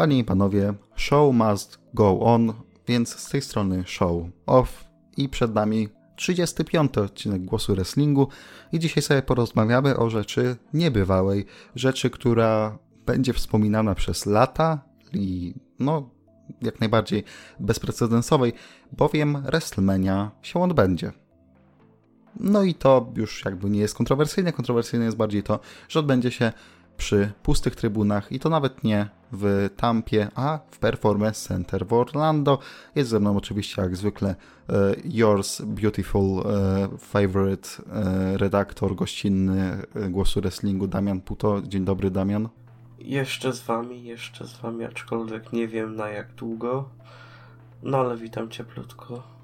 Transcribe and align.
Panie 0.00 0.18
i 0.18 0.24
panowie, 0.24 0.74
show 0.96 1.34
must 1.34 1.78
go 1.94 2.20
on, 2.20 2.52
więc 2.88 3.16
z 3.16 3.30
tej 3.30 3.42
strony 3.42 3.84
show 3.86 4.22
off 4.46 4.84
i 5.16 5.28
przed 5.28 5.54
nami 5.54 5.88
35 6.16 6.98
odcinek 6.98 7.44
Głosu 7.44 7.74
Wrestlingu 7.74 8.28
i 8.72 8.78
dzisiaj 8.78 9.02
sobie 9.02 9.22
porozmawiamy 9.22 9.96
o 9.96 10.10
rzeczy 10.10 10.56
niebywałej, 10.74 11.46
rzeczy, 11.74 12.10
która 12.10 12.78
będzie 13.06 13.32
wspominana 13.32 13.94
przez 13.94 14.26
lata 14.26 14.80
i 15.12 15.54
no 15.78 16.10
jak 16.62 16.80
najbardziej 16.80 17.24
bezprecedensowej, 17.58 18.52
bowiem 18.92 19.42
WrestleMania 19.42 20.30
się 20.42 20.62
odbędzie. 20.62 21.12
No 22.36 22.62
i 22.62 22.74
to 22.74 23.12
już 23.16 23.44
jakby 23.44 23.70
nie 23.70 23.80
jest 23.80 23.94
kontrowersyjne, 23.94 24.52
kontrowersyjne 24.52 25.04
jest 25.04 25.16
bardziej 25.16 25.42
to, 25.42 25.60
że 25.88 26.00
odbędzie 26.00 26.30
się 26.30 26.52
przy 26.96 27.32
pustych 27.42 27.76
trybunach 27.76 28.32
i 28.32 28.38
to 28.38 28.48
nawet 28.48 28.84
nie 28.84 29.19
w 29.32 29.70
Tampie, 29.76 30.28
a 30.34 30.58
w 30.70 30.78
Performance 30.78 31.48
Center 31.48 31.86
w 31.86 31.92
Orlando. 31.92 32.58
Jest 32.94 33.10
ze 33.10 33.20
mną 33.20 33.36
oczywiście 33.36 33.82
jak 33.82 33.96
zwykle 33.96 34.34
e, 34.68 34.94
yours 35.04 35.62
beautiful 35.62 36.40
e, 36.40 36.88
favorite 36.98 37.68
e, 37.92 38.38
redaktor 38.38 38.94
gościnny 38.94 39.82
Głosu 40.10 40.40
Wrestlingu 40.40 40.86
Damian 40.86 41.20
Puto. 41.20 41.62
Dzień 41.62 41.84
dobry 41.84 42.10
Damian. 42.10 42.48
Jeszcze 42.98 43.52
z 43.52 43.62
wami, 43.62 44.04
jeszcze 44.04 44.46
z 44.46 44.56
wami, 44.56 44.84
aczkolwiek 44.84 45.52
nie 45.52 45.68
wiem 45.68 45.96
na 45.96 46.08
jak 46.08 46.34
długo. 46.34 46.88
No 47.82 47.98
ale 47.98 48.16
witam 48.16 48.50
cieplutko. 48.50 49.39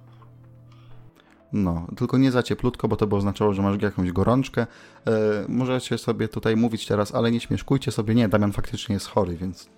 No, 1.53 1.87
tylko 1.97 2.19
nie 2.19 2.31
za 2.31 2.43
cieplutko, 2.43 2.89
bo 2.89 2.97
to 2.97 3.07
by 3.07 3.17
oznaczało, 3.17 3.55
że 3.55 3.63
masz 3.63 3.83
jakąś 3.83 4.13
gorączkę. 4.13 4.67
E, 5.07 5.11
możecie 5.49 5.99
sobie 5.99 6.29
tutaj 6.29 6.57
mówić 6.57 6.87
teraz, 6.87 7.15
ale 7.15 7.31
nie 7.31 7.41
śmieszkujcie 7.41 7.93
sobie. 7.93 8.15
Nie, 8.15 8.29
Damian 8.29 8.53
faktycznie 8.53 8.93
jest 8.93 9.07
chory, 9.07 9.37
więc 9.37 9.71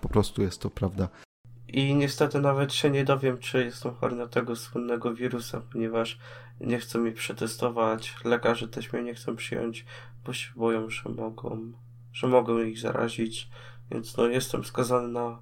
po 0.00 0.08
prostu 0.08 0.42
jest 0.42 0.60
to 0.60 0.70
prawda. 0.70 1.08
I 1.68 1.94
niestety 1.94 2.40
nawet 2.40 2.74
się 2.74 2.90
nie 2.90 3.04
dowiem, 3.04 3.38
czy 3.38 3.64
jestem 3.64 3.94
chory 3.94 4.16
na 4.16 4.26
tego 4.26 4.56
słynnego 4.56 5.14
wirusa, 5.14 5.62
ponieważ 5.72 6.18
nie 6.60 6.78
chcą 6.78 6.98
mi 6.98 7.12
przetestować. 7.12 8.14
Lekarze 8.24 8.68
też 8.68 8.92
mnie 8.92 9.02
nie 9.02 9.14
chcą 9.14 9.36
przyjąć, 9.36 9.86
bo 10.24 10.32
się 10.32 10.52
boją, 10.56 10.90
że 10.90 11.08
mogą, 11.08 11.72
że 12.12 12.26
mogą 12.26 12.58
ich 12.58 12.78
zarazić. 12.78 13.48
Więc 13.90 14.16
no 14.16 14.26
jestem 14.26 14.64
skazany 14.64 15.08
na 15.08 15.38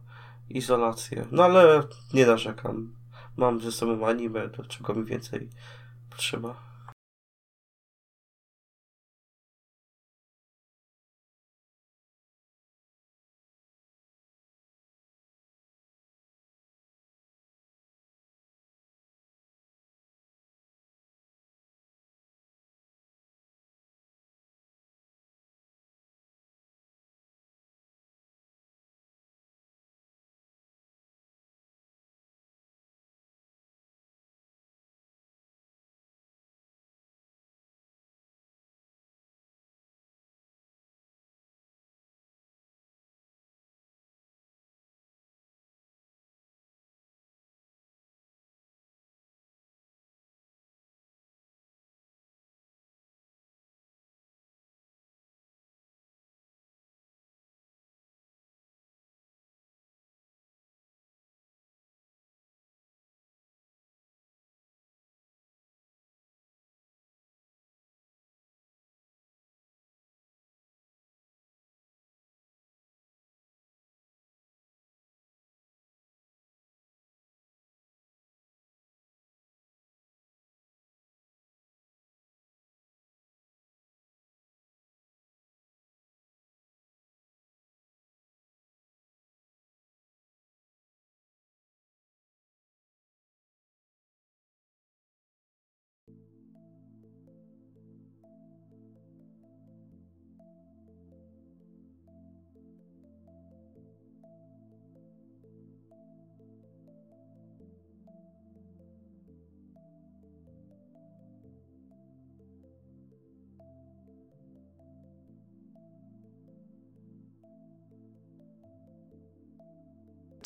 izolację. 0.49 1.27
No 1.31 1.45
ale 1.45 1.83
nie 2.15 2.27
narzekam. 2.27 2.96
Mam 3.37 3.61
ze 3.61 3.73
sobą 3.73 4.07
anime, 4.07 4.49
do 4.49 4.65
czego 4.65 4.95
mi 4.95 5.05
więcej 5.05 5.49
potrzeba. 6.11 6.66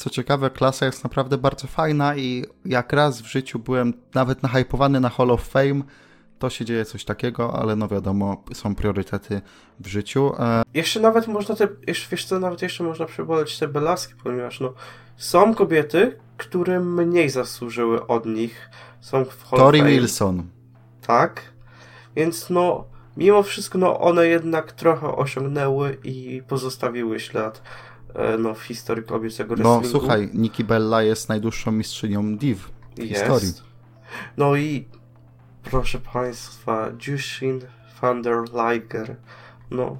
Co 0.01 0.11
ciekawe, 0.11 0.51
klasa 0.51 0.87
jest 0.87 1.05
naprawdę 1.05 1.39
bardzo 1.39 1.67
fajna 1.67 2.17
i 2.17 2.45
jak 2.65 2.93
raz 2.93 3.23
w 3.23 3.27
życiu 3.27 3.59
byłem 3.59 3.93
nawet 4.15 4.43
nahypowany 4.43 5.01
na 5.01 5.09
Hall 5.09 5.31
of 5.31 5.49
Fame, 5.49 5.83
to 6.39 6.51
się 6.51 6.65
dzieje 6.65 6.85
coś 6.85 7.05
takiego, 7.05 7.55
ale 7.55 7.77
no 7.77 7.89
wiadomo, 7.89 8.45
są 8.55 8.75
priorytety 8.75 9.41
w 9.81 9.87
życiu. 9.87 10.33
E... 10.39 10.63
Jeszcze 10.75 11.01
nawet 11.01 11.27
można 11.27 11.57
te, 11.57 11.69
jeszcze, 11.87 12.09
wiesz 12.11 12.25
co, 12.25 12.39
nawet 12.39 12.63
jeszcze 12.63 12.85
można 12.85 13.07
przywołać 13.07 13.59
te 13.59 13.69
belaski, 13.69 14.15
ponieważ 14.23 14.61
no, 14.61 14.75
są 15.17 15.55
kobiety, 15.55 16.19
które 16.37 16.81
mniej 16.81 17.31
zasłużyły 17.31 18.07
od 18.07 18.27
nich. 18.27 18.71
Są 19.01 19.25
w 19.25 19.45
Hall 19.45 19.59
Tori 19.59 19.83
Wilson. 19.83 20.43
Tak. 21.07 21.43
Więc 22.17 22.51
no, 22.51 22.85
mimo 23.17 23.43
wszystko, 23.43 23.79
no 23.79 24.01
one 24.01 24.27
jednak 24.27 24.73
trochę 24.73 25.17
osiągnęły 25.17 25.99
i 26.05 26.43
pozostawiły 26.49 27.21
ślad. 27.21 27.63
E, 28.15 28.39
no, 28.39 28.55
w 28.55 28.63
historii 28.63 29.05
kobiecego 29.05 29.57
no, 29.57 29.57
wrestlingu. 29.57 29.95
No 29.95 30.01
słuchaj, 30.01 30.31
Nikki 30.35 30.65
Bella 30.65 31.03
jest 31.03 31.29
najdłuższą 31.29 31.73
mistrzynią 31.73 32.37
div 32.37 32.57
w 32.97 32.99
jest. 32.99 33.15
historii. 33.15 33.53
No 34.37 34.57
i 34.57 34.89
proszę 35.63 35.99
Państwa, 36.13 36.91
Jushin 37.07 37.61
Thunder 38.01 38.37
Liger. 38.53 39.17
No, 39.71 39.99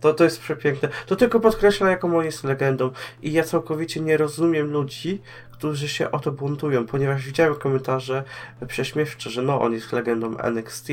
to, 0.00 0.14
to 0.14 0.24
jest 0.24 0.40
przepiękne. 0.40 0.88
To 1.06 1.16
tylko 1.16 1.40
podkreśla, 1.40 1.90
jaką 1.90 2.18
on 2.18 2.24
jest 2.24 2.44
legendą. 2.44 2.90
I 3.22 3.32
ja 3.32 3.44
całkowicie 3.44 4.00
nie 4.00 4.16
rozumiem 4.16 4.70
ludzi, 4.70 5.22
którzy 5.62 5.88
się 5.88 6.10
o 6.10 6.18
to 6.18 6.32
buntują, 6.32 6.86
ponieważ 6.86 7.26
widziałem 7.26 7.54
komentarze 7.54 8.24
prześmiewcze, 8.68 9.30
że 9.30 9.42
no, 9.42 9.60
on 9.60 9.72
jest 9.72 9.92
legendą 9.92 10.38
NXT, 10.38 10.88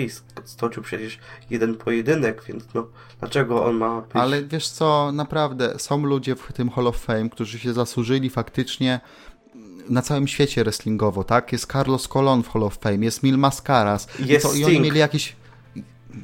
stoczył 0.45 0.83
przecież 0.83 1.19
jeden 1.49 1.75
pojedynek, 1.75 2.43
więc 2.47 2.63
no, 2.73 2.87
dlaczego 3.19 3.65
on 3.65 3.75
ma 3.75 4.01
być... 4.01 4.11
Ale 4.13 4.43
wiesz 4.43 4.69
co, 4.69 5.11
naprawdę, 5.11 5.79
są 5.79 6.05
ludzie 6.05 6.35
w 6.35 6.53
tym 6.53 6.69
Hall 6.69 6.87
of 6.87 6.97
Fame, 6.97 7.29
którzy 7.29 7.59
się 7.59 7.73
zasłużyli 7.73 8.29
faktycznie 8.29 8.99
na 9.89 10.01
całym 10.01 10.27
świecie 10.27 10.63
wrestlingowo, 10.63 11.23
tak? 11.23 11.51
Jest 11.51 11.71
Carlos 11.71 12.07
Colon 12.07 12.43
w 12.43 12.49
Hall 12.49 12.63
of 12.63 12.77
Fame, 12.77 13.05
jest 13.05 13.23
Mil 13.23 13.37
Mascaras. 13.37 14.07
Jest 14.19 14.45
I, 14.45 14.49
to, 14.49 14.55
I 14.55 14.65
oni 14.65 14.79
mieli 14.79 14.99
jakieś 14.99 15.35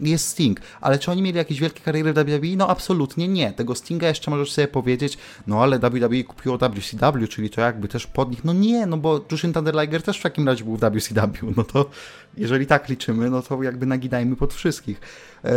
jest 0.01 0.27
Sting, 0.27 0.59
ale 0.81 0.99
czy 0.99 1.11
oni 1.11 1.21
mieli 1.21 1.37
jakieś 1.37 1.59
wielkie 1.59 1.81
kariery 1.81 2.13
w 2.13 2.15
WWE? 2.15 2.55
No 2.57 2.67
absolutnie 2.69 3.27
nie. 3.27 3.53
Tego 3.53 3.75
Stinga 3.75 4.07
jeszcze 4.07 4.31
możesz 4.31 4.51
sobie 4.51 4.67
powiedzieć, 4.67 5.17
no 5.47 5.63
ale 5.63 5.79
WWE 5.79 6.23
kupiło 6.23 6.57
WCW, 6.57 7.27
czyli 7.29 7.49
to 7.49 7.61
jakby 7.61 7.87
też 7.87 8.07
pod 8.07 8.31
nich. 8.31 8.43
No 8.43 8.53
nie, 8.53 8.85
no 8.85 8.97
bo 8.97 9.25
Jushin 9.31 9.53
Thunder 9.53 9.75
Liger 9.75 10.01
też 10.01 10.19
w 10.19 10.23
takim 10.23 10.47
razie 10.47 10.63
był 10.63 10.77
w 10.77 10.79
WCW. 10.79 11.53
No 11.57 11.63
to 11.63 11.89
jeżeli 12.37 12.65
tak 12.65 12.89
liczymy, 12.89 13.29
no 13.29 13.41
to 13.41 13.63
jakby 13.63 13.85
naginajmy 13.85 14.35
pod 14.35 14.53
wszystkich. 14.53 15.01
Eee, 15.43 15.51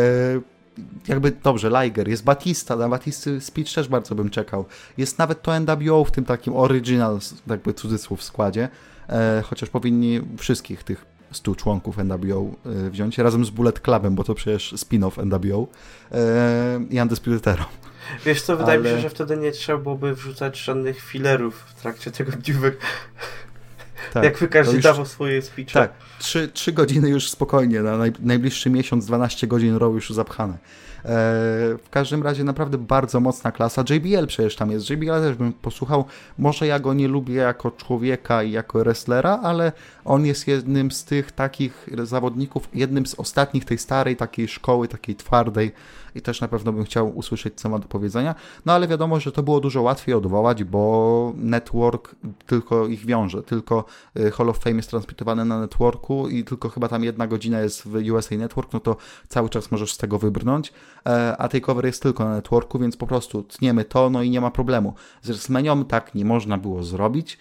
jakby 1.08 1.32
dobrze, 1.44 1.70
Liger, 1.82 2.08
jest 2.08 2.24
Batista, 2.24 2.76
na 2.76 2.88
Batisty 2.88 3.40
speech 3.40 3.74
też 3.74 3.88
bardzo 3.88 4.14
bym 4.14 4.30
czekał. 4.30 4.64
Jest 4.98 5.18
nawet 5.18 5.42
to 5.42 5.60
NWO 5.60 6.04
w 6.04 6.10
tym 6.10 6.24
takim 6.24 6.56
original, 6.56 7.18
jakby 7.46 7.74
cudzysłów 7.74 8.22
składzie, 8.22 8.68
eee, 9.08 9.42
chociaż 9.42 9.68
powinni 9.68 10.20
wszystkich 10.38 10.82
tych 10.82 11.17
100 11.32 11.54
członków 11.54 11.96
NWO 11.96 12.50
e, 12.86 12.90
wziąć, 12.90 13.18
razem 13.18 13.44
z 13.44 13.50
Bullet 13.50 13.80
Clubem, 13.80 14.14
bo 14.14 14.24
to 14.24 14.34
przecież 14.34 14.72
spin-off 14.72 15.26
NWO 15.26 15.66
e, 16.12 16.80
i 16.90 17.00
Undisputed 17.00 17.46
Era. 17.46 17.66
Wiesz 18.24 18.42
co, 18.42 18.56
wydaje 18.56 18.78
Ale... 18.78 18.90
mi 18.90 18.96
się, 18.96 19.02
że 19.02 19.10
wtedy 19.10 19.36
nie 19.36 19.52
trzeba 19.52 19.78
byłoby 19.78 20.14
wrzucać 20.14 20.58
żadnych 20.58 21.00
filerów 21.00 21.64
w 21.66 21.74
trakcie 21.74 22.10
tego 22.10 22.32
dziwek. 22.42 22.76
Tak, 24.12 24.24
Jakby 24.24 24.48
każdy 24.48 24.74
już, 24.74 24.82
dawał 24.82 25.06
swoje 25.06 25.42
speeche. 25.42 25.72
Tak, 25.72 25.92
trzy, 26.18 26.48
trzy 26.48 26.72
godziny 26.72 27.08
już 27.08 27.30
spokojnie, 27.30 27.82
na 27.82 27.96
naj, 27.96 28.12
najbliższy 28.20 28.70
miesiąc, 28.70 29.06
12 29.06 29.46
godzin 29.46 29.76
row 29.76 29.94
już 29.94 30.10
zapchane. 30.10 30.58
E, 31.04 31.08
w 31.82 31.86
każdym 31.90 32.22
razie 32.22 32.44
naprawdę 32.44 32.78
bardzo 32.78 33.20
mocna 33.20 33.52
klasa. 33.52 33.84
JBL 33.90 34.26
przecież 34.26 34.56
tam 34.56 34.70
jest. 34.70 34.90
JBL 34.90 35.20
też 35.20 35.36
bym 35.36 35.52
posłuchał. 35.52 36.04
Może 36.38 36.66
ja 36.66 36.78
go 36.78 36.94
nie 36.94 37.08
lubię 37.08 37.34
jako 37.34 37.70
człowieka 37.70 38.42
i 38.42 38.50
jako 38.50 38.78
wrestlera, 38.78 39.40
ale 39.42 39.72
on 40.04 40.26
jest 40.26 40.48
jednym 40.48 40.90
z 40.90 41.04
tych 41.04 41.32
takich 41.32 41.88
zawodników, 42.02 42.68
jednym 42.74 43.06
z 43.06 43.14
ostatnich 43.14 43.64
tej 43.64 43.78
starej 43.78 44.16
takiej 44.16 44.48
szkoły, 44.48 44.88
takiej 44.88 45.16
twardej 45.16 45.72
i 46.18 46.22
też 46.22 46.40
na 46.40 46.48
pewno 46.48 46.72
bym 46.72 46.84
chciał 46.84 47.16
usłyszeć, 47.16 47.54
co 47.54 47.68
ma 47.68 47.78
do 47.78 47.88
powiedzenia. 47.88 48.34
No 48.66 48.72
ale 48.72 48.88
wiadomo, 48.88 49.20
że 49.20 49.32
to 49.32 49.42
było 49.42 49.60
dużo 49.60 49.82
łatwiej 49.82 50.14
odwołać, 50.14 50.64
bo 50.64 51.32
network 51.36 52.14
tylko 52.46 52.86
ich 52.86 53.06
wiąże, 53.06 53.42
tylko 53.42 53.84
y, 54.16 54.30
Hall 54.30 54.48
of 54.48 54.58
Fame 54.58 54.76
jest 54.76 54.90
transmitowane 54.90 55.44
na 55.44 55.60
networku 55.60 56.28
i 56.28 56.44
tylko 56.44 56.68
chyba 56.68 56.88
tam 56.88 57.04
jedna 57.04 57.26
godzina 57.26 57.60
jest 57.60 57.82
w 57.88 58.10
USA 58.12 58.36
Network, 58.36 58.72
no 58.72 58.80
to 58.80 58.96
cały 59.28 59.48
czas 59.48 59.70
możesz 59.70 59.92
z 59.92 59.98
tego 59.98 60.18
wybrnąć, 60.18 60.72
e, 61.06 61.36
a 61.36 61.48
tej 61.48 61.60
cover 61.60 61.84
jest 61.86 62.02
tylko 62.02 62.24
na 62.24 62.34
networku, 62.34 62.78
więc 62.78 62.96
po 62.96 63.06
prostu 63.06 63.42
tniemy 63.42 63.84
to, 63.84 64.10
no 64.10 64.22
i 64.22 64.30
nie 64.30 64.40
ma 64.40 64.50
problemu. 64.50 64.94
Z 65.22 65.26
WrestleManią 65.26 65.84
tak 65.84 66.14
nie 66.14 66.24
można 66.24 66.58
było 66.58 66.82
zrobić 66.82 67.38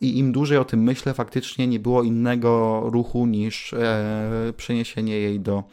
i 0.00 0.18
im 0.18 0.32
dłużej 0.32 0.58
o 0.58 0.64
tym 0.64 0.82
myślę, 0.82 1.14
faktycznie 1.14 1.66
nie 1.66 1.80
było 1.80 2.02
innego 2.02 2.82
ruchu 2.84 3.26
niż 3.26 3.72
e, 3.72 4.52
przeniesienie 4.56 5.18
jej 5.18 5.40
do 5.40 5.64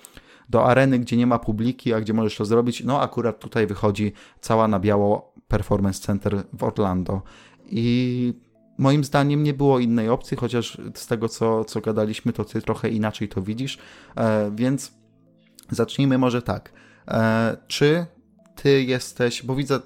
do 0.50 0.66
areny, 0.66 1.00
gdzie 1.00 1.18
nie 1.18 1.28
ma 1.28 1.40
publiki, 1.40 1.94
a 1.94 2.02
gdzie 2.02 2.14
możesz 2.14 2.38
to 2.38 2.46
zrobić. 2.46 2.84
No 2.84 3.02
akurat 3.02 3.40
tutaj 3.40 3.68
wychodzi 3.68 4.14
cała 4.42 4.68
na 4.68 4.80
biało 4.80 5.34
Performance 5.48 6.00
Center 6.00 6.44
w 6.54 6.64
Orlando. 6.64 7.22
I 7.66 8.34
moim 8.78 9.04
zdaniem 9.04 9.44
nie 9.44 9.54
było 9.54 9.80
innej 9.80 10.10
opcji, 10.10 10.38
chociaż 10.38 10.82
z 10.94 11.08
tego, 11.08 11.30
co, 11.30 11.66
co 11.66 11.82
gadaliśmy, 11.82 12.34
to 12.34 12.46
ty 12.46 12.62
trochę 12.62 12.90
inaczej 12.90 13.30
to 13.30 13.42
widzisz. 13.42 13.78
E, 14.16 14.52
więc 14.56 14.94
zacznijmy 15.70 16.18
może 16.18 16.42
tak. 16.42 16.74
E, 17.08 17.58
czy 17.68 18.06
ty 18.64 18.84
jesteś, 18.84 19.44
bo 19.44 19.56
widzę 19.56 19.80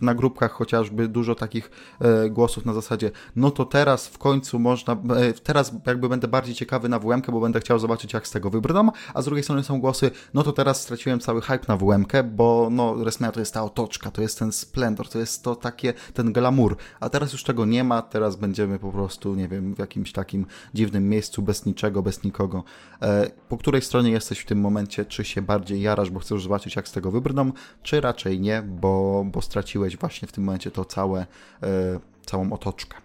na 0.00 0.14
grupkach 0.14 0.52
chociażby 0.52 1.08
dużo 1.08 1.34
takich 1.34 1.70
e, 2.00 2.30
głosów 2.30 2.64
na 2.64 2.72
zasadzie, 2.72 3.10
no 3.36 3.50
to 3.50 3.64
teraz 3.64 4.08
w 4.08 4.18
końcu 4.18 4.58
można, 4.58 4.92
e, 4.92 5.32
teraz 5.32 5.72
jakby 5.86 6.08
będę 6.08 6.28
bardziej 6.28 6.54
ciekawy 6.54 6.88
na 6.88 6.98
WM, 6.98 7.22
bo 7.28 7.40
będę 7.40 7.60
chciał 7.60 7.78
zobaczyć 7.78 8.12
jak 8.12 8.28
z 8.28 8.30
tego 8.30 8.50
wybrną, 8.50 8.90
a 9.14 9.22
z 9.22 9.24
drugiej 9.24 9.42
strony 9.42 9.64
są 9.64 9.80
głosy, 9.80 10.10
no 10.34 10.42
to 10.42 10.52
teraz 10.52 10.82
straciłem 10.82 11.20
cały 11.20 11.40
hype 11.40 11.64
na 11.68 11.76
WM, 11.76 12.06
bo 12.24 12.68
no 12.70 12.94
WrestleMania 12.94 13.32
to 13.32 13.40
jest 13.40 13.54
ta 13.54 13.64
otoczka, 13.64 14.10
to 14.10 14.22
jest 14.22 14.38
ten 14.38 14.52
splendor, 14.52 15.08
to 15.08 15.18
jest 15.18 15.42
to 15.42 15.56
takie, 15.56 15.92
ten 16.14 16.32
glamour, 16.32 16.76
a 17.00 17.08
teraz 17.08 17.32
już 17.32 17.44
tego 17.44 17.64
nie 17.64 17.84
ma, 17.84 18.02
teraz 18.02 18.36
będziemy 18.36 18.78
po 18.78 18.92
prostu, 18.92 19.34
nie 19.34 19.48
wiem, 19.48 19.74
w 19.74 19.78
jakimś 19.78 20.12
takim 20.12 20.46
dziwnym 20.74 21.08
miejscu, 21.08 21.42
bez 21.42 21.66
niczego, 21.66 22.02
bez 22.02 22.24
nikogo. 22.24 22.64
E, 23.02 23.30
po 23.48 23.58
której 23.58 23.82
stronie 23.82 24.10
jesteś 24.10 24.38
w 24.38 24.46
tym 24.46 24.60
momencie, 24.60 25.04
czy 25.04 25.24
się 25.24 25.42
bardziej 25.42 25.80
jarasz, 25.80 26.10
bo 26.10 26.20
chcesz 26.20 26.42
zobaczyć 26.42 26.76
jak 26.76 26.88
z 26.88 26.92
tego 26.92 27.10
wybrną, 27.10 27.52
czy 27.82 28.00
raczej 28.00 28.13
raczej 28.14 28.40
nie, 28.40 28.62
bo, 28.62 29.24
bo 29.26 29.42
straciłeś 29.42 29.96
właśnie 29.96 30.28
w 30.28 30.32
tym 30.32 30.44
momencie 30.44 30.70
to 30.70 30.84
całe, 30.84 31.26
e, 31.62 32.00
całą 32.26 32.52
otoczkę. 32.52 32.96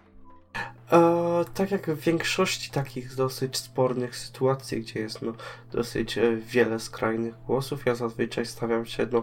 E, 0.92 1.44
tak 1.54 1.70
jak 1.70 1.90
w 1.90 2.00
większości 2.00 2.70
takich 2.70 3.14
dosyć 3.14 3.56
spornych 3.56 4.16
sytuacji, 4.16 4.80
gdzie 4.80 5.00
jest 5.00 5.22
no, 5.22 5.32
dosyć 5.72 6.18
e, 6.18 6.36
wiele 6.36 6.80
skrajnych 6.80 7.34
głosów, 7.46 7.86
ja 7.86 7.94
zazwyczaj 7.94 8.46
stawiam 8.46 8.86
się 8.86 9.06
no, 9.12 9.22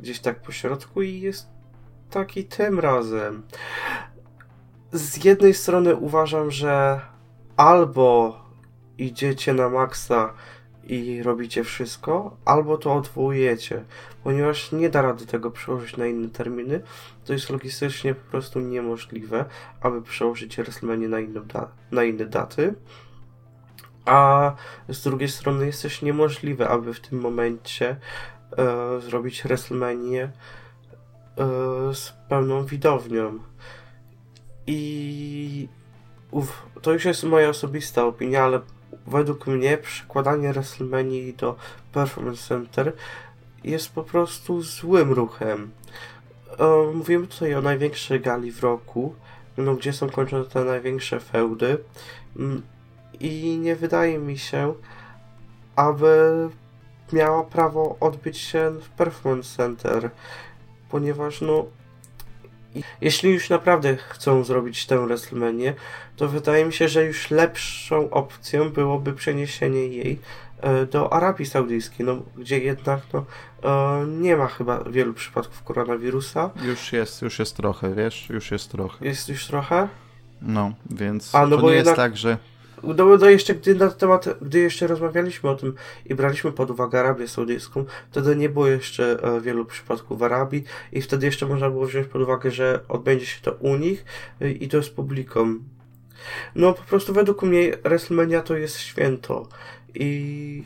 gdzieś 0.00 0.20
tak 0.20 0.42
po 0.42 0.52
środku 0.52 1.02
i 1.02 1.20
jest 1.20 1.46
taki 2.10 2.44
tym 2.44 2.80
razem. 2.80 3.42
Z 4.92 5.24
jednej 5.24 5.54
strony 5.54 5.96
uważam, 5.96 6.50
że 6.50 7.00
albo 7.56 8.40
idziecie 8.98 9.54
na 9.54 9.68
maksa 9.68 10.32
i 10.88 11.22
robicie 11.22 11.64
wszystko, 11.64 12.36
albo 12.44 12.78
to 12.78 12.94
odwołujecie, 12.94 13.84
ponieważ 14.24 14.72
nie 14.72 14.90
da 14.90 15.02
rady 15.02 15.26
tego 15.26 15.50
przełożyć 15.50 15.96
na 15.96 16.06
inne 16.06 16.28
terminy. 16.28 16.80
To 17.24 17.32
jest 17.32 17.50
logistycznie 17.50 18.14
po 18.14 18.30
prostu 18.30 18.60
niemożliwe, 18.60 19.44
aby 19.80 20.02
przełożyć 20.02 20.56
WrestleMania 20.56 21.08
na, 21.08 21.20
inne 21.20 21.40
da 21.40 21.68
na 21.90 22.04
inne 22.04 22.26
daty. 22.26 22.74
A 24.04 24.52
z 24.88 25.02
drugiej 25.02 25.28
strony 25.28 25.66
jest 25.66 25.82
też 25.82 26.02
niemożliwe, 26.02 26.68
aby 26.68 26.94
w 26.94 27.00
tym 27.00 27.20
momencie 27.20 27.96
e, 28.58 29.00
zrobić 29.00 29.42
WrestleMania 29.42 30.24
e, 30.24 30.30
z 31.94 32.12
pełną 32.28 32.64
widownią. 32.64 33.38
I 34.66 35.68
uf, 36.30 36.62
to 36.82 36.92
już 36.92 37.04
jest 37.04 37.24
moja 37.24 37.48
osobista 37.48 38.04
opinia, 38.04 38.44
ale 38.44 38.60
według 39.08 39.46
mnie 39.46 39.78
przekładanie 39.78 40.52
WrestleMania 40.52 41.32
do 41.36 41.56
Performance 41.92 42.48
Center 42.48 42.92
jest 43.64 43.92
po 43.92 44.02
prostu 44.02 44.62
złym 44.62 45.12
ruchem. 45.12 45.70
E, 46.58 46.92
mówimy 46.94 47.26
tutaj 47.26 47.54
o 47.54 47.62
największej 47.62 48.20
gali 48.20 48.52
w 48.52 48.62
roku, 48.62 49.14
no, 49.56 49.74
gdzie 49.74 49.92
są 49.92 50.10
kończone 50.10 50.44
te 50.44 50.64
największe 50.64 51.20
feudy 51.20 51.78
mm, 52.36 52.62
i 53.20 53.58
nie 53.58 53.76
wydaje 53.76 54.18
mi 54.18 54.38
się, 54.38 54.74
aby 55.76 56.48
miała 57.12 57.44
prawo 57.44 57.96
odbyć 58.00 58.38
się 58.38 58.70
w 58.70 58.88
Performance 58.88 59.56
Center, 59.56 60.10
ponieważ 60.90 61.40
no 61.40 61.66
jeśli 63.00 63.30
już 63.30 63.50
naprawdę 63.50 63.96
chcą 63.96 64.44
zrobić 64.44 64.86
tę 64.86 65.06
WrestleMania, 65.06 65.72
to 66.16 66.28
wydaje 66.28 66.64
mi 66.64 66.72
się, 66.72 66.88
że 66.88 67.04
już 67.04 67.30
lepszą 67.30 68.10
opcją 68.10 68.70
byłoby 68.70 69.12
przeniesienie 69.12 69.86
jej 69.86 70.18
e, 70.60 70.86
do 70.86 71.12
Arabii 71.12 71.46
Saudyjskiej, 71.46 72.06
no, 72.06 72.22
gdzie 72.36 72.58
jednak 72.58 73.00
no, 73.12 73.24
e, 73.64 74.06
nie 74.06 74.36
ma 74.36 74.46
chyba 74.46 74.84
wielu 74.84 75.14
przypadków 75.14 75.62
koronawirusa. 75.62 76.50
Już 76.62 76.92
jest, 76.92 77.22
już 77.22 77.38
jest 77.38 77.56
trochę, 77.56 77.94
wiesz, 77.94 78.28
już 78.28 78.50
jest 78.50 78.70
trochę. 78.70 79.06
Jest 79.06 79.28
już 79.28 79.46
trochę? 79.46 79.88
No, 80.42 80.72
więc 80.90 81.34
A, 81.34 81.46
no 81.46 81.56
to 81.56 81.62
nie 81.62 81.68
jednak... 81.68 81.86
jest 81.86 81.96
tak, 81.96 82.16
że 82.16 82.38
no, 82.82 83.16
no 83.16 83.30
jeszcze 83.30 83.54
gdy 83.54 83.74
na 83.74 83.90
temat, 83.90 84.28
gdy 84.42 84.58
jeszcze 84.58 84.86
rozmawialiśmy 84.86 85.50
o 85.50 85.54
tym 85.54 85.74
i 86.06 86.14
braliśmy 86.14 86.52
pod 86.52 86.70
uwagę 86.70 87.00
Arabię 87.00 87.28
Saudyjską, 87.28 87.84
wtedy 88.10 88.36
nie 88.36 88.48
było 88.48 88.66
jeszcze 88.66 89.22
e, 89.22 89.40
wielu 89.40 89.64
przypadków 89.64 90.18
w 90.18 90.22
Arabii 90.22 90.64
i 90.92 91.02
wtedy 91.02 91.26
jeszcze 91.26 91.46
można 91.46 91.70
było 91.70 91.86
wziąć 91.86 92.06
pod 92.06 92.22
uwagę, 92.22 92.50
że 92.50 92.80
odbędzie 92.88 93.26
się 93.26 93.40
to 93.42 93.52
u 93.52 93.76
nich 93.76 94.04
e, 94.40 94.50
i 94.50 94.68
to 94.68 94.82
z 94.82 94.90
publiką. 94.90 95.58
No 96.54 96.72
po 96.72 96.82
prostu 96.82 97.12
według 97.12 97.42
mnie 97.42 97.76
WrestleMania 97.84 98.42
to 98.42 98.56
jest 98.56 98.78
święto 98.78 99.48
i 99.94 100.64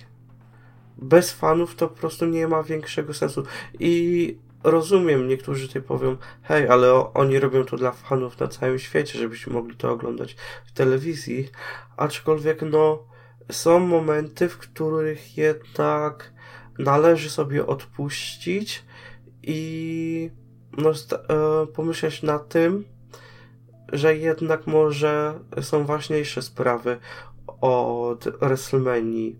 bez 0.98 1.32
fanów 1.32 1.74
to 1.74 1.88
po 1.88 1.94
prostu 1.94 2.26
nie 2.26 2.48
ma 2.48 2.62
większego 2.62 3.14
sensu. 3.14 3.42
I 3.78 4.36
rozumiem, 4.64 5.28
niektórzy 5.28 5.68
tutaj 5.68 5.82
powią, 5.82 6.16
hej, 6.42 6.68
ale 6.68 7.12
oni 7.14 7.38
robią 7.38 7.64
to 7.64 7.76
dla 7.76 7.92
fanów 7.92 8.40
na 8.40 8.48
całym 8.48 8.78
świecie, 8.78 9.18
żebyśmy 9.18 9.52
mogli 9.52 9.76
to 9.76 9.90
oglądać 9.90 10.36
w 10.66 10.72
telewizji, 10.72 11.50
aczkolwiek 11.96 12.62
no, 12.62 13.04
są 13.50 13.78
momenty, 13.78 14.48
w 14.48 14.58
których 14.58 15.36
jednak 15.38 16.32
należy 16.78 17.30
sobie 17.30 17.66
odpuścić 17.66 18.84
i 19.42 20.30
no, 20.78 20.90
e, 20.90 21.66
pomyśleć 21.66 22.22
na 22.22 22.38
tym, 22.38 22.84
że 23.92 24.16
jednak 24.16 24.66
może 24.66 25.40
są 25.60 25.84
ważniejsze 25.84 26.42
sprawy 26.42 26.98
od 27.62 28.24
WrestleMania. 28.40 29.30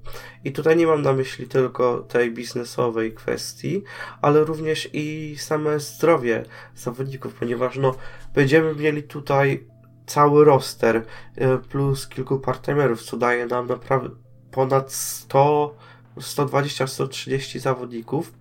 I 0.44 0.52
tutaj 0.52 0.76
nie 0.76 0.86
mam 0.86 1.02
na 1.02 1.12
myśli 1.12 1.48
tylko 1.48 1.98
tej 1.98 2.30
biznesowej 2.30 3.14
kwestii, 3.14 3.82
ale 4.22 4.44
również 4.44 4.88
i 4.92 5.36
same 5.38 5.80
zdrowie 5.80 6.44
zawodników, 6.76 7.34
ponieważ 7.34 7.76
no, 7.76 7.94
będziemy 8.34 8.74
mieli 8.74 9.02
tutaj 9.02 9.66
cały 10.06 10.44
roster 10.44 11.02
e, 11.36 11.58
plus 11.58 12.08
kilku 12.08 12.38
partnerów, 12.38 13.02
co 13.02 13.16
daje 13.16 13.46
nam 13.46 13.66
naprawdę 13.66 14.10
ponad 14.50 14.92
100, 14.92 15.74
120-130 16.16 17.58
zawodników. 17.58 18.32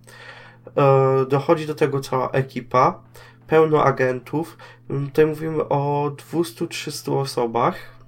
E, 0.76 1.26
dochodzi 1.28 1.66
do 1.66 1.74
tego 1.74 2.00
cała 2.00 2.30
ekipa, 2.30 3.02
pełno 3.46 3.84
agentów. 3.84 4.56
Tutaj 4.88 5.26
mówimy 5.26 5.68
o 5.68 6.10
200-300 6.32 7.18
osobach 7.18 8.01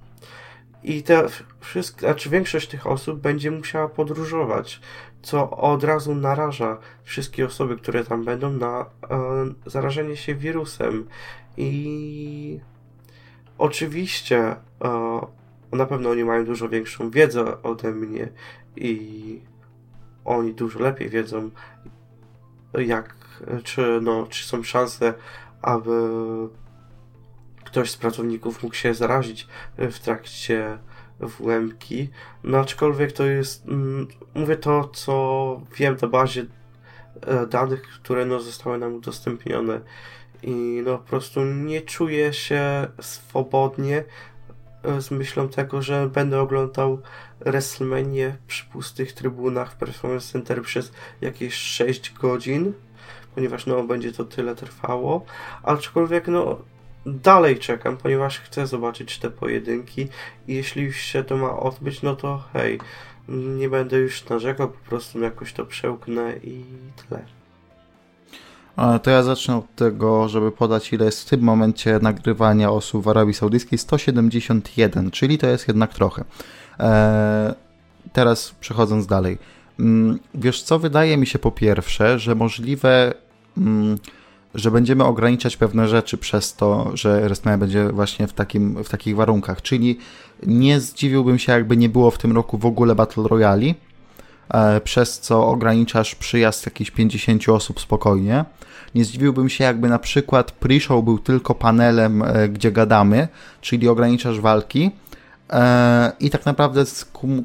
i 0.85 1.03
te 1.03 1.27
wszystkie, 1.59 1.99
znaczy 1.99 2.29
większość 2.29 2.67
tych 2.67 2.87
osób 2.87 3.19
będzie 3.19 3.51
musiała 3.51 3.89
podróżować, 3.89 4.81
co 5.21 5.49
od 5.49 5.83
razu 5.83 6.15
naraża 6.15 6.77
wszystkie 7.03 7.45
osoby, 7.45 7.77
które 7.77 8.03
tam 8.03 8.25
będą 8.25 8.51
na 8.51 8.85
e, 9.09 9.45
zarażenie 9.65 10.17
się 10.17 10.35
wirusem. 10.35 11.07
I 11.57 12.59
oczywiście 13.57 14.55
e, 14.83 15.21
na 15.71 15.85
pewno 15.85 16.09
oni 16.09 16.23
mają 16.23 16.45
dużo 16.45 16.69
większą 16.69 17.09
wiedzę 17.09 17.61
ode 17.63 17.91
mnie 17.91 18.29
i 18.75 19.41
oni 20.25 20.53
dużo 20.53 20.79
lepiej 20.79 21.09
wiedzą, 21.09 21.49
jak, 22.73 23.15
czy, 23.63 23.99
no, 24.01 24.27
czy 24.29 24.47
są 24.47 24.63
szanse, 24.63 25.13
aby 25.61 25.91
ktoś 27.75 27.91
z 27.91 27.97
pracowników 27.97 28.63
mógł 28.63 28.75
się 28.75 28.93
zarazić 28.93 29.47
w 29.77 29.99
trakcie 29.99 30.77
WM-ki. 31.19 32.09
No 32.43 32.57
aczkolwiek 32.57 33.11
to 33.11 33.25
jest, 33.25 33.67
mm, 33.67 34.07
mówię 34.35 34.57
to, 34.57 34.89
co 34.93 35.61
wiem 35.77 35.97
na 36.01 36.07
bazie 36.07 36.45
e, 37.21 37.47
danych, 37.47 37.81
które 37.81 38.25
no, 38.25 38.39
zostały 38.39 38.77
nam 38.77 38.93
udostępnione 38.93 39.81
i 40.43 40.81
no 40.85 40.97
po 40.97 41.03
prostu 41.03 41.45
nie 41.45 41.81
czuję 41.81 42.33
się 42.33 42.87
swobodnie 43.01 44.03
e, 44.83 45.01
z 45.01 45.11
myślą 45.11 45.49
tego, 45.49 45.81
że 45.81 46.09
będę 46.09 46.41
oglądał 46.41 47.01
WrestleMania 47.39 48.35
przy 48.47 48.65
pustych 48.65 49.13
trybunach 49.13 49.71
w 49.71 49.75
Performance 49.75 50.31
Center 50.31 50.61
przez 50.61 50.91
jakieś 51.21 51.53
6 51.53 52.13
godzin, 52.13 52.73
ponieważ 53.35 53.65
no 53.65 53.83
będzie 53.83 54.11
to 54.11 54.25
tyle 54.25 54.55
trwało, 54.55 55.25
aczkolwiek 55.63 56.27
no 56.27 56.57
dalej 57.05 57.59
czekam, 57.59 57.97
ponieważ 57.97 58.39
chcę 58.39 58.67
zobaczyć 58.67 59.19
te 59.19 59.29
pojedynki 59.31 60.07
i 60.47 60.55
jeśli 60.55 60.93
się 60.93 61.23
to 61.23 61.37
ma 61.37 61.59
odbyć, 61.59 62.01
no 62.01 62.15
to 62.15 62.43
hej, 62.53 62.79
nie 63.29 63.69
będę 63.69 63.97
już 63.97 64.29
narzekał, 64.29 64.69
po 64.69 64.89
prostu 64.89 65.19
jakoś 65.19 65.53
to 65.53 65.65
przełknę 65.65 66.33
i 66.43 66.63
tyle. 66.95 67.25
To 69.03 69.11
ja 69.11 69.23
zacznę 69.23 69.57
od 69.57 69.75
tego, 69.75 70.29
żeby 70.29 70.51
podać 70.51 70.93
ile 70.93 71.05
jest 71.05 71.21
w 71.21 71.29
tym 71.29 71.41
momencie 71.41 71.99
nagrywania 72.01 72.71
osób 72.71 73.03
w 73.03 73.07
Arabii 73.07 73.33
Saudyjskiej. 73.33 73.79
171, 73.79 75.11
czyli 75.11 75.37
to 75.37 75.47
jest 75.47 75.67
jednak 75.67 75.93
trochę. 75.93 76.23
Eee, 76.79 77.53
teraz 78.13 78.55
przechodząc 78.59 79.07
dalej. 79.07 79.37
Mm, 79.79 80.19
wiesz 80.33 80.63
co, 80.63 80.79
wydaje 80.79 81.17
mi 81.17 81.27
się 81.27 81.39
po 81.39 81.51
pierwsze, 81.51 82.19
że 82.19 82.35
możliwe... 82.35 83.13
Mm, 83.57 83.97
że 84.55 84.71
będziemy 84.71 85.03
ograniczać 85.03 85.57
pewne 85.57 85.87
rzeczy 85.87 86.17
przez 86.17 86.55
to, 86.55 86.91
że 86.93 87.21
WrestleMania 87.21 87.57
będzie 87.57 87.89
właśnie 87.89 88.27
w, 88.27 88.33
takim, 88.33 88.83
w 88.83 88.89
takich 88.89 89.15
warunkach. 89.15 89.61
Czyli 89.61 89.97
nie 90.47 90.79
zdziwiłbym 90.79 91.39
się, 91.39 91.51
jakby 91.51 91.77
nie 91.77 91.89
było 91.89 92.11
w 92.11 92.17
tym 92.17 92.31
roku 92.31 92.57
w 92.57 92.65
ogóle 92.65 92.95
Battle 92.95 93.27
Royale, 93.27 93.73
przez 94.83 95.19
co 95.19 95.47
ograniczasz 95.47 96.15
przyjazd 96.15 96.65
jakichś 96.65 96.91
50 96.91 97.49
osób 97.49 97.79
spokojnie. 97.79 98.45
Nie 98.95 99.05
zdziwiłbym 99.05 99.49
się, 99.49 99.63
jakby 99.63 99.89
na 99.89 99.99
przykład 99.99 100.51
pre-show 100.59 101.03
był 101.03 101.19
tylko 101.19 101.55
panelem, 101.55 102.21
e, 102.21 102.49
gdzie 102.49 102.71
gadamy, 102.71 103.27
czyli 103.61 103.87
ograniczasz 103.87 104.39
walki, 104.39 104.91
I 106.19 106.29
tak 106.29 106.45
naprawdę 106.45 106.83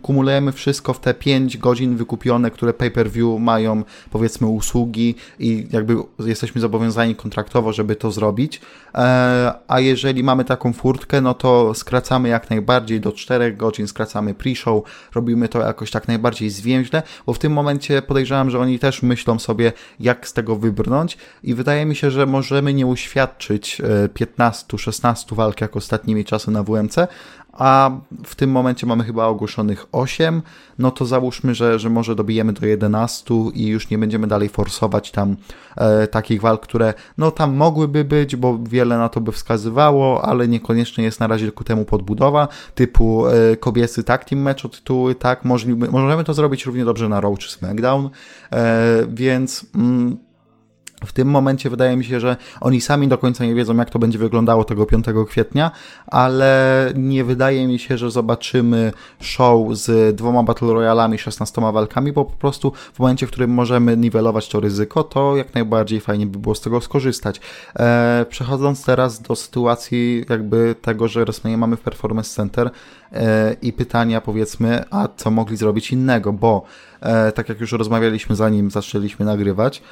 kumulujemy 0.02 0.52
wszystko 0.52 0.92
w 0.92 1.00
te 1.00 1.14
5 1.14 1.58
godzin 1.58 1.96
wykupione, 1.96 2.50
które 2.50 2.72
pay-per-view 2.72 3.40
mają, 3.40 3.82
powiedzmy, 4.10 4.46
usługi 4.46 5.14
i 5.38 5.66
jakby 5.70 5.96
jesteśmy 6.18 6.60
zobowiązani 6.60 7.14
kontraktowo, 7.14 7.72
żeby 7.72 7.96
to 7.96 8.10
zrobić. 8.10 8.60
E, 8.94 9.52
a 9.68 9.80
jeżeli 9.80 10.24
mamy 10.24 10.44
taką 10.44 10.72
furtkę, 10.72 11.20
no 11.20 11.34
to 11.34 11.74
skracamy 11.74 12.28
jak 12.28 12.50
najbardziej 12.50 13.00
do 13.00 13.12
4 13.12 13.52
godzin, 13.52 13.88
skracamy 13.88 14.34
pre-show, 14.34 14.82
robimy 15.14 15.48
to 15.48 15.60
jakoś 15.60 15.90
tak 15.90 16.08
najbardziej 16.08 16.50
zwięźle, 16.50 17.02
bo 17.26 17.32
w 17.32 17.38
tym 17.38 17.52
momencie 17.52 18.02
podejrzewam, 18.02 18.50
że 18.50 18.60
oni 18.60 18.78
też 18.78 19.02
myślą 19.02 19.38
sobie, 19.38 19.72
jak 20.00 20.28
z 20.28 20.32
tego 20.32 20.56
wybrnąć 20.56 21.18
i 21.42 21.54
wydaje 21.54 21.86
mi 21.86 21.96
się, 21.96 22.10
że 22.10 22.26
możemy 22.26 22.74
nie 22.74 22.86
uświadczyć 22.86 23.82
15-16 24.14 25.32
e, 25.32 25.34
walk 25.34 25.60
jak 25.60 25.76
ostatnimi 25.76 26.24
czasy 26.24 26.50
na 26.50 26.62
WMC, 26.62 27.08
a 27.52 27.90
w 28.24 28.34
tym 28.34 28.50
momencie 28.50 28.86
mamy 28.86 29.04
chyba 29.04 29.26
ogłoszonych 29.26 29.86
8, 29.92 30.42
no 30.78 30.90
to 30.90 31.06
załóżmy, 31.06 31.54
że, 31.54 31.78
że 31.78 31.90
może 31.90 32.14
dobijemy 32.14 32.52
do 32.52 32.66
11 32.66 33.34
i 33.54 33.66
już 33.66 33.90
nie 33.90 33.98
będziemy 33.98 34.26
dalej 34.26 34.48
forsować 34.48 35.10
tam 35.10 35.36
e, 35.76 36.06
takich 36.06 36.40
walk, 36.40 36.62
które 36.62 36.94
no 37.18 37.30
tam 37.30 37.54
mogłyby 37.54 38.04
być, 38.04 38.36
bo 38.36 38.58
wiele 38.62 38.98
na 38.98 39.08
to 39.08 39.20
by 39.20 39.32
wskazywało, 39.32 40.24
ale 40.24 40.48
niekoniecznie 40.48 41.04
jest 41.04 41.20
na 41.20 41.26
razie 41.26 41.52
ku 41.52 41.64
temu 41.64 41.84
podbudowa, 41.84 42.48
typu 42.74 43.26
e, 43.26 43.56
kobiecy 43.56 44.04
tag 44.04 44.24
team 44.24 44.42
mecz 44.42 44.64
o 44.64 44.68
tytuły, 44.68 45.14
tak, 45.14 45.44
możliby, 45.44 45.90
możemy 45.90 46.24
to 46.24 46.34
zrobić 46.34 46.66
równie 46.66 46.84
dobrze 46.84 47.08
na 47.08 47.20
Raw 47.20 47.38
czy 47.38 47.50
SmackDown, 47.50 48.10
e, 48.52 49.06
więc... 49.08 49.66
Mm, 49.74 50.29
w 51.06 51.12
tym 51.12 51.28
momencie 51.28 51.70
wydaje 51.70 51.96
mi 51.96 52.04
się, 52.04 52.20
że 52.20 52.36
oni 52.60 52.80
sami 52.80 53.08
do 53.08 53.18
końca 53.18 53.44
nie 53.44 53.54
wiedzą, 53.54 53.76
jak 53.76 53.90
to 53.90 53.98
będzie 53.98 54.18
wyglądało 54.18 54.64
tego 54.64 54.86
5 54.86 55.06
kwietnia, 55.28 55.70
ale 56.06 56.92
nie 56.94 57.24
wydaje 57.24 57.66
mi 57.66 57.78
się, 57.78 57.98
że 57.98 58.10
zobaczymy 58.10 58.92
show 59.20 59.76
z 59.76 60.16
dwoma 60.16 60.42
Battle 60.42 60.72
Royalami, 60.72 61.18
16 61.18 61.60
walkami, 61.60 62.12
bo 62.12 62.24
po 62.24 62.36
prostu 62.36 62.72
w 62.94 62.98
momencie, 62.98 63.26
w 63.26 63.30
którym 63.30 63.50
możemy 63.50 63.96
niwelować 63.96 64.48
to 64.48 64.60
ryzyko, 64.60 65.04
to 65.04 65.36
jak 65.36 65.54
najbardziej 65.54 66.00
fajnie 66.00 66.26
by 66.26 66.38
było 66.38 66.54
z 66.54 66.60
tego 66.60 66.80
skorzystać. 66.80 67.40
Eee, 67.76 68.26
przechodząc 68.26 68.84
teraz 68.84 69.22
do 69.22 69.36
sytuacji 69.36 70.24
jakby 70.28 70.74
tego, 70.82 71.08
że 71.08 71.24
WrestleMania 71.24 71.58
mamy 71.58 71.76
w 71.76 71.80
Performance 71.80 72.30
Center 72.30 72.70
e, 73.12 73.56
i 73.62 73.72
pytania 73.72 74.20
powiedzmy, 74.20 74.84
a 74.90 75.08
co 75.16 75.30
mogli 75.30 75.56
zrobić 75.56 75.92
innego, 75.92 76.32
bo 76.32 76.62
e, 77.00 77.32
tak 77.32 77.48
jak 77.48 77.60
już 77.60 77.72
rozmawialiśmy 77.72 78.36
zanim 78.36 78.70
zaczęliśmy 78.70 79.26
nagrywać, 79.26 79.82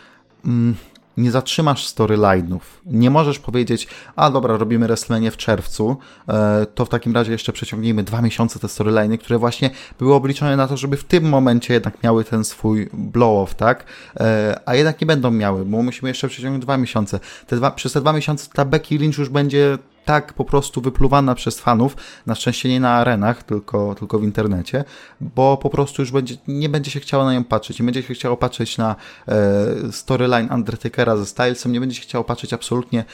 mm, 0.45 0.75
nie 1.17 1.31
zatrzymasz 1.31 1.87
storyline'ów. 1.87 2.61
Nie 2.87 3.11
możesz 3.11 3.38
powiedzieć, 3.38 3.88
a 4.17 4.31
dobra, 4.31 4.57
robimy 4.57 4.87
WrestleMania 4.87 5.31
w 5.31 5.37
czerwcu, 5.37 5.97
e, 6.29 6.67
to 6.75 6.85
w 6.85 6.88
takim 6.88 7.15
razie 7.15 7.33
jeszcze 7.33 7.53
przeciągnijmy 7.53 8.03
dwa 8.03 8.23
miesiące 8.23 8.59
te 8.59 8.67
storyline'y, 8.67 9.19
które 9.19 9.38
właśnie 9.38 9.71
były 9.99 10.15
obliczone 10.15 10.57
na 10.57 10.69
to, 10.69 10.77
żeby 10.77 10.97
w 10.97 11.05
tym 11.05 11.29
momencie 11.29 11.75
jednak 11.75 12.03
miały 12.03 12.25
ten 12.25 12.45
swój 12.45 12.88
blow-off, 12.93 13.55
tak? 13.55 13.85
E, 14.21 14.61
a 14.67 14.75
jednak 14.75 15.00
nie 15.00 15.07
będą 15.07 15.31
miały, 15.31 15.65
bo 15.65 15.83
musimy 15.83 16.09
jeszcze 16.09 16.29
przeciągnąć 16.29 16.65
dwa 16.65 16.77
miesiące. 16.77 17.21
Te 17.47 17.57
dwa, 17.57 17.71
przez 17.71 17.93
te 17.93 18.00
dwa 18.00 18.12
miesiące 18.12 18.50
ta 18.53 18.65
Becky 18.65 18.99
Lynch 18.99 19.19
już 19.19 19.29
będzie 19.29 19.79
tak 20.09 20.33
po 20.33 20.45
prostu 20.45 20.81
wypluwana 20.81 21.35
przez 21.35 21.61
fanów, 21.61 21.97
na 22.27 22.35
szczęście 22.35 22.69
nie 22.69 22.81
na 22.81 22.91
arenach, 22.91 23.43
tylko, 23.43 23.95
tylko 23.95 24.19
w 24.19 24.25
internecie, 24.25 24.85
bo 25.21 25.57
po 25.57 25.71
prostu 25.71 26.03
już 26.03 26.11
będzie, 26.12 26.37
nie 26.47 26.69
będzie 26.69 26.91
się 26.91 27.00
chciało 27.00 27.25
na 27.25 27.33
nią 27.35 27.45
patrzeć, 27.45 27.79
nie 27.79 27.85
będzie 27.85 28.03
się 28.03 28.15
chciało 28.15 28.37
patrzeć 28.37 28.79
na 28.79 28.97
e, 29.29 29.93
storyline 29.93 30.53
Undertakera 30.53 31.17
ze 31.17 31.27
Stylesem, 31.27 31.73
nie 31.73 31.81
będzie 31.81 31.97
się 31.97 32.03
chciało 32.03 32.25
patrzeć 32.25 32.53
absolutnie, 32.53 33.05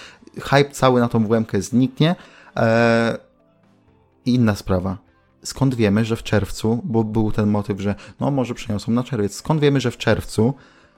hype 0.40 0.70
cały 0.70 1.00
na 1.00 1.08
tą 1.08 1.26
WM 1.26 1.46
zniknie. 1.58 2.16
E, 2.56 3.18
inna 4.26 4.54
sprawa. 4.54 4.98
Skąd 5.44 5.74
wiemy, 5.74 6.04
że 6.04 6.16
w 6.16 6.22
czerwcu, 6.22 6.80
bo 6.84 7.04
był 7.04 7.32
ten 7.32 7.50
motyw, 7.50 7.80
że 7.80 7.94
no 8.20 8.30
może 8.30 8.54
przeniosą 8.54 8.92
na 8.92 9.04
czerwiec, 9.04 9.34
skąd 9.34 9.60
wiemy, 9.60 9.80
że 9.80 9.90
w 9.90 9.98
czerwcu 9.98 10.54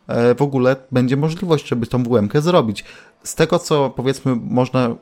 e, 0.07 0.35
w 0.35 0.43
ogóle 0.43 0.77
będzie 0.93 1.17
możliwość, 1.17 1.69
żeby 1.69 1.87
tą 1.87 2.03
WM 2.03 2.29
zrobić 2.35 2.85
z 3.27 3.35
tego, 3.35 3.59
co 3.59 3.91
powiedzmy 3.91 4.37
można 4.37 4.95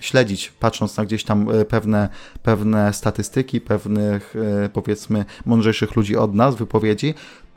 śledzić, 0.00 0.52
patrząc 0.60 0.96
na 0.96 1.04
gdzieś 1.04 1.24
tam 1.24 1.50
e, 1.50 1.64
pewne, 1.64 2.08
pewne 2.42 2.92
statystyki, 2.92 3.60
pewnych 3.60 4.34
e, 4.64 4.68
powiedzmy 4.68 5.24
mądrzejszych 5.44 5.96
ludzi 5.96 6.16
od 6.16 6.34
nas, 6.34 6.54
wypowiedzi, 6.54 7.14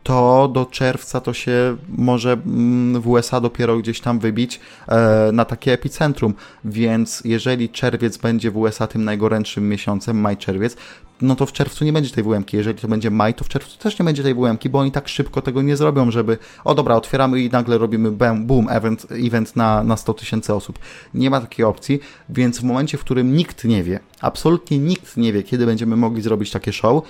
to 0.08 0.48
do 0.48 0.66
czerwca 0.66 1.22
to 1.22 1.34
się 1.34 1.78
może 1.90 2.34
mm, 2.34 3.02
w 3.02 3.08
USA 3.08 3.42
dopiero 3.42 3.78
gdzieś 3.78 4.02
tam 4.02 4.20
wybić 4.20 4.60
e, 4.88 5.30
na 5.34 5.46
takie 5.46 5.74
epicentrum, 5.74 6.34
więc 6.66 7.22
jeżeli 7.26 7.70
czerwiec 7.70 8.18
będzie 8.18 8.52
w 8.52 8.58
USA 8.58 8.88
tym 8.88 9.04
najgorętszym 9.04 9.70
miesiącem, 9.70 10.22
maj-czerwiec, 10.22 10.78
no 11.22 11.36
to 11.36 11.46
w 11.46 11.52
czerwcu 11.52 11.86
nie 11.86 11.94
będzie 11.94 12.10
tej 12.10 12.24
WM-ki. 12.24 12.58
Jeżeli 12.58 12.80
to 12.80 12.88
będzie 12.88 13.12
maj, 13.12 13.34
to 13.34 13.44
w 13.44 13.50
czerwcu 13.50 13.78
też 13.78 14.00
nie 14.00 14.06
będzie 14.06 14.24
tej 14.24 14.34
WM-ki, 14.34 14.70
bo 14.70 14.80
oni 14.80 14.92
tak 14.92 15.08
szybko 15.08 15.42
tego 15.42 15.62
nie 15.62 15.78
zrobią, 15.78 16.12
żeby 16.12 16.38
o 16.64 16.76
dobra, 16.76 16.96
otwieramy 16.96 17.42
i 17.42 17.50
nagle 17.50 17.78
robimy 17.78 18.12
boom, 18.12 18.46
boom 18.46 18.70
event, 18.70 19.08
event 19.12 19.56
na, 19.56 19.84
na 19.84 19.98
100 19.98 20.14
tysięcy 20.14 20.54
osób. 20.54 20.80
Nie 21.14 21.30
ma 21.30 21.42
takiej 21.42 21.66
opcji, 21.66 22.00
więc 22.30 22.60
w 22.60 22.64
momencie, 22.64 22.98
w 22.98 23.02
którym 23.02 23.36
nikt 23.36 23.64
nie 23.64 23.84
wie, 23.84 24.00
absolutnie 24.22 24.80
nikt 24.80 25.18
nie 25.18 25.34
wie, 25.34 25.44
kiedy 25.44 25.66
będziemy 25.66 25.96
mogli 25.96 26.22
zrobić 26.22 26.52
takie 26.52 26.74
show, 26.74 27.04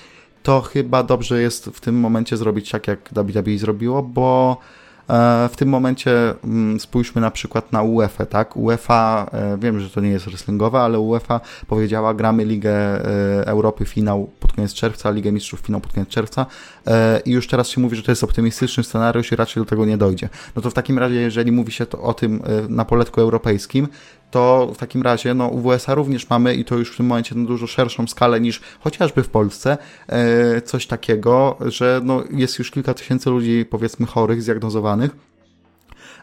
to 0.48 0.62
chyba 0.62 1.04
dobrze 1.04 1.42
jest 1.42 1.66
w 1.66 1.80
tym 1.80 2.00
momencie 2.00 2.38
zrobić 2.38 2.72
tak, 2.72 2.88
jak 2.88 3.00
WWE 3.12 3.58
zrobiło, 3.58 4.04
bo 4.04 4.58
e, 5.10 5.50
w 5.52 5.56
tym 5.56 5.70
momencie 5.70 6.34
mm, 6.44 6.80
spójrzmy 6.80 7.22
na 7.22 7.32
przykład 7.32 7.72
na 7.72 7.84
UEFA, 7.84 8.26
tak? 8.26 8.58
UEFA, 8.58 9.30
e, 9.34 9.58
wiem, 9.58 9.80
że 9.80 9.90
to 9.90 10.02
nie 10.02 10.10
jest 10.10 10.26
wrestlingowe, 10.26 10.80
ale 10.80 11.00
UEFA 11.00 11.40
powiedziała, 11.68 12.14
gramy 12.14 12.46
Ligę 12.46 12.72
e, 12.72 13.48
Europy 13.48 13.86
finał 13.86 14.30
koniec 14.58 14.74
czerwca, 14.74 15.12
Ligę 15.12 15.32
Mistrzów 15.32 15.60
finał 15.60 15.82
pod 15.82 15.94
koniec 15.94 16.10
czerwca 16.10 16.46
i 17.26 17.32
już 17.32 17.48
teraz 17.48 17.70
się 17.70 17.82
mówi, 17.82 17.96
że 17.96 18.04
to 18.04 18.12
jest 18.12 18.24
optymistyczny 18.24 18.84
scenariusz 18.84 19.32
i 19.32 19.36
raczej 19.36 19.64
do 19.64 19.70
tego 19.70 19.86
nie 19.86 19.98
dojdzie. 19.98 20.30
No 20.56 20.62
to 20.62 20.70
w 20.70 20.74
takim 20.74 21.00
razie, 21.00 21.16
jeżeli 21.16 21.52
mówi 21.52 21.72
się 21.72 21.86
to 21.86 22.02
o 22.02 22.14
tym 22.14 22.42
na 22.70 22.86
poletku 22.86 23.22
europejskim, 23.22 23.88
to 24.32 24.72
w 24.74 24.78
takim 24.78 25.02
razie 25.02 25.34
no, 25.34 25.48
u 25.48 25.62
WSA 25.62 25.96
również 25.96 26.30
mamy 26.30 26.56
i 26.56 26.66
to 26.66 26.76
już 26.76 26.94
w 26.94 26.98
tym 26.98 27.06
momencie 27.06 27.36
na 27.36 27.48
dużo 27.48 27.68
szerszą 27.68 28.08
skalę 28.08 28.42
niż 28.42 28.62
chociażby 28.80 29.24
w 29.24 29.30
Polsce 29.30 29.78
e, 30.08 30.62
coś 30.62 30.88
takiego, 30.88 31.58
że 31.66 32.02
no, 32.04 32.24
jest 32.32 32.60
już 32.60 32.72
kilka 32.72 32.94
tysięcy 32.94 33.30
ludzi 33.30 33.66
powiedzmy 33.70 34.06
chorych, 34.06 34.42
zdiagnozowanych 34.42 35.12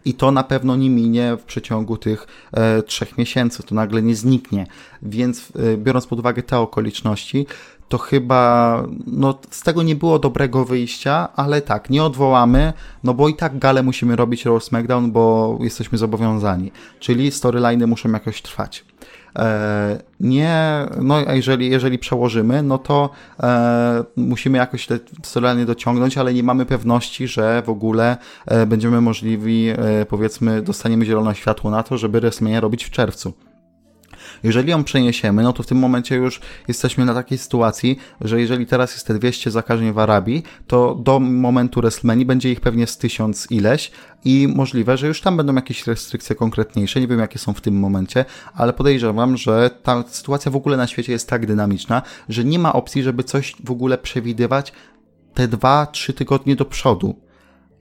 i 0.05 0.15
to 0.15 0.31
na 0.31 0.43
pewno 0.43 0.77
nie 0.77 0.91
minie 0.91 1.37
w 1.37 1.45
przeciągu 1.45 1.97
tych 1.97 2.27
e, 2.53 2.83
trzech 2.83 3.19
miesięcy, 3.19 3.63
to 3.63 3.75
nagle 3.75 4.03
nie 4.03 4.15
zniknie. 4.15 4.67
Więc 5.03 5.53
e, 5.57 5.77
biorąc 5.77 6.07
pod 6.07 6.19
uwagę 6.19 6.43
te 6.43 6.59
okoliczności, 6.59 7.47
to 7.89 7.99
chyba 7.99 8.83
no, 9.07 9.39
z 9.51 9.63
tego 9.63 9.83
nie 9.83 9.97
było 9.97 10.19
dobrego 10.19 10.65
wyjścia, 10.65 11.29
ale 11.37 11.63
tak, 11.63 11.91
nie 11.91 12.05
odwołamy, 12.05 12.73
no 13.05 13.15
bo 13.15 13.29
i 13.29 13.35
tak 13.35 13.59
galę 13.59 13.83
musimy 13.83 14.17
robić 14.17 14.45
Raw 14.45 14.65
SmackDown, 14.65 15.13
bo 15.13 15.59
jesteśmy 15.61 15.99
zobowiązani. 15.99 16.73
Czyli 17.01 17.31
storyliny 17.31 17.87
muszą 17.87 18.13
jakoś 18.13 18.43
trwać. 18.43 18.85
E, 19.39 19.99
nie, 20.21 20.87
no 21.01 21.15
a 21.27 21.35
jeżeli, 21.35 21.71
jeżeli 21.71 21.99
przełożymy, 21.99 22.63
no 22.63 22.79
to 22.79 23.11
e, 23.43 24.05
musimy 24.17 24.59
jakoś 24.59 24.87
te 24.87 24.99
storyline 25.23 25.67
dociągnąć, 25.67 26.19
ale 26.19 26.35
nie 26.35 26.43
mamy 26.43 26.67
pewności, 26.67 27.29
że 27.29 27.63
w 27.63 27.69
ogóle 27.69 28.17
e, 28.47 28.67
będziemy 28.67 29.01
możliwi, 29.01 29.69
e, 29.69 29.77
powiedzmy, 30.09 30.63
dostaniemy 30.63 31.05
zielone 31.05 31.35
światło 31.35 31.71
na 31.71 31.83
to, 31.83 31.99
żeby 31.99 32.21
WrestleMania 32.21 32.61
robić 32.61 32.85
w 32.85 32.91
czerwcu. 32.91 33.33
Jeżeli 34.45 34.71
ją 34.71 34.85
przeniesiemy, 34.85 35.43
no 35.43 35.53
to 35.53 35.63
w 35.63 35.67
tym 35.67 35.79
momencie 35.79 36.17
już 36.17 36.41
jesteśmy 36.69 37.05
na 37.05 37.15
takiej 37.15 37.39
sytuacji, 37.39 37.99
że 38.21 38.41
jeżeli 38.41 38.67
teraz 38.67 38.93
jest 38.93 39.07
te 39.07 39.15
200 39.15 39.51
zakażeń 39.51 39.93
w 39.93 39.99
Arabii, 39.99 40.43
to 40.67 40.95
do 40.95 41.21
momentu 41.21 41.81
WrestleMania 41.81 42.25
będzie 42.25 42.53
ich 42.53 42.61
pewnie 42.61 42.87
z 42.87 42.99
tysiąc 42.99 43.47
ileś 43.51 43.91
i 44.25 44.49
możliwe, 44.55 44.97
że 44.97 45.07
już 45.07 45.21
tam 45.21 45.37
będą 45.37 45.55
jakieś 45.55 45.87
restrykcje 45.87 46.37
konkretniejsze. 46.37 47.01
Nie 47.01 47.09
wiem, 47.09 47.19
jakie 47.19 47.39
są 47.39 47.53
w 47.53 47.61
tym 47.61 47.79
momencie, 47.79 48.25
ale 48.55 48.73
podejrzewam, 48.73 49.37
że 49.37 49.71
ta 49.83 50.05
sytuacja 50.09 50.51
w 50.51 50.57
ogóle 50.57 50.77
na 50.77 50.87
świecie 50.87 51.13
jest 51.13 51.29
tak 51.29 51.47
dynamiczna, 51.47 52.03
że 52.29 52.45
nie 52.45 52.59
ma 52.59 52.73
opcji, 52.73 53.03
żeby 53.03 53.25
coś 53.25 53.57
w 53.65 53.71
ogóle 53.71 53.99
przewidywać 53.99 54.73
te 55.35 55.49
dwa, 55.49 55.87
trzy 55.87 56.13
tygodnie 56.13 56.57
do 56.57 56.65
przodu. 56.65 57.24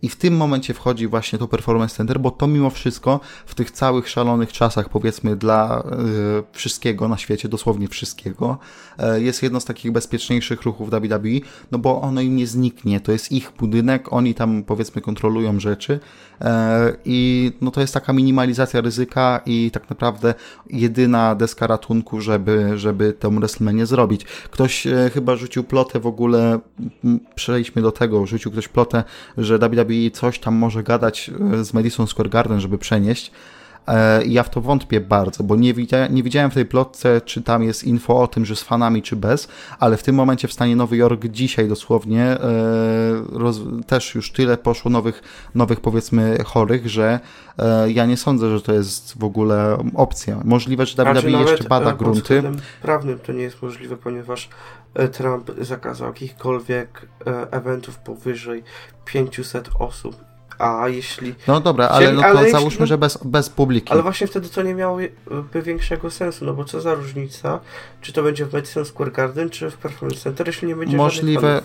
I 0.03 0.09
w 0.09 0.15
tym 0.15 0.37
momencie 0.37 0.73
wchodzi 0.73 1.07
właśnie 1.07 1.39
to 1.39 1.47
Performance 1.47 1.95
Center, 1.95 2.19
bo 2.19 2.31
to 2.31 2.47
mimo 2.47 2.69
wszystko 2.69 3.19
w 3.45 3.55
tych 3.55 3.71
całych 3.71 4.09
szalonych 4.09 4.53
czasach, 4.53 4.89
powiedzmy, 4.89 5.35
dla 5.35 5.83
y, 6.39 6.43
wszystkiego 6.51 7.07
na 7.07 7.17
świecie, 7.17 7.49
dosłownie 7.49 7.87
wszystkiego, 7.87 8.57
y, 9.17 9.23
jest 9.23 9.43
jedno 9.43 9.59
z 9.59 9.65
takich 9.65 9.91
bezpieczniejszych 9.91 10.61
ruchów 10.61 10.89
WWE, 10.89 11.29
no 11.71 11.77
bo 11.77 12.01
ono 12.01 12.21
im 12.21 12.35
nie 12.35 12.47
zniknie. 12.47 12.99
To 12.99 13.11
jest 13.11 13.31
ich 13.31 13.51
budynek, 13.59 14.13
oni 14.13 14.35
tam 14.35 14.63
powiedzmy 14.63 15.01
kontrolują 15.01 15.59
rzeczy 15.59 15.99
i 17.05 17.51
no 17.61 17.71
to 17.71 17.81
jest 17.81 17.93
taka 17.93 18.13
minimalizacja 18.13 18.81
ryzyka 18.81 19.41
i 19.45 19.71
tak 19.71 19.89
naprawdę 19.89 20.33
jedyna 20.69 21.35
deska 21.35 21.67
ratunku, 21.67 22.21
żeby, 22.21 22.77
żeby 22.77 23.13
tę 23.13 23.29
WrestleMania 23.29 23.85
zrobić. 23.85 24.23
Ktoś 24.23 24.87
chyba 25.13 25.35
rzucił 25.35 25.63
plotę 25.63 25.99
w 25.99 26.07
ogóle, 26.07 26.59
przejdźmy 27.35 27.81
do 27.81 27.91
tego, 27.91 28.25
rzucił 28.25 28.51
ktoś 28.51 28.67
plotę, 28.67 29.03
że 29.37 29.59
WWE 29.59 30.11
coś 30.13 30.39
tam 30.39 30.55
może 30.55 30.83
gadać 30.83 31.31
e, 31.53 31.63
z 31.63 31.73
Madison 31.73 32.07
Square 32.07 32.29
Garden, 32.29 32.59
żeby 32.59 32.77
przenieść. 32.77 33.31
E, 33.87 34.25
ja 34.25 34.43
w 34.43 34.49
to 34.49 34.61
wątpię 34.61 35.01
bardzo, 35.01 35.43
bo 35.43 35.55
nie, 35.55 35.73
widziałem, 35.73 36.15
nie 36.15 36.23
widziałem 36.23 36.51
w 36.51 36.53
tej 36.53 36.65
plotce, 36.65 37.21
czy 37.21 37.41
tam 37.41 37.63
jest 37.63 37.83
info 37.83 38.21
o 38.21 38.27
tym, 38.27 38.45
że 38.45 38.55
z 38.55 38.63
fanami, 38.63 39.01
czy 39.01 39.15
bez, 39.15 39.47
ale 39.79 39.97
w 39.97 40.03
tym 40.03 40.15
momencie 40.15 40.47
w 40.47 40.53
stanie 40.53 40.75
Nowy 40.75 40.97
Jork 40.97 41.25
dzisiaj 41.25 41.67
dosłownie 41.67 42.23
e, 42.23 42.39
roz, 43.31 43.59
też 43.87 44.15
już 44.15 44.31
tyle 44.31 44.57
poszło 44.57 44.91
nowych, 44.91 45.23
nowych 45.55 45.79
powiedzmy 45.79 46.37
chorych, 46.45 46.89
że 46.89 47.19
ja 47.87 48.05
nie 48.05 48.17
sądzę, 48.17 48.49
że 48.49 48.61
to 48.61 48.73
jest 48.73 49.19
w 49.19 49.23
ogóle 49.23 49.77
opcja. 49.95 50.39
Możliwe, 50.43 50.85
że 50.85 51.03
WWE 51.03 51.21
znaczy, 51.21 51.51
jeszcze 51.51 51.69
bada 51.69 51.93
grunty. 51.93 52.43
prawnym 52.81 53.19
to 53.19 53.31
nie 53.31 53.43
jest 53.43 53.61
możliwe, 53.61 53.97
ponieważ 53.97 54.49
Trump 55.11 55.51
zakazał 55.61 56.07
jakichkolwiek 56.07 57.07
eventów 57.51 57.97
powyżej 57.97 58.63
500 59.05 59.69
osób. 59.79 60.32
A 60.59 60.87
jeśli. 60.87 61.35
No 61.47 61.59
dobra, 61.59 61.87
ale, 61.87 62.13
no 62.13 62.21
to 62.21 62.27
ale 62.27 62.51
załóżmy, 62.51 62.65
jeśli, 62.65 62.79
no, 62.79 62.85
że 62.85 62.97
bez, 62.97 63.17
bez 63.25 63.49
publiki. 63.49 63.91
Ale 63.91 64.01
właśnie 64.01 64.27
wtedy 64.27 64.49
to 64.49 64.61
nie 64.61 64.75
miałoby 64.75 65.61
większego 65.63 66.11
sensu, 66.11 66.45
no 66.45 66.53
bo 66.53 66.65
co 66.65 66.81
za 66.81 66.93
różnica, 66.93 67.59
czy 68.01 68.13
to 68.13 68.23
będzie 68.23 68.45
w 68.45 68.53
Madison 68.53 68.85
Square 68.85 69.11
Garden, 69.11 69.49
czy 69.49 69.71
w 69.71 69.77
Performance 69.77 70.21
Center, 70.21 70.47
jeśli 70.47 70.67
nie 70.67 70.75
będzie 70.75 70.97
Możliwe, 70.97 71.61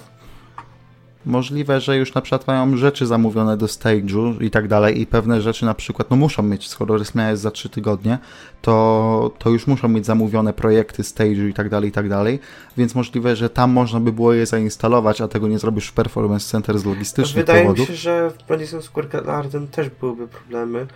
Możliwe, 1.29 1.81
że 1.81 1.97
już 1.97 2.15
na 2.15 2.21
przykład 2.21 2.47
mają 2.47 2.77
rzeczy 2.77 3.07
zamówione 3.07 3.57
do 3.57 3.67
stage'u 3.67 4.43
i 4.43 4.51
tak 4.51 4.69
dalej 4.69 5.01
i 5.01 5.07
pewne 5.07 5.41
rzeczy 5.41 5.65
na 5.65 5.75
przykład, 5.75 6.11
no 6.11 6.17
muszą 6.17 6.43
mieć, 6.43 6.69
skoro 6.69 6.95
WrestleMania 6.95 7.31
jest 7.31 7.43
za 7.43 7.51
3 7.51 7.69
tygodnie, 7.69 8.19
to, 8.63 9.31
to 9.39 9.51
już 9.51 9.67
muszą 9.67 9.89
mieć 9.89 10.07
zamówione 10.07 10.53
projekty 10.53 11.03
stage'u 11.03 11.49
i 11.49 11.55
tak 11.55 11.69
dalej, 11.69 11.89
i 11.89 11.93
tak 11.93 12.09
dalej, 12.09 12.39
więc 12.77 12.95
możliwe, 12.95 13.37
że 13.37 13.51
tam 13.51 13.71
można 13.71 14.01
by 14.01 14.13
było 14.13 14.33
je 14.33 14.47
zainstalować, 14.47 15.21
a 15.21 15.29
tego 15.29 15.49
nie 15.49 15.59
zrobisz 15.59 15.89
w 15.89 15.93
Performance 15.93 16.47
Center 16.47 16.79
z 16.79 16.85
logistycznych 16.85 17.47
Wydaje 17.47 17.63
powodów. 17.63 17.87
Wydaje 17.87 17.93
mi 17.93 17.97
się, 17.97 18.03
że 18.03 18.31
w 18.31 18.51
Madison 18.51 18.83
Square 18.83 19.09
Garden 19.09 19.69
też 19.69 19.91
byłyby 20.01 20.29
problemy, 20.29 20.87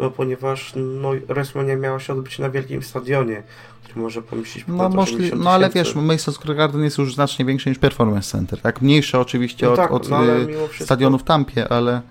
no 0.00 0.10
ponieważ 0.10 0.72
no, 0.76 1.10
WrestleMania 1.28 1.76
miała 1.76 2.00
się 2.00 2.12
odbyć 2.12 2.38
na 2.38 2.50
wielkim 2.50 2.82
stadionie, 2.82 3.42
który 3.84 4.00
może 4.00 4.22
pomieścić 4.22 4.64
No, 4.68 4.88
możli- 4.88 5.32
no 5.36 5.50
ale 5.50 5.70
wiesz, 5.70 5.94
Madison 5.94 6.34
Square 6.34 6.56
Garden 6.56 6.84
jest 6.84 6.98
już 6.98 7.14
znacznie 7.14 7.44
większy 7.44 7.68
niż 7.68 7.78
Performance 7.78 8.30
Center, 8.30 8.60
tak? 8.60 8.82
Mniejsze 8.82 9.20
oczywiście 9.20 9.66
no 9.66 9.72
od, 9.72 9.78
tak, 9.78 9.92
od 9.92 10.08
no, 10.08 10.24
y, 10.26 10.84
stadionu 10.84 11.18
w 11.18 11.22
Tampie, 11.22 11.68
ale... 11.68 12.02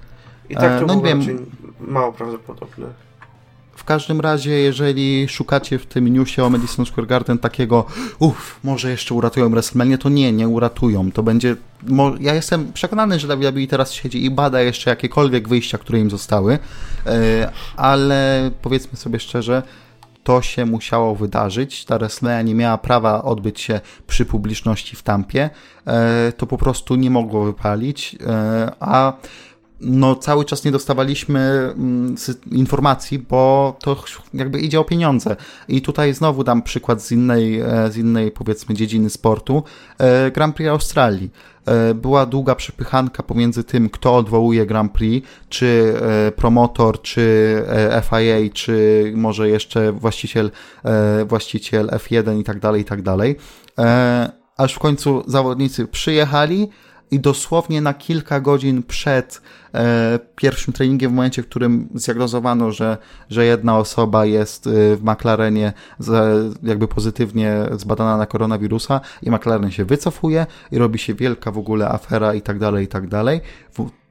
I 0.50 0.56
tak 0.56 0.80
to 0.80 0.86
e, 0.86 0.88
no, 0.88 0.96
nie 0.96 1.02
wiem, 1.04 1.46
mało 1.80 2.14
prawdopodobne. 2.14 3.09
Każdym 3.90 4.22
razie, 4.22 4.52
jeżeli 4.52 5.30
szukacie 5.30 5.80
w 5.80 5.86
tym 5.86 6.08
newsie 6.08 6.44
o 6.44 6.50
Madison 6.50 6.86
Square 6.86 7.08
Garden 7.08 7.38
takiego, 7.38 7.86
uff, 8.20 8.60
może 8.64 8.92
jeszcze 8.92 9.14
uratują 9.14 9.50
WrestleMania, 9.50 9.98
to 9.98 10.10
nie, 10.10 10.32
nie 10.32 10.48
uratują. 10.48 11.12
To 11.12 11.24
będzie. 11.24 11.56
Ja 12.20 12.34
jestem 12.34 12.74
przekonany, 12.74 13.20
że 13.20 13.28
WWE 13.28 13.68
teraz 13.68 13.94
siedzi 13.94 14.26
i 14.26 14.32
bada 14.32 14.62
jeszcze 14.62 14.90
jakiekolwiek 14.90 15.48
wyjścia, 15.48 15.78
które 15.78 16.00
im 16.00 16.10
zostały, 16.10 16.60
e, 17.06 17.52
ale 17.78 18.52
powiedzmy 18.62 18.98
sobie 18.98 19.20
szczerze, 19.20 19.64
to 20.24 20.42
się 20.42 20.66
musiało 20.66 21.16
wydarzyć. 21.16 21.86
Ta 21.86 21.98
WrestleMania 21.98 22.42
nie 22.42 22.56
miała 22.56 22.78
prawa 22.78 23.24
odbyć 23.24 23.62
się 23.62 23.82
przy 24.08 24.26
publiczności 24.26 24.96
w 24.96 25.04
Tampie. 25.04 25.50
E, 25.88 26.32
to 26.38 26.48
po 26.48 26.58
prostu 26.58 26.96
nie 26.96 27.10
mogło 27.10 27.46
wypalić, 27.46 28.16
e, 28.28 28.72
a 28.80 29.14
no 29.82 30.16
cały 30.16 30.46
czas 30.46 30.64
nie 30.64 30.72
dostawaliśmy 30.72 31.40
mm, 31.40 32.16
informacji, 32.52 33.20
bo 33.20 33.76
to 33.80 34.04
jakby 34.34 34.60
idzie 34.60 34.80
o 34.80 34.84
pieniądze. 34.84 35.36
I 35.68 35.82
tutaj 35.82 36.14
znowu 36.14 36.44
dam 36.44 36.62
przykład 36.62 37.02
z 37.02 37.12
innej, 37.12 37.60
e, 37.60 37.92
z 37.92 37.98
innej 37.98 38.32
powiedzmy 38.32 38.76
dziedziny 38.76 39.10
sportu, 39.10 39.64
e, 39.98 40.32
Grand 40.32 40.56
Prix 40.56 40.70
Australii. 40.70 41.30
E, 41.66 41.94
była 41.94 42.26
długa 42.26 42.56
przepychanka 42.56 43.24
pomiędzy 43.24 43.64
tym, 43.64 43.90
kto 43.90 44.16
odwołuje 44.16 44.66
Grand 44.66 44.92
Prix, 44.92 45.28
czy 45.50 45.94
promotor, 46.36 47.02
czy 47.02 47.64
FIA, 48.10 48.54
czy 48.54 49.04
może 49.16 49.50
jeszcze 49.50 49.92
właściciel, 49.92 50.52
właściciel 51.26 51.88
F1 51.88 52.40
i 52.40 52.44
tak 52.44 52.60
dalej, 52.60 52.82
i 52.82 52.86
tak 52.86 53.02
dalej. 53.02 53.36
Aż 54.58 54.74
w 54.74 54.80
końcu 54.80 55.24
zawodnicy 55.28 55.88
przyjechali, 55.88 56.70
i 57.12 57.20
dosłownie 57.20 57.82
na 57.82 57.94
kilka 57.94 58.40
godzin 58.40 58.84
przed 58.84 59.42
e, 59.74 60.20
pierwszym 60.36 60.74
treningiem, 60.74 61.12
w 61.12 61.16
momencie, 61.16 61.44
w 61.44 61.46
którym 61.46 61.90
zdiagnozowano, 61.96 62.72
że, 62.72 62.98
że 63.30 63.46
jedna 63.46 63.78
osoba 63.78 64.26
jest 64.26 64.68
e, 64.68 64.96
w 64.96 65.04
McLarenie 65.04 65.74
z, 66.00 66.58
jakby 66.64 66.88
pozytywnie 66.88 67.56
zbadana 67.72 68.18
na 68.18 68.26
koronawirusa 68.26 69.02
i 69.22 69.32
McLaren 69.32 69.72
się 69.72 69.86
wycofuje 69.86 70.46
i 70.72 70.78
robi 70.78 71.00
się 71.00 71.14
wielka 71.14 71.52
w 71.52 71.58
ogóle 71.58 71.90
afera 71.90 72.34
i 72.34 72.42
tak 72.42 72.60
dalej, 72.60 72.86
i 72.86 72.88
tak 72.88 73.08
dalej. 73.08 73.42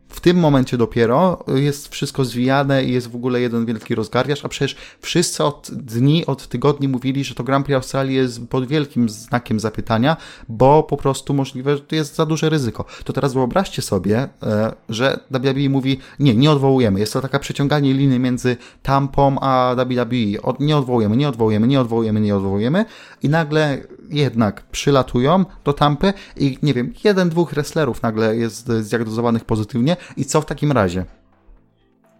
W 0.08 0.20
tym 0.20 0.36
momencie 0.36 0.76
dopiero 0.76 1.44
jest 1.56 1.88
wszystko 1.88 2.24
zwijane 2.24 2.84
i 2.84 2.92
jest 2.92 3.10
w 3.10 3.14
ogóle 3.14 3.40
jeden 3.40 3.66
wielki 3.66 3.94
rozgardiasz, 3.94 4.44
a 4.44 4.48
przecież 4.48 4.76
wszyscy 5.00 5.44
od 5.44 5.70
dni, 5.72 6.26
od 6.26 6.48
tygodni 6.48 6.88
mówili, 6.88 7.24
że 7.24 7.34
to 7.34 7.44
Grand 7.44 7.66
Prix 7.66 7.76
Australii 7.76 8.16
jest 8.16 8.48
pod 8.48 8.66
wielkim 8.66 9.08
znakiem 9.08 9.60
zapytania, 9.60 10.16
bo 10.48 10.82
po 10.82 10.96
prostu 10.96 11.34
możliwe, 11.34 11.76
że 11.76 11.82
to 11.82 11.94
jest 11.94 12.14
za 12.14 12.26
duże 12.26 12.50
ryzyko. 12.50 12.84
To 13.04 13.12
teraz 13.12 13.34
wyobraźcie 13.34 13.82
sobie, 13.82 14.28
e, 14.42 14.72
że 14.88 15.20
WWE 15.30 15.68
mówi, 15.68 15.98
nie, 16.18 16.34
nie 16.34 16.50
odwołujemy. 16.50 17.00
Jest 17.00 17.12
to 17.12 17.20
taka 17.20 17.38
przeciąganie 17.38 17.94
liny 17.94 18.18
między 18.18 18.56
Tampą 18.82 19.40
a 19.40 19.74
WWE. 19.76 20.16
Nie 20.60 20.76
odwołujemy, 20.76 21.16
nie 21.16 21.28
odwołujemy, 21.28 21.66
nie 21.66 21.80
odwołujemy, 21.80 22.20
nie 22.20 22.36
odwołujemy 22.36 22.84
i 23.22 23.28
nagle 23.28 23.78
jednak 24.10 24.62
przylatują 24.62 25.44
do 25.64 25.72
Tampy 25.72 26.12
i 26.36 26.58
nie 26.62 26.74
wiem, 26.74 26.92
jeden, 27.04 27.28
dwóch 27.28 27.50
wrestlerów 27.50 28.02
nagle 28.02 28.36
jest 28.36 28.68
zdiagnozowanych 28.68 29.44
pozytywnie 29.44 29.96
i 30.16 30.24
co 30.24 30.40
w 30.40 30.46
takim 30.46 30.72
razie? 30.72 31.04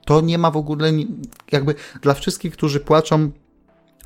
To 0.05 0.21
nie 0.21 0.39
ma 0.39 0.51
w 0.51 0.57
ogóle, 0.57 0.93
jakby 1.53 1.75
dla 2.03 2.15
wszystkich, 2.15 2.53
którzy 2.53 2.81
płaczą, 2.81 3.31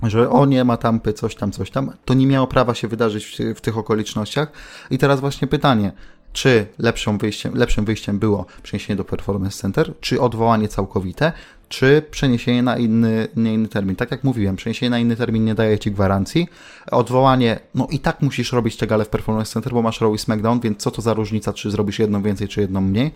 że 0.02 0.30
o 0.30 0.46
nie 0.46 0.64
ma 0.64 0.76
tampy, 0.76 1.12
coś 1.12 1.34
tam, 1.34 1.52
coś 1.52 1.70
tam, 1.70 1.92
to 2.04 2.14
nie 2.14 2.26
miało 2.26 2.46
prawa 2.46 2.74
się 2.74 2.88
wydarzyć 2.88 3.26
w, 3.26 3.58
w 3.58 3.60
tych 3.60 3.78
okolicznościach. 3.78 4.52
I 4.90 4.98
teraz 4.98 5.20
właśnie 5.20 5.48
pytanie, 5.48 5.92
czy 6.32 6.66
lepszym 6.78 7.18
wyjściem, 7.18 7.54
lepszym 7.54 7.84
wyjściem 7.84 8.18
było 8.18 8.46
przeniesienie 8.62 8.96
do 8.96 9.04
Performance 9.04 9.58
Center, 9.58 9.92
czy 10.00 10.20
odwołanie 10.20 10.68
całkowite, 10.68 11.32
czy 11.68 12.02
przeniesienie 12.10 12.62
na 12.62 12.76
inny, 12.76 13.28
nie 13.36 13.54
inny 13.54 13.68
termin. 13.68 13.96
Tak 13.96 14.10
jak 14.10 14.24
mówiłem, 14.24 14.56
przeniesienie 14.56 14.90
na 14.90 14.98
inny 14.98 15.16
termin 15.16 15.44
nie 15.44 15.54
daje 15.54 15.78
Ci 15.78 15.90
gwarancji. 15.90 16.48
Odwołanie, 16.90 17.60
no 17.74 17.86
i 17.90 17.98
tak 17.98 18.20
musisz 18.20 18.52
robić 18.52 18.76
te 18.76 18.86
gale 18.86 19.04
w 19.04 19.08
Performance 19.08 19.52
Center, 19.52 19.72
bo 19.72 19.82
masz 19.82 20.00
Raw 20.00 20.14
i 20.14 20.18
SmackDown, 20.18 20.60
więc 20.60 20.78
co 20.78 20.90
to 20.90 21.02
za 21.02 21.14
różnica, 21.14 21.52
czy 21.52 21.70
zrobisz 21.70 21.98
jedną 21.98 22.22
więcej, 22.22 22.48
czy 22.48 22.60
jedną 22.60 22.80
mniej. 22.80 23.10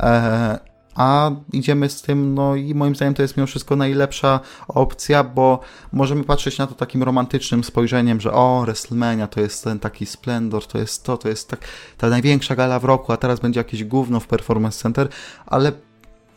Eee, 0.00 0.58
a 0.96 1.30
idziemy 1.52 1.88
z 1.88 2.02
tym, 2.02 2.34
no 2.34 2.56
i 2.56 2.74
moim 2.74 2.96
zdaniem 2.96 3.14
to 3.14 3.22
jest 3.22 3.36
mimo 3.36 3.46
wszystko 3.46 3.76
najlepsza 3.76 4.40
opcja, 4.68 5.24
bo 5.24 5.60
możemy 5.92 6.24
patrzeć 6.24 6.58
na 6.58 6.66
to 6.66 6.74
takim 6.74 7.02
romantycznym 7.02 7.64
spojrzeniem, 7.64 8.20
że 8.20 8.32
o, 8.32 8.62
WrestleMania 8.64 9.26
to 9.26 9.40
jest 9.40 9.64
ten 9.64 9.78
taki 9.78 10.06
splendor, 10.06 10.66
to 10.66 10.78
jest 10.78 11.04
to, 11.04 11.16
to 11.16 11.28
jest 11.28 11.48
tak, 11.48 11.60
ta 11.98 12.08
największa 12.08 12.56
gala 12.56 12.78
w 12.78 12.84
roku, 12.84 13.12
a 13.12 13.16
teraz 13.16 13.40
będzie 13.40 13.60
jakieś 13.60 13.84
gówno 13.84 14.20
w 14.20 14.26
Performance 14.26 14.82
Center, 14.82 15.08
ale 15.46 15.72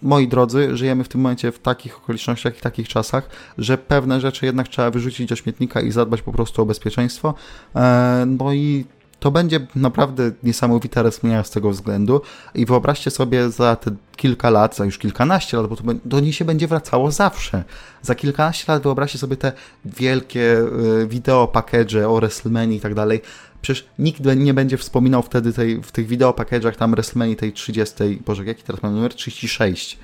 moi 0.02 0.28
drodzy, 0.28 0.78
żyjemy 0.78 1.04
w 1.04 1.08
tym 1.08 1.22
momencie 1.22 1.52
w 1.52 1.60
takich 1.60 1.98
okolicznościach 1.98 2.58
i 2.58 2.62
takich 2.62 2.88
czasach, 2.88 3.30
że 3.58 3.78
pewne 3.78 4.22
rzeczy 4.22 4.46
jednak 4.46 4.68
trzeba 4.68 4.92
wyrzucić 4.92 5.30
do 5.30 5.36
śmietnika 5.36 5.82
i 5.82 5.92
zadbać 5.92 6.22
po 6.22 6.32
prostu 6.32 6.62
o 6.62 6.66
bezpieczeństwo. 6.66 7.34
E, 7.76 8.26
no 8.28 8.54
i 8.54 8.86
to 9.20 9.32
będzie 9.32 9.68
naprawdę 9.76 10.32
niesamowita 10.44 11.04
WrestleMania 11.04 11.44
z 11.44 11.52
tego 11.52 11.70
względu 11.72 12.22
i 12.56 12.66
wyobraźcie 12.66 13.12
sobie 13.12 13.50
za 13.50 13.76
te 13.76 13.92
kilka 14.16 14.50
lat, 14.50 14.76
za 14.76 14.86
już 14.86 14.98
kilkanaście 14.98 15.58
lat, 15.58 15.68
bo 15.68 15.76
to 15.76 15.84
do 16.06 16.20
niej 16.20 16.34
się 16.34 16.46
będzie 16.46 16.68
wracało 16.68 17.12
zawsze. 17.12 17.64
Za 18.02 18.16
kilkanaście 18.16 18.72
lat 18.72 18.84
wyobraźcie 18.84 19.18
sobie 19.18 19.38
te 19.38 19.52
wielkie 19.86 20.60
y, 21.02 21.08
wideo 21.08 21.48
package 21.48 22.10
o 22.10 22.16
WrestleMania 22.16 22.76
i 22.76 22.80
tak 22.80 22.94
dalej. 22.94 23.22
Przecież 23.62 23.88
nikt 24.00 24.22
nie 24.38 24.54
będzie 24.54 24.78
wspominał 24.78 25.22
wtedy 25.22 25.54
tej, 25.54 25.82
w 25.84 25.92
tych 25.92 26.08
wideo 26.08 26.32
package'ach 26.32 26.76
tam 26.76 26.92
WrestleMania 26.92 27.36
tej 27.36 27.54
30, 27.54 27.94
boże, 28.26 28.46
jaki 28.46 28.64
teraz 28.64 28.84
mam 28.84 28.96
numer? 28.96 29.14
36. 29.14 30.00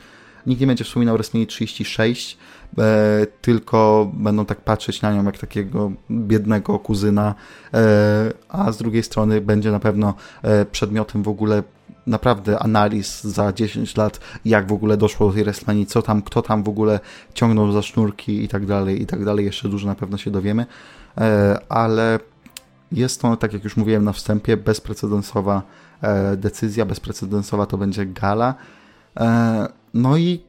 Nikt 0.46 0.62
nie 0.62 0.68
będzie 0.68 0.84
wspominał 0.84 1.16
WrestleMania 1.16 1.48
36, 1.48 2.38
e, 2.38 2.38
tylko 3.42 4.12
będą 4.14 4.46
tak 4.46 4.62
patrzeć 4.62 5.02
na 5.02 5.14
nią 5.14 5.24
jak 5.24 5.38
takiego 5.38 5.92
biednego 6.12 6.80
kuzyna, 6.80 7.36
e, 7.74 8.32
a 8.50 8.72
z 8.72 8.78
drugiej 8.78 9.04
strony 9.04 9.42
będzie 9.42 9.72
na 9.72 9.80
pewno 9.80 10.14
e, 10.42 10.66
przedmiotem 10.66 11.24
w 11.24 11.28
ogóle 11.28 11.64
naprawdę 12.08 12.60
analiz 12.60 13.24
za 13.24 13.54
10 13.54 13.98
lat, 13.98 14.20
jak 14.46 14.68
w 14.68 14.74
ogóle 14.74 14.98
doszło 14.98 15.28
do 15.28 15.34
tej 15.34 15.44
WrestleMania, 15.44 15.86
co 15.86 16.02
tam, 16.02 16.22
kto 16.22 16.42
tam 16.42 16.64
w 16.64 16.70
ogóle 16.70 17.00
ciągnął 17.34 17.72
za 17.72 17.82
sznurki 17.82 18.44
i 18.44 18.48
tak 18.48 18.66
dalej, 18.66 19.02
i 19.02 19.06
tak 19.06 19.26
dalej. 19.26 19.46
Jeszcze 19.46 19.70
dużo 19.70 19.88
na 19.88 19.96
pewno 19.96 20.18
się 20.18 20.32
dowiemy, 20.32 20.66
e, 21.18 21.58
ale 21.70 22.20
jest 22.92 23.22
to, 23.22 23.38
tak 23.38 23.54
jak 23.54 23.64
już 23.64 23.78
mówiłem 23.78 24.04
na 24.04 24.14
wstępie, 24.14 24.58
bezprecedensowa 24.58 25.62
e, 26.02 26.38
decyzja, 26.38 26.86
bezprecedensowa 26.86 27.66
to 27.66 27.78
będzie 27.78 28.06
gala. 28.06 28.56
E, 29.18 29.68
no 29.94 30.18
i 30.18 30.44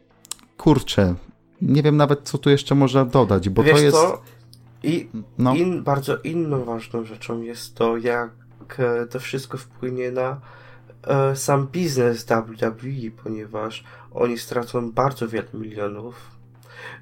kurczę, 0.56 1.14
nie 1.62 1.82
wiem 1.82 1.96
nawet, 1.96 2.20
co 2.22 2.38
tu 2.38 2.50
jeszcze 2.50 2.74
można 2.74 3.04
dodać, 3.04 3.48
bo 3.48 3.62
Wiesz 3.62 3.74
to 3.74 3.80
jest. 3.80 3.96
Co? 3.96 4.22
I 4.82 5.08
no. 5.38 5.54
in, 5.54 5.82
bardzo 5.82 6.18
inną 6.18 6.64
ważną 6.64 7.04
rzeczą 7.04 7.42
jest 7.42 7.74
to, 7.74 7.96
jak 7.96 8.30
e, 8.78 9.06
to 9.06 9.20
wszystko 9.20 9.58
wpłynie 9.58 10.10
na 10.12 10.40
e, 11.06 11.36
sam 11.36 11.66
biznes 11.66 12.24
WWE, 12.24 13.10
ponieważ 13.22 13.84
oni 14.12 14.38
stracą 14.38 14.92
bardzo 14.92 15.28
wiele 15.28 15.48
milionów. 15.54 16.14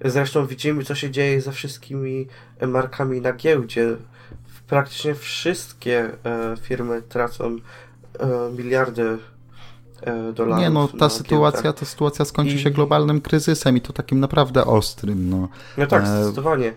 Zresztą 0.04 0.46
widzimy, 0.46 0.84
co 0.84 0.94
się 0.94 1.10
dzieje 1.10 1.40
ze 1.40 1.52
wszystkimi 1.52 2.26
markami 2.66 3.20
na 3.20 3.32
giełdzie. 3.32 3.96
Praktycznie 4.66 5.14
wszystkie 5.14 6.10
e, 6.24 6.56
firmy 6.56 7.02
tracą 7.02 7.56
e, 8.18 8.50
miliardy 8.56 9.02
E, 9.02 9.33
dolarów. 10.34 10.64
Nie 10.64 10.70
no, 10.70 10.88
ta 10.88 11.08
sytuacja, 11.08 11.72
ta 11.72 11.86
sytuacja 11.86 12.24
skończy 12.24 12.54
I... 12.54 12.58
się 12.58 12.70
globalnym 12.70 13.20
kryzysem 13.20 13.76
i 13.76 13.80
to 13.80 13.92
takim 13.92 14.20
naprawdę 14.20 14.64
ostrym. 14.64 15.30
No, 15.30 15.48
no 15.78 15.86
tak, 15.86 16.02
e, 16.04 16.06
zdecydowanie. 16.06 16.72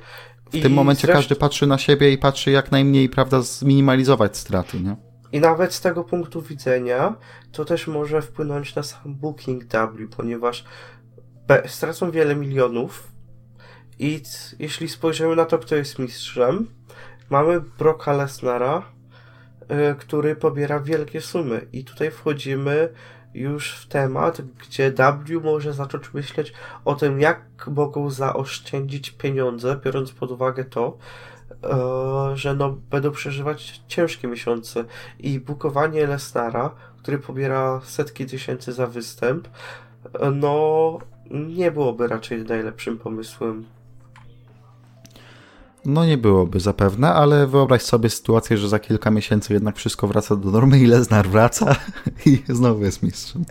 W 0.52 0.56
I 0.56 0.62
tym 0.62 0.74
momencie 0.74 1.02
zresztą... 1.02 1.20
każdy 1.20 1.36
patrzy 1.36 1.68
na 1.68 1.78
siebie 1.78 2.12
i 2.12 2.18
patrzy 2.18 2.52
jak 2.52 2.72
najmniej, 2.72 3.10
prawda, 3.10 3.42
zminimalizować 3.42 4.38
straty, 4.38 4.80
nie? 4.80 4.96
I 5.32 5.40
nawet 5.40 5.74
z 5.74 5.82
tego 5.82 6.04
punktu 6.04 6.42
widzenia 6.42 7.16
to 7.52 7.66
też 7.66 7.88
może 7.88 8.22
wpłynąć 8.22 8.76
na 8.76 8.84
sam 8.84 9.16
Booking 9.16 9.64
W, 9.64 10.16
ponieważ 10.16 10.64
stracą 11.66 12.12
wiele 12.12 12.36
milionów 12.36 13.12
i 14.00 14.22
jeśli 14.60 14.90
spojrzymy 14.90 15.36
na 15.36 15.46
to, 15.46 15.58
kto 15.58 15.76
jest 15.76 16.00
mistrzem, 16.00 16.68
mamy 17.30 17.62
Brocka 17.62 18.14
Lesnara, 18.14 18.84
y, 19.92 19.96
który 19.96 20.36
pobiera 20.36 20.80
wielkie 20.80 21.22
sumy 21.22 21.68
i 21.74 21.84
tutaj 21.84 22.12
wchodzimy 22.12 22.90
już 23.34 23.72
w 23.72 23.88
temat, 23.88 24.42
gdzie 24.42 24.94
W 25.28 25.44
może 25.44 25.74
zacząć 25.74 26.14
myśleć 26.14 26.54
o 26.86 26.96
tym, 26.96 27.20
jak 27.20 27.68
mogą 27.68 28.10
zaoszczędzić 28.10 29.12
pieniądze, 29.12 29.80
biorąc 29.86 30.12
pod 30.12 30.32
uwagę 30.32 30.66
to, 30.66 30.98
e, 31.64 32.38
że 32.38 32.56
no, 32.56 32.78
będą 32.92 33.12
przeżywać 33.12 33.82
ciężkie 33.88 34.28
miesiące 34.28 34.86
i 35.20 35.40
bukowanie 35.40 36.08
Lesnara, 36.08 36.76
który 36.98 37.20
pobiera 37.20 37.82
setki 37.84 38.26
tysięcy 38.26 38.74
za 38.74 38.88
występ, 38.88 39.48
e, 40.20 40.32
no 40.32 41.00
nie 41.32 41.72
byłoby 41.72 42.08
raczej 42.08 42.44
najlepszym 42.44 42.98
pomysłem. 42.98 43.77
No 45.90 46.06
nie 46.06 46.18
byłoby 46.18 46.60
zapewne, 46.60 47.14
ale 47.14 47.48
wyobraź 47.48 47.82
sobie 47.82 48.10
sytuację, 48.10 48.58
że 48.58 48.70
za 48.70 48.80
kilka 48.80 49.12
miesięcy 49.12 49.54
jednak 49.54 49.76
wszystko 49.76 50.08
wraca 50.08 50.36
do 50.36 50.52
normy 50.52 50.80
i 50.84 50.86
Lesnar 50.86 51.28
wraca 51.28 51.76
i 52.26 52.44
znowu 52.50 52.84
jest 52.84 53.04
mistrzem. 53.04 53.46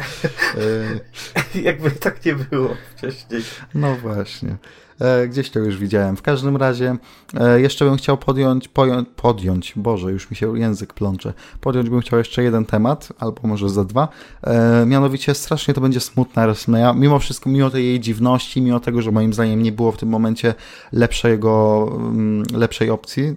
Jakby 1.54 1.90
tak 1.90 2.24
nie 2.24 2.34
było 2.34 2.68
wcześniej. 2.96 3.42
No 3.74 3.96
właśnie. 3.96 4.56
E, 5.00 5.28
gdzieś 5.28 5.50
to 5.50 5.58
już 5.58 5.78
widziałem. 5.78 6.16
W 6.16 6.22
każdym 6.22 6.56
razie 6.56 6.96
e, 7.34 7.60
jeszcze 7.60 7.84
bym 7.84 7.96
chciał 7.96 8.18
podjąć, 8.18 8.68
podjąć, 9.16 9.72
Boże, 9.76 10.12
już 10.12 10.30
mi 10.30 10.36
się 10.36 10.58
język 10.58 10.92
plącze, 10.92 11.32
podjąć 11.60 11.90
bym 11.90 12.00
chciał 12.00 12.18
jeszcze 12.18 12.42
jeden 12.42 12.64
temat, 12.64 13.08
albo 13.18 13.48
może 13.48 13.68
za 13.68 13.84
dwa. 13.84 14.08
E, 14.42 14.86
mianowicie 14.86 15.34
strasznie 15.34 15.74
to 15.74 15.80
będzie 15.80 16.00
smutna 16.00 16.46
WrestleMania, 16.46 16.92
mimo 16.92 17.18
wszystko, 17.18 17.50
mimo 17.50 17.70
tej 17.70 17.84
jej 17.84 18.00
dziwności, 18.00 18.62
mimo 18.62 18.80
tego, 18.80 19.02
że 19.02 19.12
moim 19.12 19.32
zdaniem 19.32 19.62
nie 19.62 19.72
było 19.72 19.92
w 19.92 19.96
tym 19.96 20.08
momencie 20.08 20.54
lepszego, 20.92 21.86
mm, 21.96 22.42
lepszej 22.54 22.90
opcji, 22.90 23.36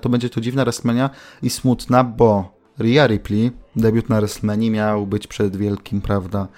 to 0.00 0.08
będzie 0.08 0.30
to 0.30 0.40
dziwna 0.40 0.64
WrestleMania 0.64 1.10
i 1.42 1.50
smutna, 1.50 2.04
bo 2.04 2.60
Rhea 2.78 3.06
Ripley, 3.06 3.50
debiut 3.76 4.08
na 4.08 4.16
WrestleMania 4.16 4.70
miał 4.70 5.06
być 5.06 5.26
przed 5.26 5.56
wielkim, 5.56 6.00
prawda, 6.00 6.48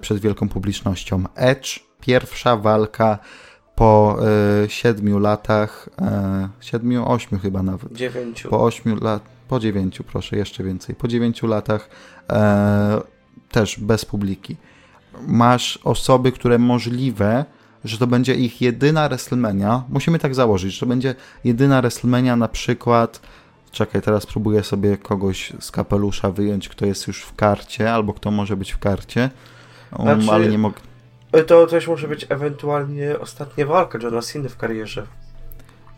przed 0.00 0.18
wielką 0.18 0.48
publicznością. 0.48 1.24
Edge, 1.34 1.80
pierwsza 2.00 2.56
walka 2.56 3.18
po 3.74 4.16
y, 4.64 4.70
siedmiu 4.70 5.18
latach, 5.18 5.88
y, 6.60 6.64
siedmiu, 6.64 7.08
ośmiu 7.08 7.38
chyba 7.38 7.62
nawet. 7.62 7.92
Dziewięciu. 7.92 8.48
Po 8.48 8.64
ośmiu 8.64 8.96
lat, 9.00 9.22
po 9.48 9.60
dziewięciu, 9.60 10.04
proszę, 10.04 10.36
jeszcze 10.36 10.64
więcej. 10.64 10.94
Po 10.94 11.08
dziewięciu 11.08 11.46
latach 11.46 11.88
y, 12.22 12.34
też 13.50 13.80
bez 13.80 14.04
publiki. 14.04 14.56
Masz 15.26 15.78
osoby, 15.84 16.32
które 16.32 16.58
możliwe, 16.58 17.44
że 17.84 17.98
to 17.98 18.06
będzie 18.06 18.34
ich 18.34 18.60
jedyna 18.60 19.08
WrestleMania. 19.08 19.82
Musimy 19.88 20.18
tak 20.18 20.34
założyć, 20.34 20.74
że 20.74 20.80
to 20.80 20.86
będzie 20.86 21.14
jedyna 21.44 21.80
WrestleMania 21.80 22.36
na 22.36 22.48
przykład. 22.48 23.20
Czekaj, 23.70 24.02
teraz 24.02 24.26
próbuję 24.26 24.62
sobie 24.62 24.96
kogoś 24.96 25.52
z 25.60 25.70
kapelusza 25.70 26.30
wyjąć, 26.30 26.68
kto 26.68 26.86
jest 26.86 27.06
już 27.06 27.22
w 27.22 27.34
karcie, 27.34 27.92
albo 27.92 28.12
kto 28.12 28.30
może 28.30 28.56
być 28.56 28.72
w 28.72 28.78
karcie. 28.78 29.30
Um, 29.98 30.22
znaczy... 30.22 30.34
Ale 30.34 30.48
nie 30.48 30.58
mogę. 30.58 30.80
To 31.42 31.66
też 31.66 31.88
może 31.88 32.08
być 32.08 32.26
ewentualnie 32.28 33.18
ostatnia 33.18 33.66
walka 33.66 33.98
Johna 34.02 34.22
Cena 34.22 34.48
w 34.48 34.56
karierze. 34.56 35.06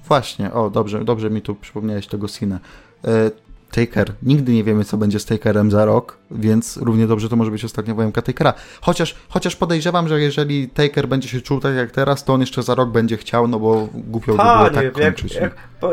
Właśnie, 0.09 0.53
o, 0.53 0.71
dobrze, 0.71 1.05
dobrze 1.05 1.31
mi 1.31 1.43
tu 1.43 1.55
przypomniałeś 1.55 2.07
tego 2.07 2.29
Cena. 2.29 2.59
E, 3.05 3.31
Taker. 3.71 4.13
Nigdy 4.23 4.53
nie 4.53 4.65
wiemy, 4.65 4.85
co 4.85 4.97
będzie 4.97 5.19
z 5.19 5.25
Takerem 5.25 5.71
za 5.71 5.85
rok, 5.85 6.19
więc 6.31 6.77
równie 6.77 7.07
dobrze 7.07 7.29
to 7.29 7.37
może 7.37 7.51
być 7.51 7.65
ostatnia 7.65 7.95
wojenka 7.95 8.23
Takera. 8.23 8.55
Chociaż, 8.81 9.17
chociaż 9.29 9.57
podejrzewam, 9.57 10.09
że 10.09 10.21
jeżeli 10.21 10.69
Taker 10.69 11.09
będzie 11.09 11.29
się 11.29 11.41
czuł 11.41 11.61
tak 11.61 11.75
jak 11.75 11.91
teraz, 11.91 12.25
to 12.25 12.35
on 12.35 12.41
jeszcze 12.41 12.63
za 12.63 12.75
rok 12.75 12.91
będzie 12.91 13.17
chciał, 13.17 13.49
no 13.49 13.59
bo 13.59 13.89
głupio 13.95 14.33
by 14.33 14.43
było 14.43 14.71
tak 14.71 14.93
kończyć. 14.93 15.35
Jak, 15.35 15.43
jak, 15.43 15.55
bo, 15.81 15.91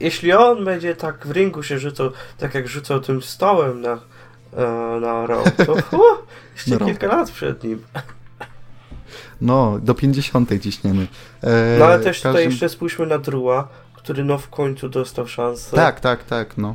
jeśli 0.00 0.32
on 0.32 0.64
będzie 0.64 0.96
tak 0.96 1.26
w 1.26 1.30
ringu 1.30 1.62
się 1.62 1.78
rzucał, 1.78 2.10
tak 2.38 2.54
jak 2.54 2.68
rzucał 2.68 3.00
tym 3.00 3.22
stołem 3.22 3.80
na, 3.80 4.00
e, 4.56 5.00
na 5.00 5.26
rok, 5.26 5.50
to 5.50 5.72
uh, 5.98 6.18
jeszcze 6.54 6.84
kilka 6.84 7.06
lat 7.06 7.30
przed 7.30 7.64
nim. 7.64 7.82
No, 9.40 9.78
do 9.78 9.94
50 9.94 10.50
ciśniemy. 10.62 11.06
E, 11.42 11.76
no 11.78 11.84
ale 11.84 11.98
też 12.00 12.16
każdym... 12.16 12.32
tutaj 12.32 12.44
jeszcze 12.44 12.68
spójrzmy 12.68 13.06
na 13.06 13.18
Drua, 13.18 13.68
który 13.94 14.24
no 14.24 14.38
w 14.38 14.48
końcu 14.48 14.88
dostał 14.88 15.26
szansę. 15.26 15.76
Tak, 15.76 16.00
tak, 16.00 16.24
tak, 16.24 16.58
no. 16.58 16.74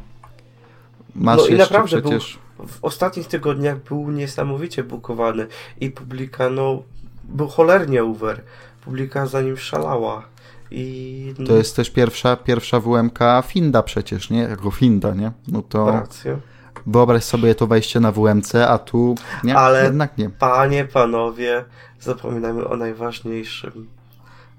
Masz 1.15 1.37
no 1.37 1.47
i 1.47 1.53
naprawdę 1.53 2.01
przecież... 2.01 2.39
był, 2.57 2.67
w 2.67 2.77
ostatnich 2.81 3.27
tygodniach 3.27 3.83
był 3.83 4.11
niesamowicie 4.11 4.83
bukowany 4.83 5.47
i 5.79 5.91
publika, 5.91 6.49
no, 6.49 6.83
był 7.23 7.47
cholernie 7.47 8.03
over. 8.03 8.41
Publika 8.81 9.25
za 9.25 9.41
nim 9.41 9.57
szalała. 9.57 10.23
I... 10.71 11.33
To 11.47 11.53
jest 11.53 11.75
też 11.75 11.89
pierwsza, 11.89 12.35
pierwsza 12.35 12.79
WMK 12.79 13.19
Finda 13.45 13.83
przecież, 13.83 14.29
nie? 14.29 14.39
Jako 14.39 14.71
Finda, 14.71 15.13
nie? 15.13 15.31
No 15.47 15.61
to... 15.61 15.91
Rację. 15.91 16.37
Wyobraź 16.85 17.23
sobie 17.23 17.55
to 17.55 17.67
wejście 17.67 17.99
na 17.99 18.11
WMC, 18.11 18.55
a 18.55 18.77
tu 18.77 19.15
nie, 19.43 19.57
Ale 19.57 19.83
jednak 19.83 20.17
nie. 20.17 20.29
Panie, 20.29 20.85
panowie, 20.85 21.65
zapominamy 21.99 22.67
o 22.67 22.77
najważniejszym. 22.77 23.89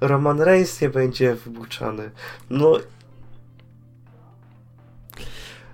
Roman 0.00 0.40
Reigns 0.40 0.80
nie 0.80 0.88
będzie 0.88 1.34
wybuczany. 1.34 2.10
No. 2.50 2.72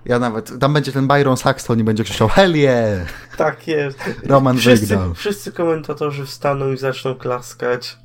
Ja 0.05 0.19
nawet, 0.19 0.59
tam 0.61 0.73
będzie 0.73 0.93
ten 0.93 1.09
Byron 1.09 1.37
Saxton 1.37 1.81
i 1.81 1.85
będzie 1.85 2.05
krzyczał 2.05 2.29
hell 2.29 2.57
yeah! 2.57 3.09
Tak 3.37 3.69
jest. 3.69 3.99
Roman 4.27 4.59
wszyscy, 4.59 4.87
wygrał. 4.87 5.15
wszyscy 5.15 5.53
komentatorzy 5.53 6.27
wstaną 6.27 6.73
i 6.73 6.77
zaczną 6.77 7.15
klaskać. 7.15 7.99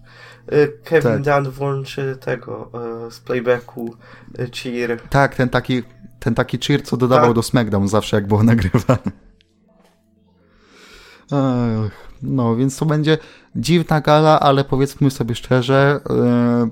Y, 0.53 0.77
Kevin 0.83 1.23
Tak. 1.23 1.43
Dunn 1.43 1.51
włączy 1.51 2.17
tego 2.21 2.71
y, 3.07 3.11
z 3.11 3.19
playbacku 3.19 3.95
y, 4.39 4.49
cheer. 4.51 4.99
Tak, 5.09 5.35
ten 5.35 5.49
taki, 5.49 5.83
ten 6.23 6.35
taki 6.35 6.57
cheer, 6.57 6.83
co 6.83 6.97
dodawał 6.97 7.27
Tak. 7.27 7.35
do 7.35 7.43
SmackDown 7.43 7.87
zawsze, 7.87 8.17
jak 8.17 8.27
było 8.27 8.43
nagrywane. 8.53 9.11
Ech, 11.31 12.09
no, 12.21 12.55
więc 12.55 12.77
to 12.77 12.85
będzie 12.85 13.17
dziwna 13.55 14.01
gala, 14.01 14.39
ale 14.39 14.63
powiedzmy 14.63 15.11
sobie 15.11 15.35
szczerze, 15.35 15.99
e, 16.09 16.69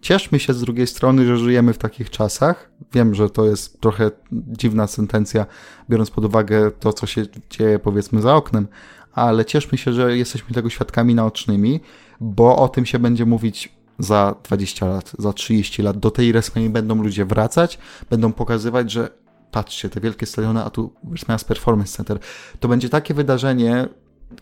cieszmy 0.00 0.38
się 0.38 0.54
z 0.54 0.60
drugiej 0.60 0.86
strony, 0.86 1.26
że 1.26 1.36
żyjemy 1.36 1.72
w 1.72 1.78
takich 1.78 2.10
czasach. 2.10 2.70
Wiem, 2.92 3.14
że 3.14 3.30
to 3.30 3.44
jest 3.44 3.80
trochę 3.80 4.10
dziwna 4.32 4.86
sentencja, 4.86 5.46
biorąc 5.90 6.10
pod 6.10 6.24
uwagę 6.24 6.70
to, 6.70 6.92
co 6.92 7.06
się 7.06 7.22
dzieje 7.50 7.78
powiedzmy 7.78 8.20
za 8.22 8.34
oknem, 8.34 8.68
ale 9.12 9.44
cieszmy 9.44 9.78
się, 9.78 9.92
że 9.92 10.16
jesteśmy 10.16 10.54
tego 10.54 10.70
świadkami 10.70 11.14
naocznymi, 11.14 11.80
bo 12.20 12.56
o 12.56 12.68
tym 12.68 12.86
się 12.86 12.98
będzie 12.98 13.26
mówić 13.26 13.74
za 13.98 14.34
20 14.44 14.86
lat, 14.86 15.12
za 15.18 15.32
30 15.32 15.82
lat. 15.82 15.98
Do 15.98 16.10
tej 16.10 16.32
WrestleMania 16.32 16.72
będą 16.72 17.02
ludzie 17.02 17.24
wracać, 17.24 17.78
będą 18.10 18.32
pokazywać, 18.32 18.90
że 18.90 19.08
patrzcie, 19.50 19.88
te 19.88 20.00
wielkie 20.00 20.26
stadiony, 20.26 20.64
a 20.64 20.70
tu 20.70 20.92
WrestleMania 21.04 21.44
Performance 21.48 21.96
Center. 21.96 22.18
To 22.60 22.68
będzie 22.68 22.88
takie 22.88 23.14
wydarzenie, 23.14 23.88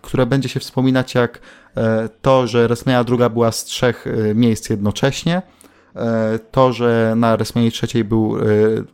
które 0.01 0.27
będzie 0.27 0.49
się 0.49 0.61
wspominać 0.61 1.15
jak 1.15 1.41
e, 1.77 2.09
to, 2.23 2.47
że 2.47 2.67
WrestleMania 2.67 3.05
druga 3.05 3.29
była 3.29 3.53
z 3.53 3.65
trzech 3.65 4.07
e, 4.07 4.35
miejsc 4.35 4.71
jednocześnie, 4.71 5.43
to, 6.51 6.73
że 6.73 7.15
na 7.17 7.37
WrestleMania 7.37 7.71
trzeciej 7.71 8.05
był 8.05 8.37
e, 8.37 8.43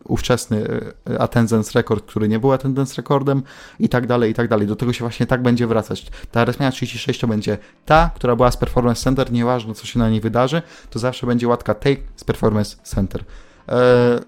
ówczesny 0.05 0.67
e, 1.11 1.21
attendance 1.21 1.79
rekord, 1.79 2.07
który 2.07 2.29
nie 2.29 2.39
był 2.39 2.53
attendance 2.53 2.95
rekordem 2.97 3.43
i 3.81 3.89
tak 3.89 4.07
dalej, 4.07 4.31
i 4.31 4.35
tak 4.35 4.49
dalej. 4.49 4.67
Do 4.67 4.77
tego 4.77 4.93
się 4.93 5.01
właśnie 5.01 5.27
tak 5.27 5.43
będzie 5.43 5.67
wracać. 5.67 6.11
Ta 6.31 6.45
WrestleMania 6.45 6.73
36 6.73 7.21
to 7.21 7.27
będzie 7.27 7.59
ta, 7.87 8.11
która 8.15 8.37
była 8.37 8.51
z 8.51 8.57
Performance 8.57 9.03
Center, 9.03 9.33
nieważne 9.33 9.75
co 9.75 9.87
się 9.87 9.99
na 9.99 10.11
niej 10.11 10.21
wydarzy, 10.21 10.63
to 10.91 10.99
zawsze 10.99 11.27
będzie 11.27 11.49
łatka 11.49 11.75
tej 11.75 12.03
z 12.17 12.25
Performance 12.25 12.77
Center. 12.83 13.25
E, 13.69 14.21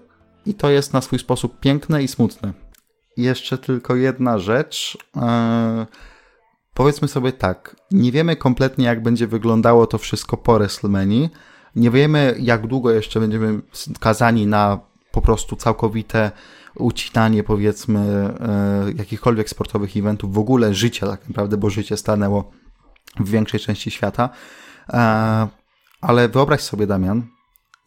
I 0.45 0.53
to 0.53 0.69
jest 0.69 0.93
na 0.93 1.01
swój 1.01 1.19
sposób 1.19 1.59
piękne 1.59 2.03
i 2.03 2.07
smutne. 2.07 2.53
Jeszcze 3.17 3.57
tylko 3.57 3.95
jedna 3.95 4.39
rzecz. 4.39 4.97
E, 5.17 5.87
powiedzmy 6.73 7.07
sobie 7.07 7.31
tak, 7.31 7.75
nie 7.91 8.11
wiemy 8.11 8.35
kompletnie 8.35 8.85
jak 8.85 9.03
będzie 9.03 9.27
wyglądało 9.27 9.87
to 9.87 9.97
wszystko 9.97 10.37
po 10.37 10.53
WrestleMania. 10.53 11.29
Nie 11.75 11.91
wiemy 11.91 12.35
jak 12.39 12.67
długo 12.67 12.91
jeszcze 12.91 13.19
będziemy 13.19 13.61
skazani 13.73 14.47
na 14.47 14.79
po 15.11 15.21
prostu 15.21 15.55
całkowite 15.55 16.31
ucinanie 16.75 17.43
powiedzmy 17.43 17.99
e, 17.99 18.91
jakichkolwiek 18.95 19.49
sportowych 19.49 19.97
eventów, 19.97 20.33
w 20.33 20.37
ogóle 20.37 20.73
życia 20.73 21.07
tak 21.07 21.27
naprawdę, 21.27 21.57
bo 21.57 21.69
życie 21.69 21.97
stanęło 21.97 22.51
w 23.19 23.29
większej 23.29 23.59
części 23.59 23.91
świata. 23.91 24.29
E, 24.89 25.47
ale 26.01 26.29
wyobraź 26.29 26.61
sobie 26.61 26.87
Damian, 26.87 27.27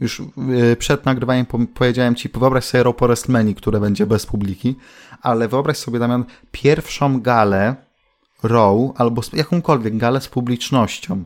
już 0.01 0.23
e, 0.71 0.77
przed 0.77 1.05
nagrywaniem 1.05 1.47
po- 1.47 1.59
powiedziałem 1.75 2.15
ci, 2.15 2.29
wyobraź 2.35 2.65
sobie 2.65 2.85
Raw 2.85 2.97
po 2.97 3.07
WrestleMania, 3.07 3.55
które 3.55 3.81
będzie 3.81 4.07
bez 4.07 4.27
publiki, 4.27 4.77
ale 5.23 5.49
wyobraź 5.49 5.77
sobie 5.77 5.99
Damian 5.99 6.25
pierwszą 6.53 7.21
galę 7.21 7.77
Raw 8.43 8.77
albo 8.97 9.23
jakąkolwiek 9.33 9.97
galę 9.97 10.21
z 10.21 10.29
publicznością. 10.29 11.25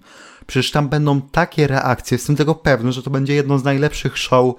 Przecież 0.49 0.71
tam 0.71 0.89
będą 0.89 1.21
takie 1.21 1.67
reakcje, 1.67 2.15
jestem 2.15 2.37
tego 2.37 2.55
pewny, 2.55 2.93
że 2.93 3.03
to 3.03 3.11
będzie 3.11 3.35
jedno 3.35 3.59
z 3.59 3.65
najlepszych 3.65 4.19
show 4.19 4.55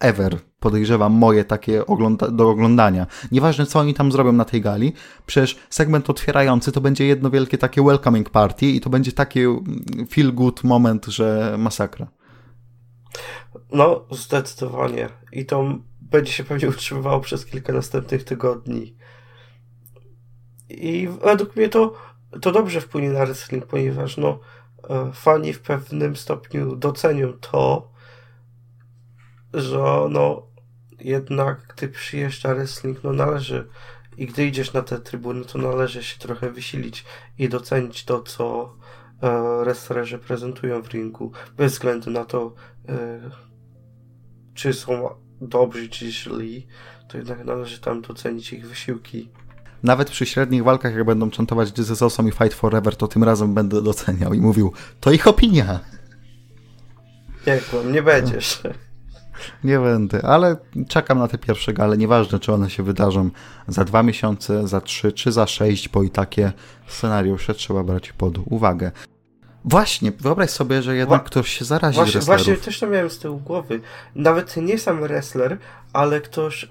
ever. 0.00 0.38
Podejrzewam 0.60 1.12
moje 1.12 1.44
takie 1.44 1.86
ogląda- 1.86 2.30
do 2.30 2.50
oglądania. 2.50 3.06
Nieważne 3.32 3.66
co 3.66 3.78
oni 3.78 3.94
tam 3.94 4.12
zrobią 4.12 4.32
na 4.32 4.44
tej 4.44 4.60
gali, 4.60 4.92
przecież 5.26 5.56
segment 5.70 6.10
otwierający 6.10 6.72
to 6.72 6.80
będzie 6.80 7.06
jedno 7.06 7.30
wielkie 7.30 7.58
takie 7.58 7.82
welcoming 7.82 8.30
party 8.30 8.66
i 8.66 8.80
to 8.80 8.90
będzie 8.90 9.12
taki 9.12 9.40
mm, 9.40 9.64
feel 10.10 10.34
good 10.34 10.64
moment, 10.64 11.06
że 11.06 11.56
masakra. 11.58 12.06
No, 13.72 14.06
zdecydowanie. 14.10 15.08
I 15.32 15.46
to 15.46 15.78
będzie 16.00 16.32
się 16.32 16.44
pewnie 16.44 16.68
utrzymywało 16.68 17.20
przez 17.20 17.46
kilka 17.46 17.72
następnych 17.72 18.24
tygodni. 18.24 18.96
I 20.68 21.08
według 21.24 21.56
mnie 21.56 21.68
to, 21.68 21.94
to 22.40 22.52
dobrze 22.52 22.80
wpłynie 22.80 23.10
na 23.10 23.26
wrestling, 23.26 23.66
ponieważ 23.66 24.16
no, 24.16 24.40
fani 25.12 25.52
w 25.52 25.60
pewnym 25.60 26.16
stopniu 26.16 26.76
docenią 26.76 27.32
to, 27.32 27.92
że 29.54 30.06
no, 30.10 30.46
jednak 31.00 31.74
gdy 31.76 31.88
przyjeżdża 31.88 32.54
wrestling, 32.54 33.04
no 33.04 33.12
należy 33.12 33.68
i 34.16 34.26
gdy 34.26 34.46
idziesz 34.46 34.72
na 34.72 34.82
te 34.82 34.98
trybuny, 34.98 35.44
to 35.44 35.58
należy 35.58 36.02
się 36.04 36.18
trochę 36.18 36.50
wysilić 36.50 37.04
i 37.38 37.48
docenić 37.48 38.04
to, 38.04 38.22
co 38.22 38.76
e, 39.22 39.64
wrestlerzy 39.64 40.18
prezentują 40.18 40.82
w 40.82 40.88
ringu, 40.88 41.32
bez 41.56 41.72
względu 41.72 42.10
na 42.10 42.24
to, 42.24 42.54
e, 42.88 43.30
czy 44.54 44.72
są 44.72 45.08
dobrzy, 45.40 45.88
czy 45.88 46.12
źli, 46.12 46.66
to 47.08 47.18
jednak 47.18 47.44
należy 47.44 47.80
tam 47.80 48.02
docenić 48.02 48.52
ich 48.52 48.68
wysiłki. 48.68 49.30
Nawet 49.82 50.10
przy 50.10 50.26
średnich 50.26 50.64
walkach, 50.64 50.94
jak 50.94 51.04
będą 51.04 51.30
chantować 51.30 51.72
This 51.72 51.90
is 51.90 52.02
awesome 52.02 52.28
i 52.28 52.32
Fight 52.32 52.54
Forever, 52.54 52.96
to 52.96 53.08
tym 53.08 53.24
razem 53.24 53.54
będę 53.54 53.82
doceniał 53.82 54.34
i 54.34 54.40
mówił, 54.40 54.72
to 55.00 55.12
ich 55.12 55.26
opinia. 55.26 55.80
To? 57.70 57.82
Nie 57.82 58.02
będziesz. 58.02 58.62
Nie 59.64 59.78
będę, 59.78 60.22
ale 60.24 60.56
czekam 60.88 61.18
na 61.18 61.28
te 61.28 61.38
pierwsze 61.38 61.72
gale. 61.72 61.96
Nieważne, 61.96 62.38
czy 62.38 62.52
one 62.52 62.70
się 62.70 62.82
wydarzą 62.82 63.30
za 63.68 63.84
dwa 63.84 64.02
miesiące, 64.02 64.68
za 64.68 64.80
trzy, 64.80 65.12
czy 65.12 65.32
za 65.32 65.46
sześć, 65.46 65.88
bo 65.88 66.02
i 66.02 66.10
takie 66.10 66.52
scenariusze 66.86 67.54
trzeba 67.54 67.84
brać 67.84 68.12
pod 68.12 68.38
uwagę. 68.44 68.92
Właśnie, 69.66 70.12
wyobraź 70.20 70.50
sobie, 70.50 70.82
że 70.82 70.96
jednak 70.96 71.22
Wła- 71.22 71.26
ktoś 71.26 71.48
się 71.58 71.64
zarazi 71.64 71.96
Właśnie, 71.96 72.12
wrestlerów. 72.12 72.44
właśnie 72.46 72.64
też 72.64 72.80
to 72.80 72.86
miałem 72.86 73.10
z 73.10 73.18
tyłu 73.18 73.38
głowy. 73.38 73.80
Nawet 74.14 74.56
nie 74.56 74.78
sam 74.78 75.00
wrestler, 75.00 75.58
ale 75.92 76.20
ktoś 76.20 76.64
e, 76.64 76.68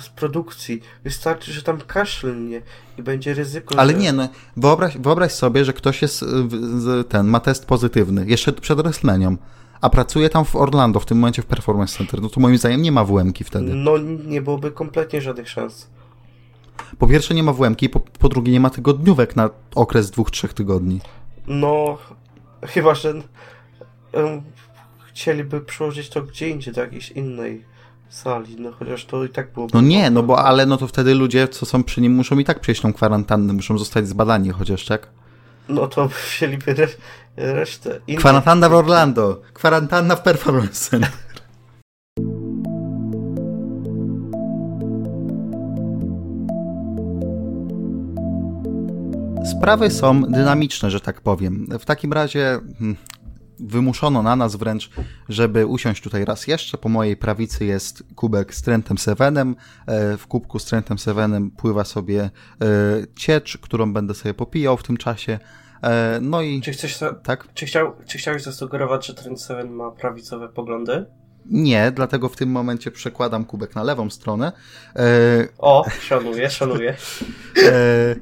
z 0.00 0.08
produkcji. 0.08 0.82
Wystarczy, 1.04 1.52
że 1.52 1.62
tam 1.62 1.78
kaszlnie 1.80 2.62
i 2.98 3.02
będzie 3.02 3.34
ryzyko, 3.34 3.78
Ale 3.78 3.92
że... 3.92 3.98
nie, 3.98 4.12
no, 4.12 4.28
wyobraź, 4.56 4.98
wyobraź 4.98 5.32
sobie, 5.32 5.64
że 5.64 5.72
ktoś 5.72 6.02
jest, 6.02 6.24
w- 6.24 6.80
z- 6.80 7.08
ten, 7.08 7.26
ma 7.26 7.40
test 7.40 7.66
pozytywny, 7.66 8.24
jeszcze 8.26 8.52
przed 8.52 8.80
WrestleManią, 8.80 9.36
a 9.80 9.90
pracuje 9.90 10.28
tam 10.28 10.44
w 10.44 10.56
Orlando, 10.56 11.00
w 11.00 11.06
tym 11.06 11.18
momencie 11.18 11.42
w 11.42 11.46
Performance 11.46 11.98
Center, 11.98 12.22
no 12.22 12.28
to 12.28 12.40
moim 12.40 12.58
zdaniem 12.58 12.82
nie 12.82 12.92
ma 12.92 13.04
WM-ki 13.04 13.44
wtedy. 13.44 13.74
No 13.74 13.98
nie 14.26 14.42
byłoby 14.42 14.70
kompletnie 14.70 15.20
żadnych 15.20 15.48
szans. 15.48 15.86
Po 16.98 17.06
pierwsze 17.06 17.34
nie 17.34 17.42
ma 17.42 17.52
WM-ki, 17.52 17.88
po, 17.88 18.00
po 18.00 18.28
drugie 18.28 18.52
nie 18.52 18.60
ma 18.60 18.70
tygodniówek 18.70 19.36
na 19.36 19.50
okres 19.74 20.10
dwóch, 20.10 20.30
trzech 20.30 20.54
tygodni. 20.54 21.00
No, 21.46 21.98
chyba, 22.66 22.94
że 22.94 23.10
em, 24.12 24.42
chcieliby 25.08 25.60
przełożyć 25.60 26.08
to 26.08 26.22
gdzie 26.22 26.48
indziej, 26.48 26.74
do 26.74 26.80
jakiejś 26.80 27.10
innej 27.10 27.64
sali, 28.08 28.56
no 28.60 28.72
chociaż 28.72 29.04
to 29.04 29.24
i 29.24 29.28
tak 29.28 29.52
byłoby... 29.52 29.70
No 29.74 29.80
nie, 29.80 30.10
no 30.10 30.22
bo 30.22 30.44
ale 30.44 30.66
no 30.66 30.76
to 30.76 30.86
wtedy 30.86 31.14
ludzie, 31.14 31.48
co 31.48 31.66
są 31.66 31.84
przy 31.84 32.00
nim, 32.00 32.14
muszą 32.14 32.38
i 32.38 32.44
tak 32.44 32.60
przejść 32.60 32.80
tą 32.80 32.92
kwarantannę, 32.92 33.52
muszą 33.52 33.78
zostać 33.78 34.08
zbadani 34.08 34.50
chociaż, 34.50 34.84
tak? 34.84 35.08
No 35.68 35.86
to 35.86 36.08
wzięliby 36.36 36.70
re 36.70 36.88
resztę 37.36 38.00
innych. 38.06 38.20
Kwarantanna 38.20 38.68
w 38.68 38.74
Orlando, 38.74 39.40
kwarantanna 39.52 40.16
w 40.16 40.22
Performance 40.22 40.98
Sprawy 49.58 49.90
są 49.90 50.22
dynamiczne, 50.22 50.90
że 50.90 51.00
tak 51.00 51.20
powiem. 51.20 51.66
W 51.80 51.84
takim 51.84 52.12
razie 52.12 52.58
hmm, 52.78 52.96
wymuszono 53.60 54.22
na 54.22 54.36
nas 54.36 54.56
wręcz, 54.56 54.90
żeby 55.28 55.66
usiąść 55.66 56.02
tutaj 56.02 56.24
raz 56.24 56.46
jeszcze. 56.46 56.78
Po 56.78 56.88
mojej 56.88 57.16
prawicy 57.16 57.64
jest 57.64 58.02
kubek 58.14 58.54
z 58.54 58.62
Trentem 58.62 58.98
Sevenem. 58.98 59.56
E, 59.86 60.16
W 60.16 60.26
kubku 60.26 60.58
z 60.58 60.64
Trentem 60.64 60.98
Sevenem 60.98 61.50
pływa 61.50 61.84
sobie 61.84 62.20
e, 62.22 62.30
ciecz, 63.16 63.58
którą 63.58 63.92
będę 63.92 64.14
sobie 64.14 64.34
popijał 64.34 64.76
w 64.76 64.82
tym 64.82 64.96
czasie. 64.96 65.38
E, 65.82 66.18
No 66.22 66.42
i 66.42 66.60
Czy, 66.60 66.72
chcesz, 66.72 66.98
tak? 67.22 67.48
czy, 67.54 67.66
chciał, 67.66 67.92
czy 68.06 68.18
chciałeś 68.18 68.42
zasugerować, 68.42 69.06
że 69.06 69.14
Trend 69.14 69.40
Seven 69.42 69.70
ma 69.70 69.90
prawicowe 69.90 70.48
poglądy? 70.48 71.04
Nie, 71.50 71.92
dlatego 71.94 72.28
w 72.28 72.36
tym 72.36 72.50
momencie 72.50 72.90
przekładam 72.90 73.44
kubek 73.44 73.74
na 73.74 73.82
lewą 73.82 74.10
stronę. 74.10 74.52
E, 74.96 75.02
O, 75.58 75.84
szanuję, 76.00 76.50
szanuję. 76.50 76.90
e, 77.66 78.14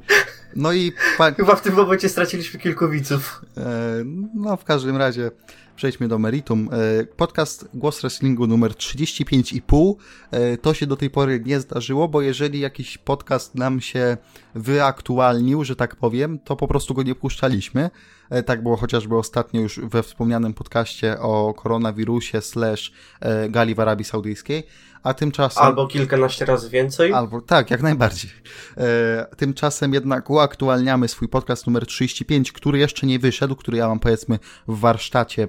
no 0.55 0.73
i 0.73 0.91
pa, 1.17 1.31
Chyba 1.31 1.55
w 1.55 1.61
tym 1.61 1.75
momencie 1.75 2.09
straciliśmy 2.09 2.59
kilku 2.59 2.89
widzów. 2.89 3.41
e, 3.57 4.03
no 4.35 4.57
w 4.57 4.63
każdym 4.63 4.97
razie 4.97 5.31
przejdźmy 5.75 6.07
do 6.07 6.19
meritum. 6.19 6.69
E, 7.01 7.05
podcast 7.05 7.67
Głos 7.73 8.01
Wrestlingu 8.01 8.47
numer 8.47 8.71
35,5. 8.71 9.95
E, 10.31 10.57
to 10.57 10.73
się 10.73 10.87
do 10.87 10.95
tej 10.97 11.09
pory 11.09 11.41
nie 11.45 11.59
zdarzyło, 11.59 12.07
bo 12.07 12.21
jeżeli 12.21 12.59
jakiś 12.59 12.97
podcast 12.97 13.55
nam 13.55 13.81
się 13.81 14.17
wyaktualnił, 14.55 15.63
że 15.63 15.75
tak 15.75 15.95
powiem, 15.95 16.39
to 16.39 16.55
po 16.55 16.67
prostu 16.67 16.93
go 16.93 17.03
nie 17.03 17.15
puszczaliśmy. 17.15 17.89
E, 18.29 18.43
tak 18.43 18.63
było 18.63 18.77
chociażby 18.77 19.17
ostatnio 19.17 19.61
już 19.61 19.79
we 19.79 20.03
wspomnianym 20.03 20.53
podcaście 20.53 21.19
o 21.19 21.53
koronawirusie 21.53 22.41
slash 22.41 22.91
e, 23.19 23.49
gali 23.49 23.75
w 23.75 23.79
Arabii 23.79 24.05
Saudyjskiej, 24.05 24.63
a 25.03 25.13
tymczasem... 25.13 25.63
Albo 25.63 25.87
kilkanaście 25.87 26.45
razy 26.45 26.69
więcej. 26.69 27.13
Albo, 27.13 27.41
tak, 27.41 27.71
jak 27.71 27.81
najbardziej. 27.81 28.31
E, 28.77 29.35
tymczasem 29.37 29.93
jednak 29.93 30.29
uaktualniamy 30.29 31.07
swój 31.07 31.27
podcast 31.27 31.67
numer 31.67 31.85
35, 31.85 32.51
który 32.51 32.79
jeszcze 32.79 33.07
nie 33.07 33.19
wyszedł, 33.19 33.55
który 33.55 33.77
ja 33.77 33.87
mam 33.87 33.99
powiedzmy 33.99 34.39
w 34.67 34.79
warsztacie, 34.79 35.47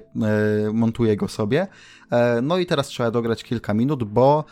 montuję 0.73 1.17
go 1.17 1.27
sobie. 1.27 1.67
No 2.41 2.57
i 2.57 2.65
teraz 2.65 2.87
trzeba 2.87 3.11
dograć 3.11 3.43
kilka 3.43 3.73
minut, 3.73 4.03
bo 4.03 4.45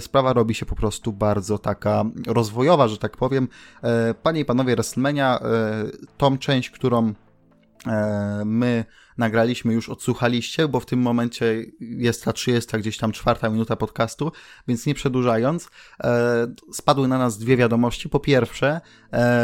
sprawa 0.00 0.32
robi 0.32 0.54
się 0.54 0.66
po 0.66 0.74
prostu 0.74 1.12
bardzo 1.12 1.58
taka 1.58 2.04
rozwojowa, 2.26 2.88
że 2.88 2.98
tak 2.98 3.16
powiem. 3.16 3.48
Panie 4.22 4.40
i 4.40 4.44
panowie 4.44 4.74
WrestleMania, 4.74 5.40
tą 6.18 6.38
część, 6.38 6.70
którą 6.70 7.14
my 8.44 8.84
nagraliśmy, 9.18 9.74
już 9.74 9.88
odsłuchaliście, 9.88 10.68
bo 10.68 10.80
w 10.80 10.86
tym 10.86 11.00
momencie 11.00 11.64
jest 11.80 12.24
ta 12.24 12.32
30 12.32 12.78
gdzieś 12.78 12.98
tam 12.98 13.12
czwarta 13.12 13.48
minuta 13.48 13.76
podcastu, 13.76 14.32
więc 14.68 14.86
nie 14.86 14.94
przedłużając, 14.94 15.68
spadły 16.72 17.08
na 17.08 17.18
nas 17.18 17.38
dwie 17.38 17.56
wiadomości. 17.56 18.08
Po 18.08 18.20
pierwsze, 18.20 18.80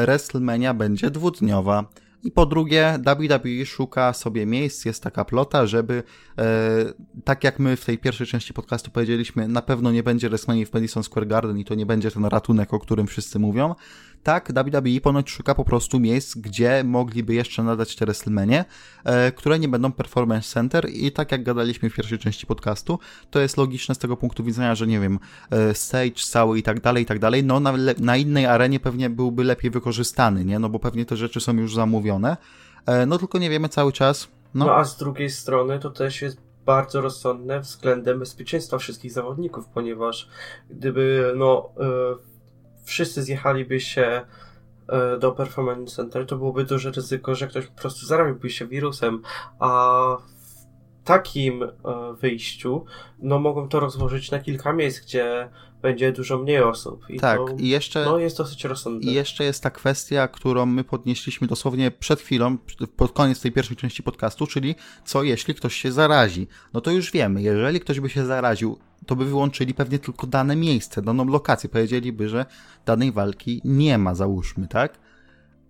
WrestleMania 0.04 0.74
będzie 0.74 1.10
dwudniowa. 1.10 1.84
I 2.22 2.30
po 2.30 2.46
drugie, 2.46 2.98
WWE 3.06 3.66
szuka 3.66 4.12
sobie 4.12 4.46
miejsc, 4.46 4.84
jest 4.84 5.02
taka 5.02 5.24
plota, 5.24 5.66
żeby, 5.66 6.02
e, 6.38 6.44
tak 7.24 7.44
jak 7.44 7.58
my 7.58 7.76
w 7.76 7.84
tej 7.84 7.98
pierwszej 7.98 8.26
części 8.26 8.54
podcastu 8.54 8.90
powiedzieliśmy, 8.90 9.48
na 9.48 9.62
pewno 9.62 9.92
nie 9.92 10.02
będzie 10.02 10.28
WrestleMania 10.28 10.66
w 10.66 10.72
Madison 10.72 11.02
Square 11.02 11.26
Garden 11.26 11.58
i 11.58 11.64
to 11.64 11.74
nie 11.74 11.86
będzie 11.86 12.10
ten 12.10 12.24
ratunek, 12.24 12.74
o 12.74 12.78
którym 12.78 13.06
wszyscy 13.06 13.38
mówią, 13.38 13.74
tak, 14.28 14.52
WWE 14.52 15.00
ponoć 15.00 15.30
szuka 15.30 15.54
po 15.54 15.64
prostu 15.64 16.00
miejsc, 16.00 16.36
gdzie 16.36 16.84
mogliby 16.84 17.34
jeszcze 17.34 17.62
nadać 17.62 17.96
te 17.96 18.04
WrestleMania, 18.04 18.64
e, 19.04 19.32
które 19.32 19.58
nie 19.58 19.68
będą 19.68 19.92
Performance 19.92 20.48
Center 20.48 20.88
i 20.90 21.12
tak 21.12 21.32
jak 21.32 21.42
gadaliśmy 21.42 21.90
w 21.90 21.94
pierwszej 21.94 22.18
części 22.18 22.46
podcastu, 22.46 22.98
to 23.30 23.40
jest 23.40 23.56
logiczne 23.56 23.94
z 23.94 23.98
tego 23.98 24.16
punktu 24.16 24.44
widzenia, 24.44 24.74
że 24.74 24.86
nie 24.86 25.00
wiem, 25.00 25.18
e, 25.50 25.74
stage 25.74 26.14
cały 26.14 26.58
i 26.58 26.62
tak 26.62 26.80
dalej, 26.80 27.02
i 27.02 27.06
tak 27.06 27.18
dalej, 27.18 27.44
no 27.44 27.60
na, 27.60 27.72
na 27.98 28.16
innej 28.16 28.46
arenie 28.46 28.80
pewnie 28.80 29.10
byłby 29.10 29.44
lepiej 29.44 29.70
wykorzystany, 29.70 30.44
nie, 30.44 30.58
no 30.58 30.68
bo 30.68 30.78
pewnie 30.78 31.06
te 31.06 31.16
rzeczy 31.16 31.40
są 31.40 31.56
już 31.56 31.74
zamówione, 31.74 32.36
e, 32.86 33.06
no 33.06 33.18
tylko 33.18 33.38
nie 33.38 33.50
wiemy 33.50 33.68
cały 33.68 33.92
czas. 33.92 34.28
No. 34.54 34.66
no 34.66 34.76
a 34.76 34.84
z 34.84 34.96
drugiej 34.96 35.30
strony 35.30 35.78
to 35.78 35.90
też 35.90 36.22
jest 36.22 36.40
bardzo 36.66 37.00
rozsądne 37.00 37.60
względem 37.60 38.18
bezpieczeństwa 38.18 38.78
wszystkich 38.78 39.12
zawodników, 39.12 39.66
ponieważ 39.74 40.28
gdyby 40.70 41.32
no 41.36 41.70
wszyscy 42.88 43.22
zjechaliby 43.22 43.80
się 43.80 44.20
e, 44.88 45.18
do 45.18 45.32
Performance 45.32 45.96
Center, 45.96 46.26
to 46.26 46.36
byłoby 46.36 46.64
duże 46.64 46.90
ryzyko, 46.90 47.34
że 47.34 47.46
ktoś 47.46 47.66
po 47.66 47.80
prostu 47.80 48.06
zarabiłby 48.06 48.50
się 48.50 48.66
wirusem, 48.66 49.22
a 49.58 50.16
w 50.38 51.04
takim 51.04 51.62
e, 51.62 51.68
wyjściu, 52.20 52.84
no 53.18 53.38
mogą 53.38 53.68
to 53.68 53.80
rozłożyć 53.80 54.30
na 54.30 54.38
kilka 54.38 54.72
miejsc, 54.72 55.00
gdzie 55.00 55.48
będzie 55.82 56.12
dużo 56.12 56.38
mniej 56.38 56.62
osób. 56.62 57.10
I 57.10 57.20
tak, 57.20 57.38
to, 57.38 57.46
i 57.58 57.68
jeszcze. 57.68 58.04
No, 58.04 58.18
jest 58.18 58.38
dosyć 58.38 58.64
rozsądne. 58.64 59.10
I 59.10 59.14
jeszcze 59.14 59.44
jest 59.44 59.62
ta 59.62 59.70
kwestia, 59.70 60.28
którą 60.28 60.66
my 60.66 60.84
podnieśliśmy 60.84 61.46
dosłownie 61.46 61.90
przed 61.90 62.20
chwilą, 62.20 62.58
pod 62.96 63.12
koniec 63.12 63.40
tej 63.40 63.52
pierwszej 63.52 63.76
części 63.76 64.02
podcastu, 64.02 64.46
czyli 64.46 64.74
co 65.04 65.22
jeśli 65.22 65.54
ktoś 65.54 65.74
się 65.74 65.92
zarazi. 65.92 66.46
No 66.74 66.80
to 66.80 66.90
już 66.90 67.12
wiemy, 67.12 67.42
jeżeli 67.42 67.80
ktoś 67.80 68.00
by 68.00 68.10
się 68.10 68.26
zaraził, 68.26 68.78
to 69.08 69.16
by 69.16 69.24
wyłączyli 69.24 69.74
pewnie 69.74 69.98
tylko 69.98 70.26
dane 70.26 70.56
miejsce, 70.56 71.02
daną 71.02 71.24
lokację. 71.24 71.68
Powiedzieliby, 71.68 72.28
że 72.28 72.46
danej 72.86 73.12
walki 73.12 73.60
nie 73.64 73.98
ma, 73.98 74.14
załóżmy, 74.14 74.68
tak? 74.68 74.98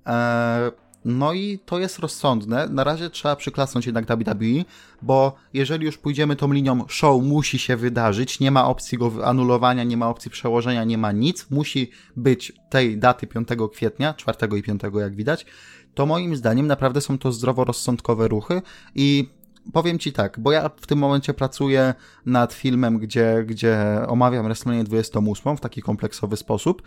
Eee 0.06 0.70
no 1.04 1.32
i 1.32 1.58
to 1.58 1.78
jest 1.78 1.98
rozsądne. 1.98 2.68
Na 2.68 2.84
razie 2.84 3.10
trzeba 3.10 3.36
przyklasnąć 3.36 3.86
jednak 3.86 4.06
WWE, 4.06 4.64
bo 5.02 5.34
jeżeli 5.52 5.86
już 5.86 5.98
pójdziemy 5.98 6.36
tą 6.36 6.52
linią 6.52 6.84
show 6.88 7.22
musi 7.22 7.58
się 7.58 7.76
wydarzyć, 7.76 8.40
nie 8.40 8.50
ma 8.50 8.68
opcji 8.68 8.98
go 8.98 9.12
anulowania, 9.24 9.84
nie 9.84 9.96
ma 9.96 10.08
opcji 10.08 10.30
przełożenia, 10.30 10.84
nie 10.84 10.98
ma 10.98 11.12
nic, 11.12 11.50
musi 11.50 11.90
być 12.16 12.52
tej 12.70 12.98
daty 12.98 13.26
5 13.26 13.48
kwietnia, 13.72 14.14
4 14.14 14.58
i 14.58 14.62
5 14.62 14.82
jak 15.00 15.16
widać, 15.16 15.46
to 15.94 16.06
moim 16.06 16.36
zdaniem 16.36 16.66
naprawdę 16.66 17.00
są 17.00 17.18
to 17.18 17.32
zdroworozsądkowe 17.32 18.28
ruchy 18.28 18.62
i 18.94 19.28
powiem 19.72 19.98
ci 19.98 20.12
tak, 20.12 20.40
bo 20.40 20.52
ja 20.52 20.70
w 20.80 20.86
tym 20.86 20.98
momencie 20.98 21.34
pracuję 21.34 21.94
nad 22.26 22.52
filmem, 22.52 22.98
gdzie, 22.98 23.44
gdzie 23.46 23.78
omawiam 24.06 24.44
WrestleMania 24.44 24.84
28 24.84 25.56
w 25.56 25.60
taki 25.60 25.82
kompleksowy 25.82 26.36
sposób 26.36 26.82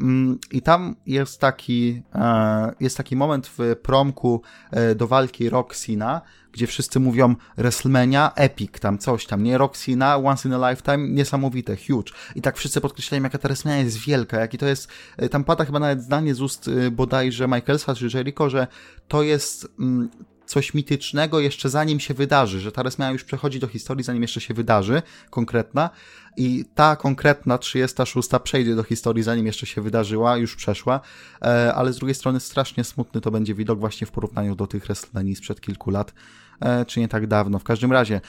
mm, 0.00 0.38
i 0.52 0.62
tam 0.62 0.96
jest 1.06 1.40
taki, 1.40 2.02
e, 2.14 2.74
jest 2.80 2.96
taki 2.96 3.16
moment 3.16 3.50
w 3.58 3.76
promku 3.82 4.42
e, 4.70 4.94
do 4.94 5.06
walki 5.06 5.50
Roxina, 5.50 6.20
gdzie 6.52 6.66
wszyscy 6.66 7.00
mówią 7.00 7.34
WrestleMania, 7.56 8.32
epic, 8.34 8.80
tam 8.80 8.98
coś 8.98 9.26
tam, 9.26 9.42
nie? 9.42 9.58
Roxina, 9.58 10.16
once 10.16 10.48
in 10.48 10.54
a 10.54 10.70
lifetime, 10.70 11.08
niesamowite, 11.08 11.76
huge. 11.76 12.12
I 12.34 12.42
tak 12.42 12.56
wszyscy 12.56 12.80
podkreślają, 12.80 13.22
jaka 13.22 13.38
ta 13.38 13.48
WrestleMania 13.48 13.84
jest 13.84 13.98
wielka, 13.98 14.40
jaki 14.40 14.58
to 14.58 14.66
jest, 14.66 14.88
e, 15.16 15.28
tam 15.28 15.44
pada 15.44 15.64
chyba 15.64 15.78
nawet 15.78 16.02
zdanie 16.02 16.34
z 16.34 16.40
ust 16.40 16.70
bodajże 16.92 17.48
Michaelsa 17.48 17.94
czy 17.94 18.08
Jericho, 18.14 18.50
że 18.50 18.66
to 19.08 19.22
jest 19.22 19.68
mm, 19.78 20.10
coś 20.46 20.74
mitycznego 20.74 21.40
jeszcze 21.40 21.70
zanim 21.70 22.00
się 22.00 22.14
wydarzy, 22.14 22.60
że 22.60 22.72
ta 22.72 22.82
WrestleMania 22.82 23.12
już 23.12 23.24
przechodzi 23.24 23.60
do 23.60 23.66
historii, 23.66 24.04
zanim 24.04 24.22
jeszcze 24.22 24.40
się 24.40 24.54
wydarzy, 24.54 25.02
konkretna. 25.30 25.90
I 26.36 26.64
ta 26.74 26.96
konkretna 26.96 27.58
36 27.58 28.28
przejdzie 28.44 28.76
do 28.76 28.82
historii, 28.82 29.22
zanim 29.22 29.46
jeszcze 29.46 29.66
się 29.66 29.82
wydarzyła, 29.82 30.36
już 30.36 30.56
przeszła, 30.56 31.00
e, 31.42 31.74
ale 31.74 31.92
z 31.92 31.96
drugiej 31.96 32.14
strony 32.14 32.40
strasznie 32.40 32.84
smutny 32.84 33.20
to 33.20 33.30
będzie 33.30 33.54
widok 33.54 33.78
właśnie 33.78 34.06
w 34.06 34.10
porównaniu 34.10 34.56
do 34.56 34.66
tych 34.66 34.84
WrestleMania 34.84 35.36
sprzed 35.36 35.60
kilku 35.60 35.90
lat, 35.90 36.14
e, 36.60 36.84
czy 36.84 37.00
nie 37.00 37.08
tak 37.08 37.26
dawno. 37.26 37.58
W 37.58 37.64
każdym 37.64 37.92
razie, 37.92 38.20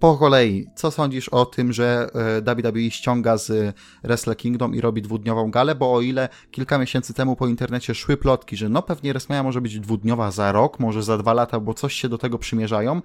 po 0.00 0.16
kolei, 0.16 0.66
co 0.74 0.90
sądzisz 0.90 1.28
o 1.28 1.46
tym, 1.46 1.72
że 1.72 2.10
e, 2.14 2.54
WWE 2.54 2.90
ściąga 2.90 3.36
z 3.36 3.76
Wrestle 4.02 4.36
Kingdom 4.36 4.74
i 4.74 4.80
robi 4.80 5.02
dwudniową 5.02 5.50
galę? 5.50 5.74
Bo 5.74 5.92
o 5.92 6.00
ile 6.00 6.28
kilka 6.50 6.78
miesięcy 6.78 7.14
temu 7.14 7.36
po 7.36 7.46
internecie 7.46 7.94
szły 7.94 8.16
plotki, 8.16 8.56
że 8.56 8.68
no 8.68 8.82
pewnie 8.82 9.10
WrestleMania 9.12 9.42
może 9.42 9.60
być 9.60 9.80
dwudniowa 9.80 10.30
za 10.30 10.52
rok, 10.52 10.80
może 10.80 11.02
za 11.02 11.18
dwa 11.18 11.34
lata, 11.34 11.60
bo 11.60 11.74
coś 11.74 11.94
się 11.94 12.08
do 12.08 12.18
tego 12.18 12.38
przymierzają, 12.38 13.02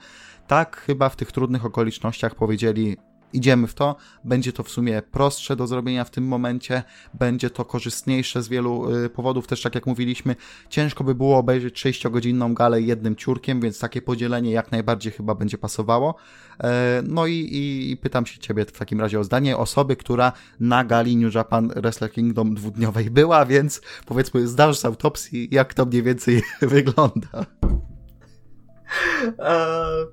tak 0.48 0.78
chyba 0.78 1.10
w 1.10 1.16
tych 1.16 1.32
trudnych 1.32 1.66
okolicznościach 1.66 2.36
powiedzieli 2.36 2.98
idziemy 3.36 3.68
w 3.68 3.74
to. 3.74 3.96
Będzie 4.24 4.54
to 4.54 4.64
w 4.64 4.70
sumie 4.70 5.02
prostsze 5.02 5.56
do 5.56 5.68
zrobienia 5.68 6.04
w 6.04 6.12
tym 6.12 6.28
momencie, 6.28 6.84
będzie 7.14 7.50
to 7.50 7.66
korzystniejsze 7.66 8.44
z 8.44 8.48
wielu 8.48 8.96
y, 8.96 9.10
powodów. 9.10 9.48
Też 9.48 9.62
tak 9.62 9.76
jak 9.76 9.86
mówiliśmy, 9.86 10.36
ciężko 10.70 11.04
by 11.04 11.16
było 11.16 11.38
obejrzeć 11.38 11.86
6-godzinną 11.86 12.54
galę 12.54 12.82
jednym 12.82 13.16
ciurkiem, 13.16 13.62
więc 13.62 13.80
takie 13.80 14.02
podzielenie 14.02 14.52
jak 14.52 14.72
najbardziej 14.72 15.12
chyba 15.12 15.36
będzie 15.36 15.58
pasowało. 15.58 16.16
E, 16.64 17.02
no 17.08 17.28
i, 17.28 17.50
i, 17.52 17.98
pytam 17.98 18.26
się 18.26 18.40
Ciebie 18.40 18.66
w 18.66 18.72
takim 18.72 19.02
razie 19.02 19.20
o 19.20 19.24
zdanie 19.24 19.58
osoby, 19.58 19.96
która 19.96 20.32
na 20.60 20.84
gali 20.84 21.18
New 21.18 21.36
Japan 21.36 21.68
Wrestle 21.68 22.10
Kingdom 22.10 22.56
dwudniowej 22.56 23.12
była, 23.12 23.46
więc 23.46 23.82
powiedzmy 24.06 24.48
zdasz 24.48 24.78
z 24.78 24.86
autopsji, 24.86 25.48
jak 25.52 25.74
to 25.74 25.86
mniej 25.86 26.04
więcej 26.04 26.42
wygląda. 26.62 27.46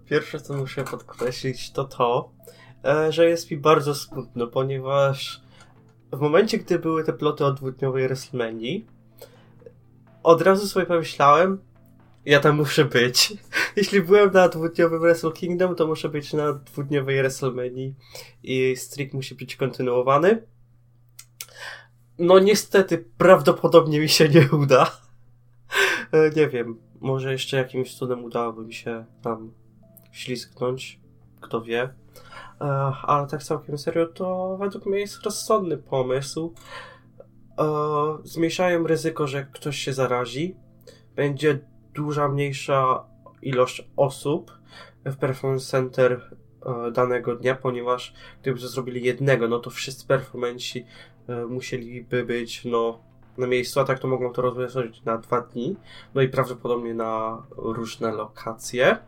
Pierwsze, 0.04 0.40
co 0.40 0.54
muszę 0.54 0.85
podkreślić, 0.85 1.72
to 1.72 1.85
to, 1.85 2.32
E, 2.46 2.62
że 3.09 3.29
jest 3.29 3.51
mi 3.51 3.57
bardzo 3.57 3.95
smutno, 3.95 4.47
ponieważ 4.47 5.42
w 6.12 6.21
momencie, 6.21 6.59
gdy 6.59 6.79
były 6.79 7.05
te 7.05 7.12
ploty 7.12 7.45
o 7.45 7.53
dwudniowej 7.53 8.09
WrestleMania, 8.09 8.81
od 10.23 10.42
razu 10.42 10.68
sobie 10.68 10.87
pomyślałem, 10.87 11.59
ja 12.25 12.40
tam 12.40 12.57
muszę 12.57 12.85
być. 12.85 13.35
Jeśli 13.77 14.03
byłem 14.03 14.33
na 14.33 14.49
dwudniowym 14.49 15.01
Wrestle 15.01 15.33
Kingdom, 15.33 15.75
to 15.75 15.87
muszę 15.87 16.09
być 16.09 16.33
na 16.33 16.53
dwudniowej 16.53 17.16
WrestleMania 17.16 17.92
i 18.42 18.77
streak 18.77 19.12
musi 19.12 19.35
być 19.35 19.57
kontynuowany. 19.57 20.42
No 22.18 22.38
niestety, 22.38 23.05
prawdopodobnie 23.18 24.01
mi 24.01 24.09
się 24.09 24.29
nie 24.29 24.49
uda. 24.53 24.90
E, 26.12 26.31
nie 26.31 26.49
wiem, 26.49 26.79
może 27.01 27.33
jeszcze 27.33 27.57
jakimś 27.57 27.95
cudem 27.95 28.25
udałoby 28.25 28.64
mi 28.64 28.75
się 28.75 29.05
tam 29.23 29.53
ślizgnąć, 30.11 31.01
kto 31.40 31.62
wie. 31.62 31.95
E, 32.61 32.65
ale 33.03 33.27
tak 33.27 33.43
całkiem 33.43 33.79
serio, 33.79 34.07
to 34.07 34.57
według 34.61 34.87
mnie 34.87 35.01
jest 35.01 35.23
rozsądny 35.25 35.79
pomysł. 35.79 36.55
E, 37.59 37.65
zmniejszają 38.25 38.87
ryzyko, 38.87 39.27
że 39.27 39.47
ktoś 39.53 39.79
się 39.79 39.93
zarazi. 39.93 40.57
Będzie 41.17 41.59
duża, 41.95 42.29
mniejsza 42.29 43.05
ilość 43.43 43.88
osób 43.97 44.53
w 45.05 45.17
Performance 45.17 45.67
Center 45.67 46.37
e, 46.67 46.91
danego 46.91 47.37
dnia, 47.37 47.55
ponieważ 47.55 48.15
gdyby 48.43 48.61
to 48.61 48.69
zrobili 48.69 49.05
jednego, 49.05 49.49
no 49.49 49.59
to 49.59 49.71
wszyscy 49.71 50.07
performanci 50.07 50.87
musieliby 51.49 52.25
być 52.25 52.65
no, 52.65 52.99
na 53.38 53.47
miejscu, 53.47 53.81
a 53.81 53.85
tak 53.85 53.99
to 53.99 54.09
mogą 54.09 54.33
to 54.33 54.43
rozwiązać 54.43 55.03
na 55.05 55.19
dwa 55.19 55.41
dni, 55.41 55.77
no 56.15 56.23
i 56.23 56.29
prawdopodobnie 56.29 56.95
na 56.95 57.43
różne 57.57 58.13
lokacje. 58.13 58.98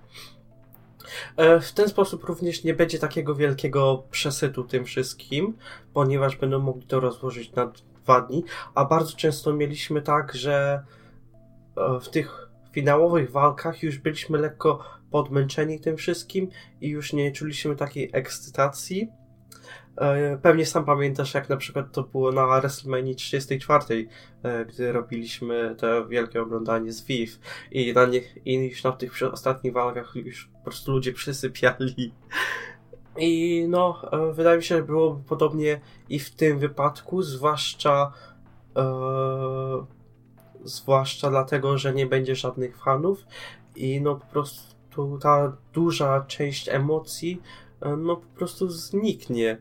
E, 1.37 1.61
w 1.61 1.73
ten 1.73 1.89
sposób 1.89 2.25
również 2.25 2.65
nie 2.65 2.75
będzie 2.75 2.99
takiego 2.99 3.35
wielkiego 3.35 4.05
przesytu 4.11 4.65
tym 4.65 4.85
wszystkim, 4.85 5.57
ponieważ 5.95 6.37
będą 6.37 6.59
mogli 6.59 6.87
to 6.87 7.01
rozłożyć 7.01 7.53
na 7.53 7.73
dwa 8.03 8.21
dni, 8.21 8.45
a 8.75 8.85
bardzo 8.85 9.17
często 9.17 9.53
mieliśmy 9.53 10.03
tak, 10.03 10.35
że 10.35 10.83
e, 11.77 12.01
w 12.01 12.09
tych 12.09 12.49
finałowych 12.73 13.31
walkach 13.31 13.83
już 13.83 13.99
byliśmy 13.99 14.39
lekko 14.39 14.85
podmęczeni 15.11 15.81
tym 15.81 15.97
wszystkim 15.97 16.51
i 16.81 16.89
już 16.89 17.13
nie 17.13 17.33
czuliśmy 17.33 17.77
takiej 17.77 18.11
ekscytacji. 18.13 19.09
E, 19.97 20.39
pewnie 20.43 20.67
sam 20.67 20.85
pamiętasz, 20.85 21.35
jak 21.35 21.49
na 21.49 21.57
przykład 21.57 21.93
to 21.93 22.03
było 22.03 22.33
na 22.33 22.47
WrestleMania 22.47 23.15
34, 23.15 24.09
e, 24.43 24.65
gdy 24.65 24.93
robiliśmy 24.93 25.75
to 25.79 26.07
wielkie 26.07 26.43
oglądanie 26.43 26.93
z 26.93 27.05
Viv 27.05 27.33
i 27.71 27.93
na 27.93 28.07
nich, 28.07 28.39
i 28.45 28.55
już 28.55 28.85
na 28.85 28.93
tych 28.93 29.23
ostatnich 29.33 29.73
walkach 29.73 30.17
już 30.17 30.47
po 30.47 30.65
prostu 30.65 30.93
ludzie 30.93 31.13
przysypiali. 31.13 32.15
I 33.19 33.65
no, 33.69 34.13
e, 34.13 34.33
wydaje 34.33 34.57
mi 34.57 34.65
się, 34.65 34.77
że 34.77 34.83
było 34.83 35.23
podobnie 35.29 35.81
i 36.09 36.19
w 36.19 36.31
tym 36.31 36.59
wypadku, 36.59 37.23
zwłaszcza 37.23 38.13
e, 38.77 39.87
zwłaszcza 40.65 41.31
dlatego, 41.31 41.79
że 41.79 41.95
nie 41.95 42.07
będzie 42.07 42.37
żadnych 42.37 42.79
fanów 42.79 43.27
i 43.77 44.01
no 44.01 44.15
po 44.15 44.27
prostu 44.27 45.19
ta 45.19 45.57
duża 45.73 46.25
część 46.29 46.69
emocji 46.69 47.43
no 47.99 48.17
po 48.17 48.27
prostu 48.27 48.71
zniknie. 48.71 49.59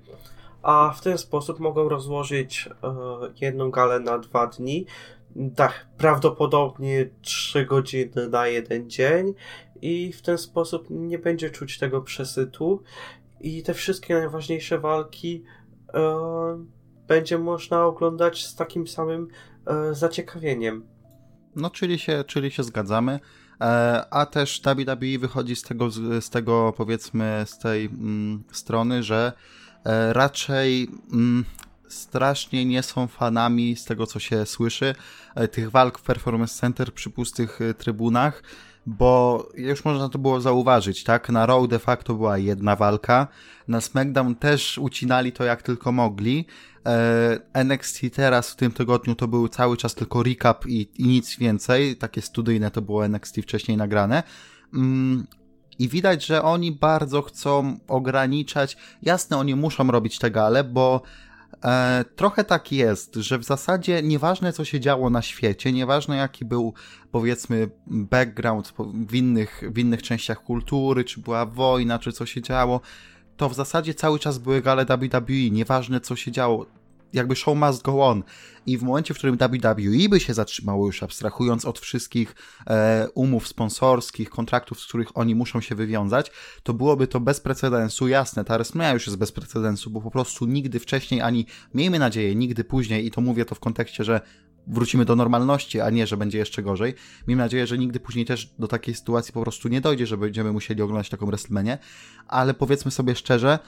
A 0.62 0.94
w 0.98 1.02
ten 1.02 1.18
sposób 1.18 1.60
mogą 1.60 1.90
rozłożyć 1.90 2.70
e, 2.84 2.94
jedną 3.42 3.72
galę 3.72 4.00
na 4.00 4.18
dwa 4.18 4.48
dni. 4.48 4.86
Tak, 5.56 5.88
prawdopodobnie 5.98 7.10
trzy 7.22 7.66
godziny 7.66 8.30
na 8.30 8.48
jeden 8.48 8.90
dzień 8.90 9.34
i 9.82 10.14
w 10.14 10.22
ten 10.22 10.38
sposób 10.38 10.88
nie 10.90 11.20
będzie 11.20 11.50
czuć 11.50 11.80
tego 11.80 12.02
przesytu 12.02 12.84
i 13.42 13.64
te 13.64 13.74
wszystkie 13.74 14.14
najważniejsze 14.14 14.80
walki 14.80 15.44
e, 15.94 16.66
będzie 17.08 17.38
można 17.38 17.86
oglądać 17.86 18.46
z 18.46 18.56
takim 18.56 18.88
samym 18.88 19.28
e, 19.68 19.96
zaciekawieniem. 19.96 20.86
No, 21.56 21.70
czyli 21.70 22.00
się, 22.00 22.24
czyli 22.28 22.52
się 22.52 22.64
zgadzamy. 22.64 23.20
E, 23.64 24.06
a 24.10 24.26
też 24.26 24.62
WWE 24.66 25.20
wychodzi 25.20 25.56
z 25.56 25.62
tego, 25.62 25.92
z 26.22 26.30
tego 26.30 26.74
powiedzmy, 26.78 27.44
z 27.46 27.58
tej 27.58 27.86
mm, 27.86 28.44
strony, 28.52 29.04
że 29.04 29.34
e, 29.86 30.14
raczej 30.14 30.90
mm, 31.14 31.46
strasznie 31.88 32.66
nie 32.66 32.84
są 32.84 33.08
fanami 33.08 33.76
z 33.76 33.86
tego, 33.86 34.08
co 34.08 34.20
się 34.20 34.46
słyszy, 34.46 34.96
e, 35.36 35.48
tych 35.48 35.72
walk 35.72 36.00
w 36.00 36.02
Performance 36.02 36.56
Center 36.56 36.94
przy 36.94 37.10
pustych 37.10 37.60
trybunach 37.78 38.44
bo 38.86 39.48
już 39.56 39.86
można 39.86 40.10
to 40.10 40.20
było 40.20 40.42
zauważyć, 40.42 41.04
tak? 41.04 41.30
Na 41.30 41.46
Raw 41.46 41.68
de 41.68 41.80
facto 41.80 42.14
była 42.14 42.38
jedna 42.38 42.76
walka, 42.76 43.28
na 43.68 43.82
SmackDown 43.82 44.36
też 44.36 44.78
ucinali 44.78 45.32
to 45.32 45.44
jak 45.44 45.62
tylko 45.62 45.92
mogli. 45.92 46.46
E, 46.86 47.40
NXT 47.54 48.02
teraz 48.14 48.52
w 48.52 48.56
tym 48.56 48.72
tygodniu 48.72 49.16
to 49.16 49.28
był 49.28 49.48
cały 49.48 49.78
czas 49.78 49.96
tylko 49.96 50.24
recap 50.24 50.66
i, 50.68 50.90
i 50.96 51.08
nic 51.08 51.38
więcej, 51.38 51.96
takie 51.96 52.22
studyjne 52.22 52.72
to 52.72 52.82
było 52.82 53.06
NXT 53.06 53.38
wcześniej 53.42 53.78
nagrane. 53.78 54.24
Mm, 54.74 55.28
i 55.80 55.90
widać, 55.90 56.26
że 56.26 56.44
oni 56.44 56.72
bardzo 56.72 57.22
chcą 57.22 57.80
ograniczać. 57.88 58.78
Jasne, 59.02 59.38
oni 59.38 59.56
muszą 59.56 59.92
robić 59.92 60.20
te 60.20 60.32
gale, 60.32 60.64
bo 60.64 61.02
E, 61.66 62.06
trochę 62.16 62.44
tak 62.44 62.72
jest, 62.72 63.16
że 63.16 63.38
w 63.38 63.44
zasadzie 63.44 64.04
nieważne 64.04 64.54
co 64.54 64.66
się 64.66 64.80
działo 64.80 65.10
na 65.10 65.22
świecie, 65.22 65.72
nieważne 65.72 66.16
jaki 66.16 66.46
był 66.46 66.74
powiedzmy 67.12 67.70
background 67.88 68.74
w 69.08 69.16
innych, 69.16 69.64
w 69.72 69.78
innych 69.78 70.04
częściach 70.04 70.44
kultury, 70.44 71.04
czy 71.04 71.22
była 71.22 71.46
wojna, 71.46 72.00
czy 72.00 72.12
co 72.12 72.26
się 72.26 72.42
działo, 72.42 72.82
to 73.38 73.50
w 73.50 73.54
zasadzie 73.54 73.94
cały 73.94 74.20
czas 74.20 74.38
były 74.38 74.62
gale 74.62 74.86
WWE, 74.86 75.50
nieważne 75.52 76.02
co 76.02 76.16
się 76.16 76.32
działo 76.32 76.66
jakby 77.14 77.36
show 77.36 77.58
must 77.58 77.82
go 77.82 78.06
on. 78.06 78.24
I 78.66 78.78
w 78.78 78.84
momencie, 78.84 79.14
w 79.14 79.18
którym 79.18 79.38
WWE 79.38 80.10
by 80.10 80.20
się 80.20 80.34
zatrzymało 80.34 80.86
już 80.86 81.04
abstrahując 81.04 81.66
od 81.66 81.80
wszystkich 81.80 82.36
e, 82.68 83.08
umów 83.16 83.48
sponsorskich, 83.48 84.30
kontraktów, 84.30 84.80
z 84.80 84.88
których 84.88 85.18
oni 85.18 85.36
muszą 85.36 85.62
się 85.62 85.76
wywiązać, 85.76 86.32
to 86.64 86.74
byłoby 86.74 87.08
to 87.08 87.20
bez 87.20 87.40
precedensu. 87.40 88.08
Jasne, 88.08 88.44
ta 88.44 88.56
WrestleMania 88.56 88.94
już 88.94 89.08
jest 89.08 89.20
bez 89.20 89.32
precedensu, 89.32 89.90
bo 89.90 90.02
po 90.02 90.12
prostu 90.12 90.46
nigdy 90.46 90.80
wcześniej, 90.80 91.22
ani 91.22 91.46
miejmy 91.74 92.00
nadzieję, 92.00 92.36
nigdy 92.36 92.64
później, 92.64 93.06
i 93.06 93.12
to 93.12 93.22
mówię 93.22 93.46
to 93.46 93.56
w 93.56 93.60
kontekście, 93.60 94.04
że 94.04 94.22
wrócimy 94.68 95.06
do 95.06 95.16
normalności, 95.16 95.82
a 95.82 95.90
nie, 95.90 96.08
że 96.08 96.18
będzie 96.18 96.38
jeszcze 96.38 96.64
gorzej. 96.64 96.94
Miejmy 97.28 97.44
nadzieję, 97.44 97.68
że 97.68 97.78
nigdy 97.78 98.00
później 98.00 98.26
też 98.26 98.54
do 98.60 98.68
takiej 98.68 98.96
sytuacji 98.96 99.34
po 99.34 99.42
prostu 99.42 99.68
nie 99.68 99.82
dojdzie, 99.82 100.08
że 100.08 100.18
będziemy 100.18 100.52
musieli 100.52 100.82
oglądać 100.82 101.10
taką 101.10 101.26
WrestleManię, 101.26 101.78
ale 102.28 102.54
powiedzmy 102.54 102.92
sobie 102.92 103.16
szczerze, 103.16 103.60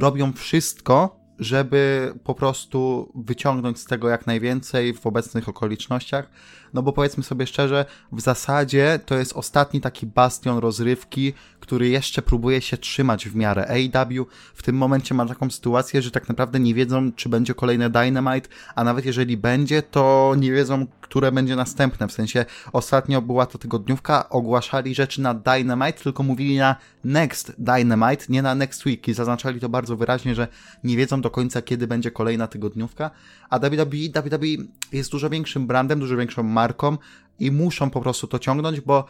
robią 0.00 0.32
wszystko, 0.32 1.25
żeby 1.38 2.12
po 2.24 2.34
prostu 2.34 3.12
wyciągnąć 3.14 3.78
z 3.78 3.84
tego 3.84 4.08
jak 4.08 4.26
najwięcej 4.26 4.94
w 4.94 5.06
obecnych 5.06 5.48
okolicznościach. 5.48 6.30
No 6.74 6.82
bo 6.82 6.92
powiedzmy 6.92 7.22
sobie 7.22 7.46
szczerze, 7.46 7.84
w 8.12 8.20
zasadzie 8.20 9.00
to 9.06 9.14
jest 9.14 9.32
ostatni 9.32 9.80
taki 9.80 10.06
bastion 10.06 10.58
rozrywki, 10.58 11.32
który 11.60 11.88
jeszcze 11.88 12.22
próbuje 12.22 12.60
się 12.60 12.76
trzymać 12.76 13.28
w 13.28 13.36
miarę. 13.36 13.66
AEW 13.68 14.26
w 14.54 14.62
tym 14.62 14.76
momencie 14.76 15.14
ma 15.14 15.26
taką 15.26 15.50
sytuację, 15.50 16.02
że 16.02 16.10
tak 16.10 16.28
naprawdę 16.28 16.60
nie 16.60 16.74
wiedzą, 16.74 17.12
czy 17.12 17.28
będzie 17.28 17.54
kolejne 17.54 17.90
Dynamite, 17.90 18.48
a 18.74 18.84
nawet 18.84 19.04
jeżeli 19.06 19.36
będzie, 19.36 19.82
to 19.82 20.34
nie 20.38 20.52
wiedzą, 20.52 20.86
które 21.00 21.32
będzie 21.32 21.56
następne. 21.56 22.08
W 22.08 22.12
sensie 22.12 22.44
ostatnio 22.72 23.22
była 23.22 23.46
to 23.46 23.58
tygodniówka, 23.58 24.28
ogłaszali 24.28 24.94
rzeczy 24.94 25.20
na 25.20 25.34
Dynamite, 25.34 26.02
tylko 26.02 26.22
mówili 26.22 26.58
na 26.58 26.76
Next 27.04 27.52
Dynamite, 27.58 28.24
nie 28.28 28.42
na 28.42 28.54
Next 28.54 28.86
Week 28.86 29.08
i 29.08 29.14
zaznaczali 29.14 29.60
to 29.60 29.68
bardzo 29.68 29.96
wyraźnie, 29.96 30.34
że 30.34 30.48
nie 30.84 30.96
wiedzą 30.96 31.22
do 31.26 31.30
końca, 31.30 31.62
kiedy 31.62 31.86
będzie 31.86 32.10
kolejna 32.10 32.46
tygodniówka, 32.46 33.10
a 33.50 33.58
WWE, 33.58 34.22
WWE 34.22 34.46
jest 34.92 35.10
dużo 35.10 35.30
większym 35.30 35.66
brandem, 35.66 36.00
dużo 36.00 36.16
większą 36.16 36.42
marką 36.42 36.98
i 37.38 37.50
muszą 37.50 37.90
po 37.90 38.00
prostu 38.00 38.26
to 38.26 38.38
ciągnąć, 38.38 38.80
bo 38.80 39.06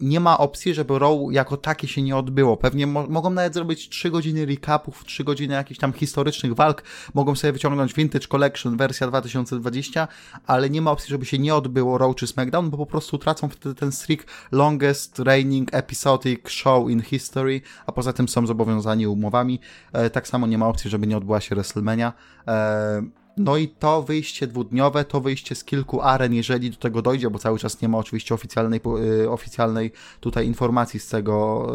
nie 0.00 0.20
ma 0.20 0.38
opcji, 0.38 0.74
żeby 0.74 0.98
Raw 0.98 1.12
jako 1.30 1.56
takie 1.56 1.88
się 1.88 2.02
nie 2.02 2.16
odbyło. 2.16 2.56
Pewnie 2.56 2.86
mo 2.86 3.06
mogą 3.06 3.30
nawet 3.30 3.54
zrobić 3.54 3.88
3 3.88 4.10
godziny 4.10 4.46
recapów, 4.46 5.04
3 5.04 5.24
godziny 5.24 5.54
jakichś 5.54 5.80
tam 5.80 5.92
historycznych 5.92 6.54
walk, 6.54 6.82
mogą 7.14 7.34
sobie 7.34 7.52
wyciągnąć 7.52 7.94
Vintage 7.94 8.26
Collection 8.26 8.76
wersja 8.76 9.06
2020, 9.06 10.08
ale 10.46 10.70
nie 10.70 10.82
ma 10.82 10.90
opcji, 10.90 11.10
żeby 11.10 11.26
się 11.26 11.38
nie 11.38 11.54
odbyło 11.54 11.98
Raw 11.98 12.16
czy 12.16 12.26
SmackDown, 12.26 12.70
bo 12.70 12.76
po 12.76 12.86
prostu 12.86 13.18
tracą 13.18 13.48
wtedy 13.48 13.74
ten 13.74 13.92
streak 13.92 14.24
longest 14.52 15.18
reigning 15.18 15.74
episodic 15.74 16.48
show 16.48 16.90
in 16.90 17.02
history, 17.02 17.60
a 17.86 17.92
poza 17.92 18.12
tym 18.12 18.28
są 18.28 18.46
zobowiązani 18.46 19.06
umowami. 19.06 19.60
E, 19.92 20.10
tak 20.10 20.28
samo 20.28 20.46
nie 20.46 20.58
ma 20.58 20.68
opcji, 20.68 20.90
żeby 20.90 21.06
nie 21.06 21.16
odbyła 21.16 21.40
się 21.40 21.54
WrestleMania. 21.54 22.12
E, 22.48 23.02
no 23.38 23.56
i 23.56 23.68
to 23.68 24.02
wyjście 24.02 24.46
dwudniowe, 24.46 25.04
to 25.04 25.20
wyjście 25.20 25.54
z 25.54 25.64
kilku 25.64 26.02
aren, 26.02 26.34
jeżeli 26.34 26.70
do 26.70 26.76
tego 26.76 27.02
dojdzie, 27.02 27.30
bo 27.30 27.38
cały 27.38 27.58
czas 27.58 27.82
nie 27.82 27.88
ma 27.88 27.98
oczywiście 27.98 28.34
oficjalnej, 28.34 28.80
y, 29.22 29.30
oficjalnej 29.30 29.92
tutaj 30.20 30.46
informacji 30.46 31.00
z 31.00 31.08
tego, 31.08 31.66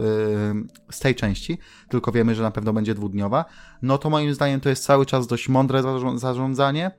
y, 0.89 0.93
z 0.95 0.99
tej 0.99 1.16
części, 1.16 1.57
tylko 1.89 2.11
wiemy, 2.11 2.36
że 2.36 2.43
na 2.43 2.51
pewno 2.51 2.74
będzie 2.74 2.95
dwudniowa, 2.95 3.45
no 3.82 3.97
to 3.97 4.09
moim 4.09 4.34
zdaniem 4.34 4.59
to 4.59 4.70
jest 4.70 4.84
cały 4.84 5.05
czas 5.05 5.28
dość 5.28 5.49
mądre 5.49 5.84
zarządzanie 6.16 6.91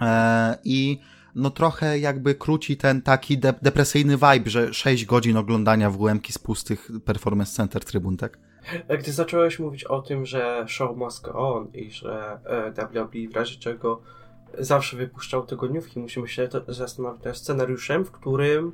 e, 0.00 0.58
i 0.64 0.98
no 1.34 1.50
trochę 1.50 1.98
jakby 1.98 2.34
króci 2.34 2.76
ten 2.76 3.02
taki 3.02 3.38
de 3.38 3.54
depresyjny 3.62 4.16
vibe, 4.16 4.50
że 4.50 4.74
6 4.74 5.04
godzin 5.04 5.36
oglądania 5.36 5.90
w 5.90 5.96
WM-ki 5.96 6.32
z 6.32 6.38
pustych 6.38 6.90
Performance 7.04 7.52
Center 7.52 7.84
trybun, 7.84 8.16
tak? 8.16 8.38
Gdy 8.98 9.12
zacząłeś 9.12 9.58
mówić 9.58 9.84
o 9.84 10.02
tym, 10.02 10.26
że 10.26 10.64
show 10.68 10.96
must 10.96 11.24
go 11.24 11.32
on 11.32 11.68
i 11.74 11.90
że 11.90 12.38
WWE 12.76 13.28
w 13.32 13.36
razie 13.36 13.58
czego 13.58 14.02
zawsze 14.58 14.96
wypuszczał 14.96 15.46
tygodniówki, 15.46 16.00
musimy 16.00 16.28
się 16.28 16.48
zastanowić 16.68 17.24
nad 17.24 17.36
scenariuszem, 17.36 18.04
w 18.04 18.10
którym 18.10 18.72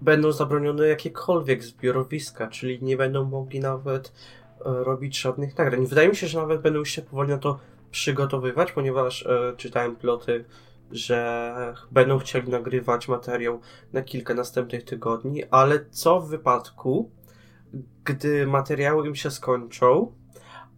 będą 0.00 0.32
zabronione 0.32 0.88
jakiekolwiek 0.88 1.64
zbiorowiska, 1.64 2.48
czyli 2.48 2.78
nie 2.82 2.96
będą 2.96 3.24
mogli 3.24 3.60
nawet 3.60 4.12
e, 4.60 4.62
robić 4.64 5.20
żadnych 5.20 5.58
nagrań. 5.58 5.86
Wydaje 5.86 6.08
mi 6.08 6.16
się, 6.16 6.26
że 6.26 6.40
nawet 6.40 6.60
będą 6.60 6.84
się 6.84 7.02
powoli 7.02 7.30
na 7.30 7.38
to 7.38 7.58
przygotowywać, 7.90 8.72
ponieważ 8.72 9.26
e, 9.26 9.52
czytałem 9.56 9.96
ploty, 9.96 10.44
że 10.92 11.74
będą 11.90 12.18
chcieli 12.18 12.50
nagrywać 12.50 13.08
materiał 13.08 13.60
na 13.92 14.02
kilka 14.02 14.34
następnych 14.34 14.84
tygodni, 14.84 15.44
ale 15.50 15.84
co 15.90 16.20
w 16.20 16.28
wypadku, 16.28 17.10
gdy 18.04 18.46
materiały 18.46 19.08
im 19.08 19.14
się 19.14 19.30
skończą, 19.30 20.12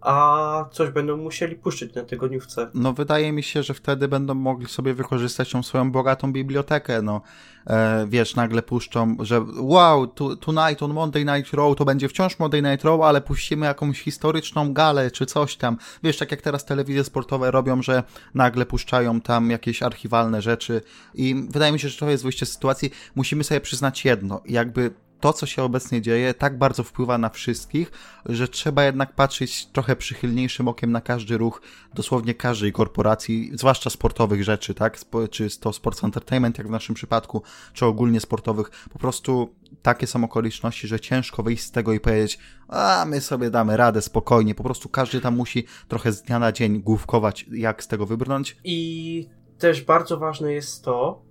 a 0.01 0.65
coś 0.73 0.91
będą 0.91 1.17
musieli 1.17 1.57
puszczyć 1.57 1.95
na 1.95 2.05
tygodniówce. 2.05 2.71
No 2.75 2.93
wydaje 2.93 3.33
mi 3.33 3.43
się, 3.43 3.63
że 3.63 3.75
wtedy 3.75 4.09
będą 4.09 4.35
mogli 4.35 4.67
sobie 4.67 4.95
wykorzystać 4.95 5.51
tą 5.51 5.63
swoją 5.63 5.93
bogatą 5.93 6.33
bibliotekę, 6.33 7.03
no. 7.03 7.21
E, 7.67 8.07
wiesz, 8.09 8.37
nagle 8.37 8.63
puszczą, 8.63 9.17
że 9.21 9.45
wow, 9.59 10.07
to, 10.07 10.37
tonight 10.37 10.83
on 10.83 10.93
Monday 10.93 11.25
Night 11.25 11.55
Raw 11.55 11.77
to 11.77 11.85
będzie 11.85 12.09
wciąż 12.09 12.39
Monday 12.39 12.63
Night 12.63 12.85
Raw, 12.85 13.01
ale 13.01 13.21
puścimy 13.21 13.67
jakąś 13.67 14.01
historyczną 14.01 14.73
galę 14.73 15.11
czy 15.11 15.27
coś 15.27 15.57
tam. 15.57 15.77
Wiesz, 16.03 16.19
tak 16.19 16.31
jak 16.31 16.43
teraz 16.43 16.65
telewizje 16.65 17.05
sportowe 17.05 17.51
robią, 17.51 17.83
że 17.83 18.03
nagle 18.35 18.67
puszczają 18.67 19.21
tam 19.21 19.51
jakieś 19.51 19.83
archiwalne 19.83 20.43
rzeczy 20.43 20.83
i 21.15 21.47
wydaje 21.51 21.73
mi 21.73 21.81
się, 21.81 21.89
że 21.89 21.99
to 21.99 22.11
jest 22.11 22.23
wyjście 22.23 22.47
z 22.47 22.53
sytuacji. 22.53 22.91
Musimy 23.15 23.45
sobie 23.45 23.61
przyznać 23.61 24.05
jedno, 24.05 24.43
jakby 24.47 24.91
to, 25.21 25.33
co 25.33 25.47
się 25.47 25.63
obecnie 25.63 26.03
dzieje, 26.03 26.35
tak 26.35 26.59
bardzo 26.59 26.85
wpływa 26.85 27.19
na 27.19 27.29
wszystkich, 27.29 27.91
że 28.27 28.49
trzeba 28.49 28.85
jednak 28.85 29.15
patrzeć 29.15 29.67
trochę 29.67 29.97
przychylniejszym 29.97 30.69
okiem 30.69 30.93
na 30.93 31.01
każdy 31.01 31.39
ruch 31.39 31.63
dosłownie 31.95 32.35
każdej 32.35 32.73
korporacji, 32.73 33.51
zwłaszcza 33.55 33.91
sportowych 33.91 34.45
rzeczy, 34.45 34.75
tak? 34.75 34.99
Czy 35.31 35.59
to 35.61 35.73
Sports 35.73 36.05
Entertainment, 36.05 36.59
jak 36.59 36.69
w 36.69 36.71
naszym 36.71 36.95
przypadku, 36.95 37.43
czy 37.73 37.87
ogólnie 37.87 38.21
sportowych. 38.21 38.71
Po 38.93 38.99
prostu 38.99 39.55
takie 39.83 40.07
są 40.07 40.25
okoliczności, 40.25 40.89
że 40.89 41.01
ciężko 41.01 41.43
wyjść 41.43 41.63
z 41.63 41.71
tego 41.71 41.93
i 41.93 42.01
powiedzieć, 42.01 42.39
a 42.69 43.05
my 43.09 43.21
sobie 43.21 43.51
damy 43.51 43.77
radę 43.77 44.03
spokojnie. 44.03 44.55
Po 44.55 44.63
prostu 44.63 44.89
każdy 44.89 45.21
tam 45.21 45.37
musi 45.37 45.65
trochę 45.89 46.13
z 46.13 46.23
dnia 46.23 46.39
na 46.39 46.53
dzień 46.53 46.83
główkować, 46.83 47.47
jak 47.53 47.85
z 47.85 47.89
tego 47.89 48.07
wybrnąć. 48.07 48.57
I 48.65 49.29
też 49.59 49.83
bardzo 49.83 50.19
ważne 50.19 50.53
jest 50.53 50.85
to, 50.85 51.23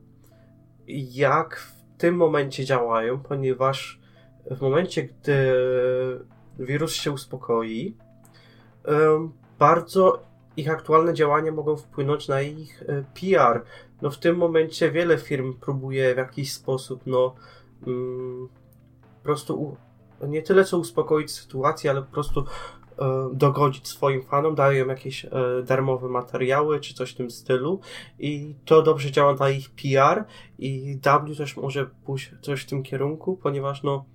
jak 0.87 1.78
tym 1.99 2.15
momencie 2.15 2.65
działają, 2.65 3.19
ponieważ 3.19 3.99
w 4.51 4.61
momencie, 4.61 5.03
gdy 5.03 5.53
wirus 6.59 6.93
się 6.93 7.11
uspokoi, 7.11 7.97
bardzo 9.59 10.23
ich 10.57 10.69
aktualne 10.69 11.13
działania 11.13 11.51
mogą 11.51 11.77
wpłynąć 11.77 12.27
na 12.27 12.41
ich 12.41 12.83
e, 12.87 13.03
PR. 13.13 13.63
No 14.01 14.11
w 14.11 14.17
tym 14.17 14.37
momencie 14.37 14.91
wiele 14.91 15.17
firm 15.17 15.53
próbuje 15.53 16.13
w 16.13 16.17
jakiś 16.17 16.53
sposób, 16.53 17.01
no 17.05 17.35
mm, 17.87 18.49
po 19.17 19.23
prostu 19.23 19.77
nie 20.27 20.41
tyle 20.41 20.65
co 20.65 20.77
uspokoić 20.77 21.31
sytuację, 21.31 21.91
ale 21.91 22.01
po 22.01 22.11
prostu 22.11 22.45
dogodzić 23.33 23.87
swoim 23.87 24.23
fanom, 24.23 24.55
dają 24.55 24.87
jakieś 24.87 25.25
e, 25.25 25.29
darmowe 25.65 26.07
materiały 26.07 26.79
czy 26.79 26.93
coś 26.93 27.11
w 27.11 27.15
tym 27.15 27.31
stylu 27.31 27.79
i 28.19 28.55
to 28.65 28.81
dobrze 28.81 29.11
działa 29.11 29.35
na 29.35 29.49
ich 29.49 29.69
PR 29.69 30.25
i 30.59 30.99
W 31.27 31.35
też 31.35 31.57
może 31.57 31.85
pójść 32.05 32.31
coś 32.41 32.63
w 32.63 32.65
tym 32.65 32.83
kierunku, 32.83 33.37
ponieważ 33.37 33.83
no 33.83 34.05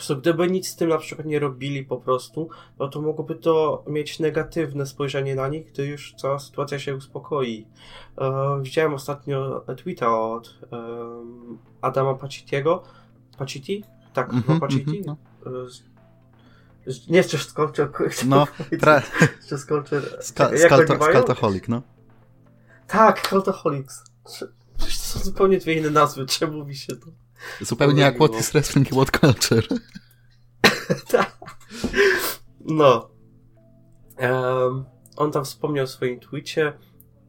so, 0.00 0.16
gdyby 0.16 0.50
nic 0.50 0.68
z 0.68 0.76
tym 0.76 0.88
na 0.88 0.98
przykład 0.98 1.26
nie 1.26 1.38
robili 1.38 1.84
po 1.84 1.96
prostu, 1.96 2.48
no 2.78 2.88
to 2.88 3.02
mogłoby 3.02 3.34
to 3.34 3.84
mieć 3.86 4.20
negatywne 4.20 4.86
spojrzenie 4.86 5.34
na 5.34 5.48
nich, 5.48 5.72
gdy 5.72 5.86
już 5.86 6.14
cała 6.14 6.38
sytuacja 6.38 6.78
się 6.78 6.96
uspokoi. 6.96 7.66
E, 8.18 8.58
widziałem 8.62 8.94
ostatnio 8.94 9.64
tweeta 9.76 10.20
od 10.20 10.58
Adama 11.80 12.14
Pacitiego. 12.14 12.82
Paciti? 13.38 13.84
Tak, 14.12 14.32
mm 14.32 14.42
-hmm, 14.42 14.60
Paciti? 14.60 14.90
Mm 14.90 15.02
-hmm, 15.02 15.16
no 15.46 15.95
nie 17.08 17.16
jeszcze 17.16 17.38
Sculpture. 17.38 17.88
No, 18.26 18.46
tra... 18.80 19.02
Sculpture. 19.56 20.02
Scultaholic, 20.20 21.68
no. 21.68 21.82
Tak, 22.86 23.28
Cultaholics. 23.28 24.04
Przecież 24.78 24.98
to 24.98 25.04
są 25.04 25.18
zupełnie 25.18 25.58
dwie 25.58 25.74
inne 25.74 25.90
nazwy. 25.90 26.26
Czemu 26.26 26.64
mi 26.64 26.76
się 26.76 26.96
to... 26.96 27.06
Zupełnie 27.60 28.02
jak 28.02 28.16
What 28.16 28.40
is 28.40 28.50
Wrestling 28.50 28.92
i 28.92 28.94
What 28.94 29.10
Culture. 29.20 29.66
tak. 31.12 31.36
No. 32.60 33.10
Um, 34.18 34.84
on 35.16 35.32
tam 35.32 35.44
wspomniał 35.44 35.86
w 35.86 35.90
swoim 35.90 36.20
tweetie, 36.20 36.72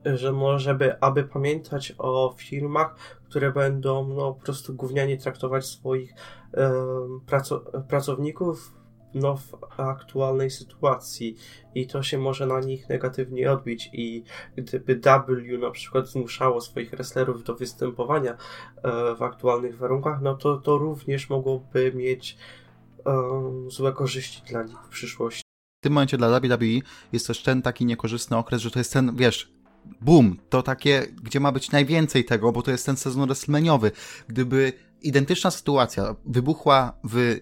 że 0.06 0.32
może 0.32 0.76
by, 0.76 1.00
aby 1.02 1.24
pamiętać 1.24 1.94
o 1.98 2.36
firmach, 2.38 2.96
które 3.24 3.52
będą 3.52 4.08
no, 4.08 4.34
po 4.34 4.42
prostu 4.42 4.74
gównianie 4.76 5.18
traktować 5.18 5.66
swoich 5.66 6.14
um, 6.54 7.22
praco 7.26 7.60
pracowników 7.90 8.77
no, 9.14 9.38
w 9.38 9.80
aktualnej 9.80 10.52
sytuacji 10.52 11.36
i 11.76 11.88
to 11.88 12.04
się 12.04 12.18
może 12.18 12.48
na 12.48 12.60
nich 12.60 12.90
negatywnie 12.90 13.52
odbić 13.52 13.90
i 13.94 14.24
gdyby 14.58 14.96
W 14.96 15.58
na 15.58 15.72
przykład 15.72 16.08
zmuszało 16.08 16.62
swoich 16.62 16.92
wrestlerów 16.92 17.44
do 17.44 17.56
występowania 17.56 18.32
e, 18.32 18.38
w 19.16 19.22
aktualnych 19.22 19.78
warunkach, 19.78 20.22
no 20.22 20.36
to 20.36 20.58
to 20.58 20.78
również 20.78 21.30
mogłoby 21.30 21.94
mieć 21.96 22.38
um, 23.06 23.72
złe 23.72 23.94
korzyści 23.94 24.42
dla 24.50 24.64
nich 24.64 24.78
w 24.86 24.90
przyszłości. 24.90 25.44
W 25.82 25.84
tym 25.84 25.94
momencie 25.94 26.18
dla 26.18 26.40
WWE 26.40 26.66
jest 27.14 27.28
też 27.28 27.44
ten 27.44 27.62
taki 27.62 27.86
niekorzystny 27.86 28.38
okres, 28.38 28.62
że 28.62 28.72
to 28.72 28.80
jest 28.80 28.94
ten, 28.94 29.16
wiesz, 29.16 29.52
boom, 30.02 30.38
to 30.50 30.64
takie, 30.64 31.08
gdzie 31.24 31.40
ma 31.40 31.52
być 31.52 31.72
najwięcej 31.72 32.26
tego, 32.26 32.52
bo 32.52 32.62
to 32.62 32.72
jest 32.72 32.86
ten 32.86 32.98
sezon 32.98 33.28
wrestlingowy. 33.28 33.92
Gdyby 34.28 34.74
identyczna 35.02 35.52
sytuacja 35.52 36.16
wybuchła 36.26 36.94
w 37.04 37.40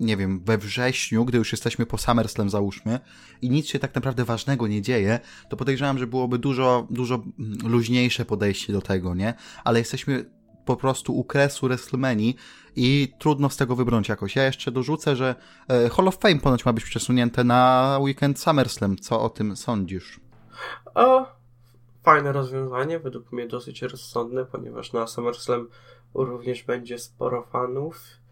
nie 0.00 0.16
wiem, 0.16 0.40
we 0.44 0.58
wrześniu, 0.58 1.24
gdy 1.24 1.38
już 1.38 1.52
jesteśmy 1.52 1.86
po 1.86 1.98
SummerSlam 1.98 2.50
załóżmy 2.50 3.00
i 3.42 3.50
nic 3.50 3.66
się 3.66 3.78
tak 3.78 3.94
naprawdę 3.94 4.24
ważnego 4.24 4.66
nie 4.66 4.82
dzieje, 4.82 5.20
to 5.48 5.56
podejrzewam, 5.56 5.98
że 5.98 6.06
byłoby 6.06 6.38
dużo, 6.38 6.86
dużo 6.90 7.22
luźniejsze 7.64 8.24
podejście 8.24 8.72
do 8.72 8.82
tego, 8.82 9.14
nie? 9.14 9.34
Ale 9.64 9.78
jesteśmy 9.78 10.30
po 10.64 10.76
prostu 10.76 11.18
u 11.18 11.24
kresu 11.24 11.66
WrestleMania 11.66 12.32
i 12.76 13.14
trudno 13.18 13.50
z 13.50 13.56
tego 13.56 13.76
wybrnąć 13.76 14.08
jakoś. 14.08 14.36
Ja 14.36 14.44
jeszcze 14.44 14.72
dorzucę, 14.72 15.16
że 15.16 15.34
e, 15.68 15.88
Hall 15.88 16.08
of 16.08 16.18
Fame 16.18 16.40
ponoć 16.40 16.64
ma 16.64 16.72
być 16.72 16.84
przesunięte 16.84 17.44
na 17.44 17.98
weekend 18.00 18.40
SummerSlam. 18.40 18.96
Co 18.96 19.22
o 19.22 19.30
tym 19.30 19.56
sądzisz? 19.56 20.20
O, 20.94 21.26
fajne 22.02 22.32
rozwiązanie, 22.32 22.98
według 22.98 23.32
mnie 23.32 23.46
dosyć 23.46 23.82
rozsądne, 23.82 24.44
ponieważ 24.44 24.92
na 24.92 25.06
SummerSlam 25.06 25.68
również 26.14 26.62
będzie 26.62 26.98
sporo 26.98 27.42
fanów 27.42 28.23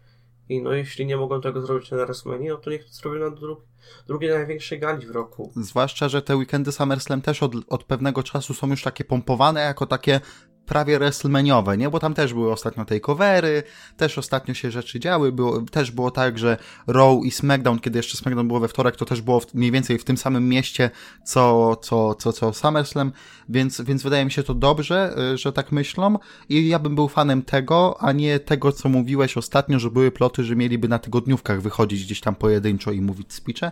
i 0.49 0.61
no 0.61 0.73
jeśli 0.73 1.05
nie 1.05 1.17
mogą 1.17 1.41
tego 1.41 1.61
zrobić 1.61 1.91
na 1.91 1.97
WrestleMania, 1.97 2.53
no 2.53 2.57
to 2.57 2.69
niech 2.69 2.85
to 2.85 2.91
zrobią 2.91 3.19
na 3.19 3.29
dru 3.29 3.61
drugiej 4.07 4.31
największej 4.31 4.79
gali 4.79 5.07
w 5.07 5.11
roku. 5.11 5.51
Zwłaszcza, 5.55 6.09
że 6.09 6.21
te 6.21 6.35
weekendy 6.35 6.71
SummerSlam 6.71 7.21
też 7.21 7.43
od, 7.43 7.53
od 7.69 7.83
pewnego 7.83 8.23
czasu 8.23 8.53
są 8.53 8.69
już 8.69 8.83
takie 8.83 9.03
pompowane 9.03 9.61
jako 9.61 9.85
takie 9.85 10.19
prawie 10.65 10.99
WrestleManiowe, 10.99 11.77
nie? 11.77 11.89
Bo 11.89 11.99
tam 11.99 12.13
też 12.13 12.33
były 12.33 12.51
ostatnio 12.51 12.85
takeovery, 12.85 13.63
też 13.97 14.17
ostatnio 14.17 14.53
się 14.53 14.71
rzeczy 14.71 14.99
działy, 14.99 15.31
było, 15.31 15.61
też 15.61 15.91
było 15.91 16.11
tak, 16.11 16.39
że 16.39 16.57
Raw 16.87 17.25
i 17.25 17.31
SmackDown, 17.31 17.79
kiedy 17.79 17.99
jeszcze 17.99 18.17
SmackDown 18.17 18.47
było 18.47 18.59
we 18.59 18.67
wtorek, 18.67 18.95
to 18.95 19.05
też 19.05 19.21
było 19.21 19.39
w, 19.39 19.53
mniej 19.53 19.71
więcej 19.71 19.99
w 19.99 20.03
tym 20.03 20.17
samym 20.17 20.49
mieście, 20.49 20.89
co, 21.23 21.75
co, 21.75 22.15
co, 22.15 22.33
co 22.33 22.53
SummerSlam, 22.53 23.11
więc, 23.49 23.81
więc 23.81 24.03
wydaje 24.03 24.25
mi 24.25 24.31
się 24.31 24.43
to 24.43 24.53
dobrze, 24.53 25.15
y, 25.33 25.37
że 25.37 25.53
tak 25.53 25.71
myślą. 25.71 26.19
I 26.49 26.67
ja 26.67 26.79
bym 26.79 26.95
był 26.95 27.07
fanem 27.07 27.41
tego, 27.41 27.97
a 27.99 28.11
nie 28.11 28.39
tego, 28.39 28.71
co 28.71 28.89
mówiłeś 28.89 29.37
ostatnio, 29.37 29.79
że 29.79 29.91
były 29.91 30.11
ploty, 30.11 30.43
że 30.43 30.55
mieliby 30.55 30.87
na 30.87 30.99
tygodniówkach 30.99 31.61
wychodzić 31.61 32.03
gdzieś 32.03 32.21
tam 32.21 32.35
pojedynczo 32.35 32.91
i 32.91 33.01
mówić 33.01 33.33
speeche, 33.33 33.71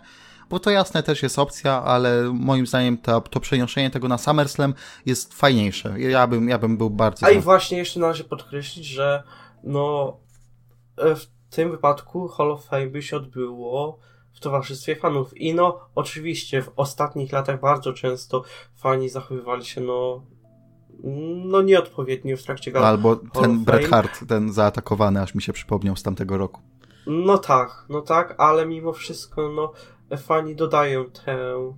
bo 0.51 0.59
to 0.59 0.69
jasne 0.69 1.03
też 1.03 1.23
jest 1.23 1.39
opcja, 1.39 1.83
ale 1.83 2.33
moim 2.33 2.67
zdaniem 2.67 2.97
to, 2.97 3.21
to 3.21 3.39
przeniesienie 3.39 3.89
tego 3.89 4.07
na 4.07 4.17
SummerSlam 4.17 4.73
jest 5.05 5.33
fajniejsze. 5.33 5.99
Ja 5.99 6.27
bym, 6.27 6.49
ja 6.49 6.57
bym 6.57 6.77
był 6.77 6.89
bardzo... 6.89 7.25
A 7.25 7.29
i 7.29 7.39
właśnie 7.39 7.77
jeszcze 7.77 7.99
należy 7.99 8.23
podkreślić, 8.23 8.85
że 8.85 9.23
no 9.63 10.17
e, 10.97 11.15
w 11.15 11.27
tym 11.49 11.71
wypadku 11.71 12.27
Hall 12.27 12.51
of 12.51 12.65
Fame 12.65 12.87
by 12.87 13.01
się 13.01 13.17
odbyło 13.17 13.99
w 14.33 14.39
towarzystwie 14.39 14.95
fanów. 14.95 15.37
I 15.37 15.53
no, 15.53 15.79
oczywiście 15.95 16.61
w 16.61 16.71
ostatnich 16.75 17.31
latach 17.31 17.59
bardzo 17.59 17.93
często 17.93 18.43
fani 18.75 19.09
zachowywali 19.09 19.65
się 19.65 19.81
no 19.81 20.23
no 21.45 21.61
nieodpowiednio 21.61 22.37
w 22.37 22.43
trakcie 22.43 22.71
gali. 22.71 22.85
Albo 22.85 23.15
ten 23.15 23.63
Bret 23.63 23.87
Hart, 23.87 24.27
ten 24.27 24.53
zaatakowany, 24.53 25.21
aż 25.21 25.35
mi 25.35 25.41
się 25.41 25.53
przypomniał 25.53 25.95
z 25.95 26.03
tamtego 26.03 26.37
roku. 26.37 26.61
No 27.07 27.37
tak, 27.37 27.85
no 27.89 28.01
tak, 28.01 28.35
ale 28.37 28.65
mimo 28.65 28.93
wszystko, 28.93 29.49
no 29.49 29.71
fani 30.17 30.55
dodają 30.55 31.05
tę 31.05 31.33
e, 31.33 31.73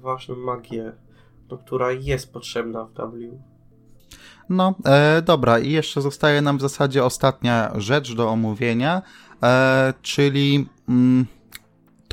ważną 0.00 0.36
magię, 0.36 0.92
no, 1.50 1.58
która 1.58 1.92
jest 1.92 2.32
potrzebna 2.32 2.84
w 2.84 2.92
W. 2.92 3.38
No, 4.48 4.74
e, 4.84 5.22
dobra, 5.22 5.58
i 5.58 5.70
jeszcze 5.70 6.02
zostaje 6.02 6.42
nam 6.42 6.58
w 6.58 6.60
zasadzie 6.60 7.04
ostatnia 7.04 7.72
rzecz 7.76 8.14
do 8.14 8.28
omówienia, 8.28 9.02
e, 9.42 9.94
czyli 10.02 10.68
mm, 10.88 11.26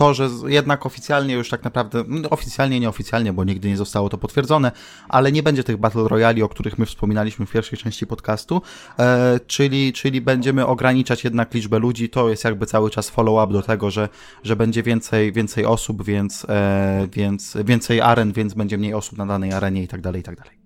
to, 0.02 0.14
że 0.14 0.30
jednak 0.48 0.86
oficjalnie 0.86 1.34
już 1.34 1.50
tak 1.50 1.64
naprawdę, 1.64 2.04
no, 2.08 2.30
oficjalnie, 2.30 2.80
nieoficjalnie, 2.80 3.34
bo 3.34 3.44
nigdy 3.44 3.68
nie 3.68 3.78
zostało 3.78 4.10
to 4.10 4.18
potwierdzone, 4.18 4.72
ale 5.10 5.32
nie 5.32 5.44
będzie 5.44 5.64
tych 5.64 5.78
Battle 5.78 6.08
Royali, 6.08 6.44
o 6.44 6.50
których 6.50 6.78
my 6.78 6.86
wspominaliśmy 6.86 7.46
w 7.46 7.52
pierwszej 7.52 7.80
części 7.80 8.08
podcastu, 8.08 8.62
e, 9.00 9.40
czyli, 9.48 9.94
czyli 9.94 10.22
będziemy 10.22 10.66
ograniczać 10.66 11.24
jednak 11.24 11.54
liczbę 11.54 11.80
ludzi, 11.80 12.10
to 12.10 12.30
jest 12.30 12.44
jakby 12.44 12.66
cały 12.66 12.90
czas 12.90 13.10
follow-up 13.10 13.54
do 13.54 13.62
tego, 13.62 13.92
że, 13.92 14.10
że 14.44 14.56
będzie 14.56 14.84
więcej, 14.84 15.32
więcej 15.32 15.66
osób, 15.66 16.04
więc, 16.04 16.46
e, 16.50 17.08
więc 17.12 17.58
więcej 17.66 18.02
aren, 18.02 18.34
więc 18.34 18.54
będzie 18.54 18.78
mniej 18.78 18.94
osób 18.94 19.18
na 19.18 19.26
danej 19.26 19.54
arenie 19.54 19.84
i 19.84 19.88
tak 19.88 20.02
dalej, 20.02 20.22
i 20.22 20.24
tak 20.24 20.36
dalej. 20.36 20.62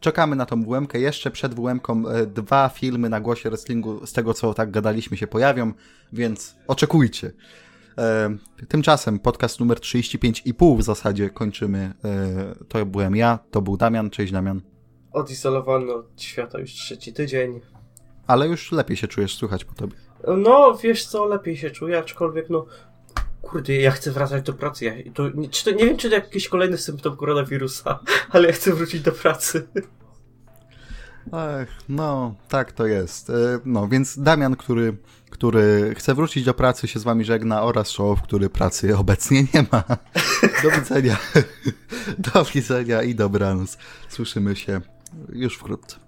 Czekamy 0.00 0.36
na 0.36 0.46
tą 0.46 0.62
WM. 0.62 0.86
Jeszcze 0.94 1.30
przed 1.30 1.54
WM 1.54 1.80
e, 1.86 2.26
dwa 2.26 2.68
filmy 2.68 3.08
na 3.08 3.20
głosie 3.20 3.50
wrestlingu 3.50 4.06
z 4.06 4.12
tego, 4.12 4.34
co 4.34 4.54
tak 4.54 4.70
gadaliśmy, 4.70 5.16
się 5.16 5.26
pojawią, 5.26 5.72
więc 6.12 6.56
oczekujcie. 6.66 7.32
E, 7.98 8.36
tymczasem 8.68 9.18
podcast 9.18 9.60
numer 9.60 9.78
35,5 9.78 10.78
w 10.78 10.82
zasadzie 10.82 11.30
kończymy. 11.30 11.92
E, 12.04 12.54
to 12.68 12.86
byłem 12.86 13.16
ja, 13.16 13.38
to 13.50 13.62
był 13.62 13.76
Damian. 13.76 14.10
Cześć 14.10 14.32
Damian. 14.32 14.60
Odizolowany 15.12 15.94
od 15.94 16.22
świata 16.22 16.58
już 16.58 16.70
trzeci 16.70 17.12
tydzień. 17.12 17.60
Ale 18.26 18.48
już 18.48 18.72
lepiej 18.72 18.96
się 18.96 19.08
czujesz, 19.08 19.34
słychać 19.34 19.64
po 19.64 19.74
tobie. 19.74 19.96
No, 20.36 20.78
wiesz 20.82 21.06
co, 21.06 21.26
lepiej 21.26 21.56
się 21.56 21.70
czuję, 21.70 21.98
aczkolwiek 21.98 22.50
no 22.50 22.66
kurde, 23.42 23.76
ja 23.76 23.90
chcę 23.90 24.10
wracać 24.10 24.42
do 24.42 24.52
pracy. 24.52 24.84
Ja, 24.84 25.12
to, 25.14 25.30
nie, 25.34 25.48
czy 25.48 25.64
to, 25.64 25.70
nie 25.70 25.86
wiem, 25.86 25.96
czy 25.96 26.08
to 26.08 26.14
jakiś 26.14 26.48
kolejny 26.48 26.78
symptom 26.78 27.16
koronawirusa, 27.16 28.00
ale 28.30 28.48
ja 28.48 28.54
chcę 28.54 28.72
wrócić 28.72 29.00
do 29.00 29.12
pracy. 29.12 29.68
Ach, 31.32 31.68
no, 31.88 32.34
tak 32.48 32.72
to 32.72 32.86
jest. 32.86 33.30
E, 33.30 33.34
no, 33.64 33.88
więc 33.88 34.18
Damian, 34.18 34.56
który, 34.56 34.96
który 35.30 35.94
chce 35.94 36.14
wrócić 36.14 36.44
do 36.44 36.54
pracy, 36.54 36.88
się 36.88 36.98
z 36.98 37.02
wami 37.02 37.24
żegna 37.24 37.62
oraz 37.62 37.90
Show, 37.90 38.22
który 38.22 38.50
pracy 38.50 38.96
obecnie 38.96 39.44
nie 39.54 39.66
ma. 39.72 39.84
Do 40.62 40.70
widzenia. 40.70 41.16
Do 42.32 42.44
widzenia 42.44 43.02
i 43.02 43.14
dobranoc. 43.14 43.78
Słyszymy 44.08 44.56
się 44.56 44.80
już 45.32 45.56
wkrótce. 45.56 46.07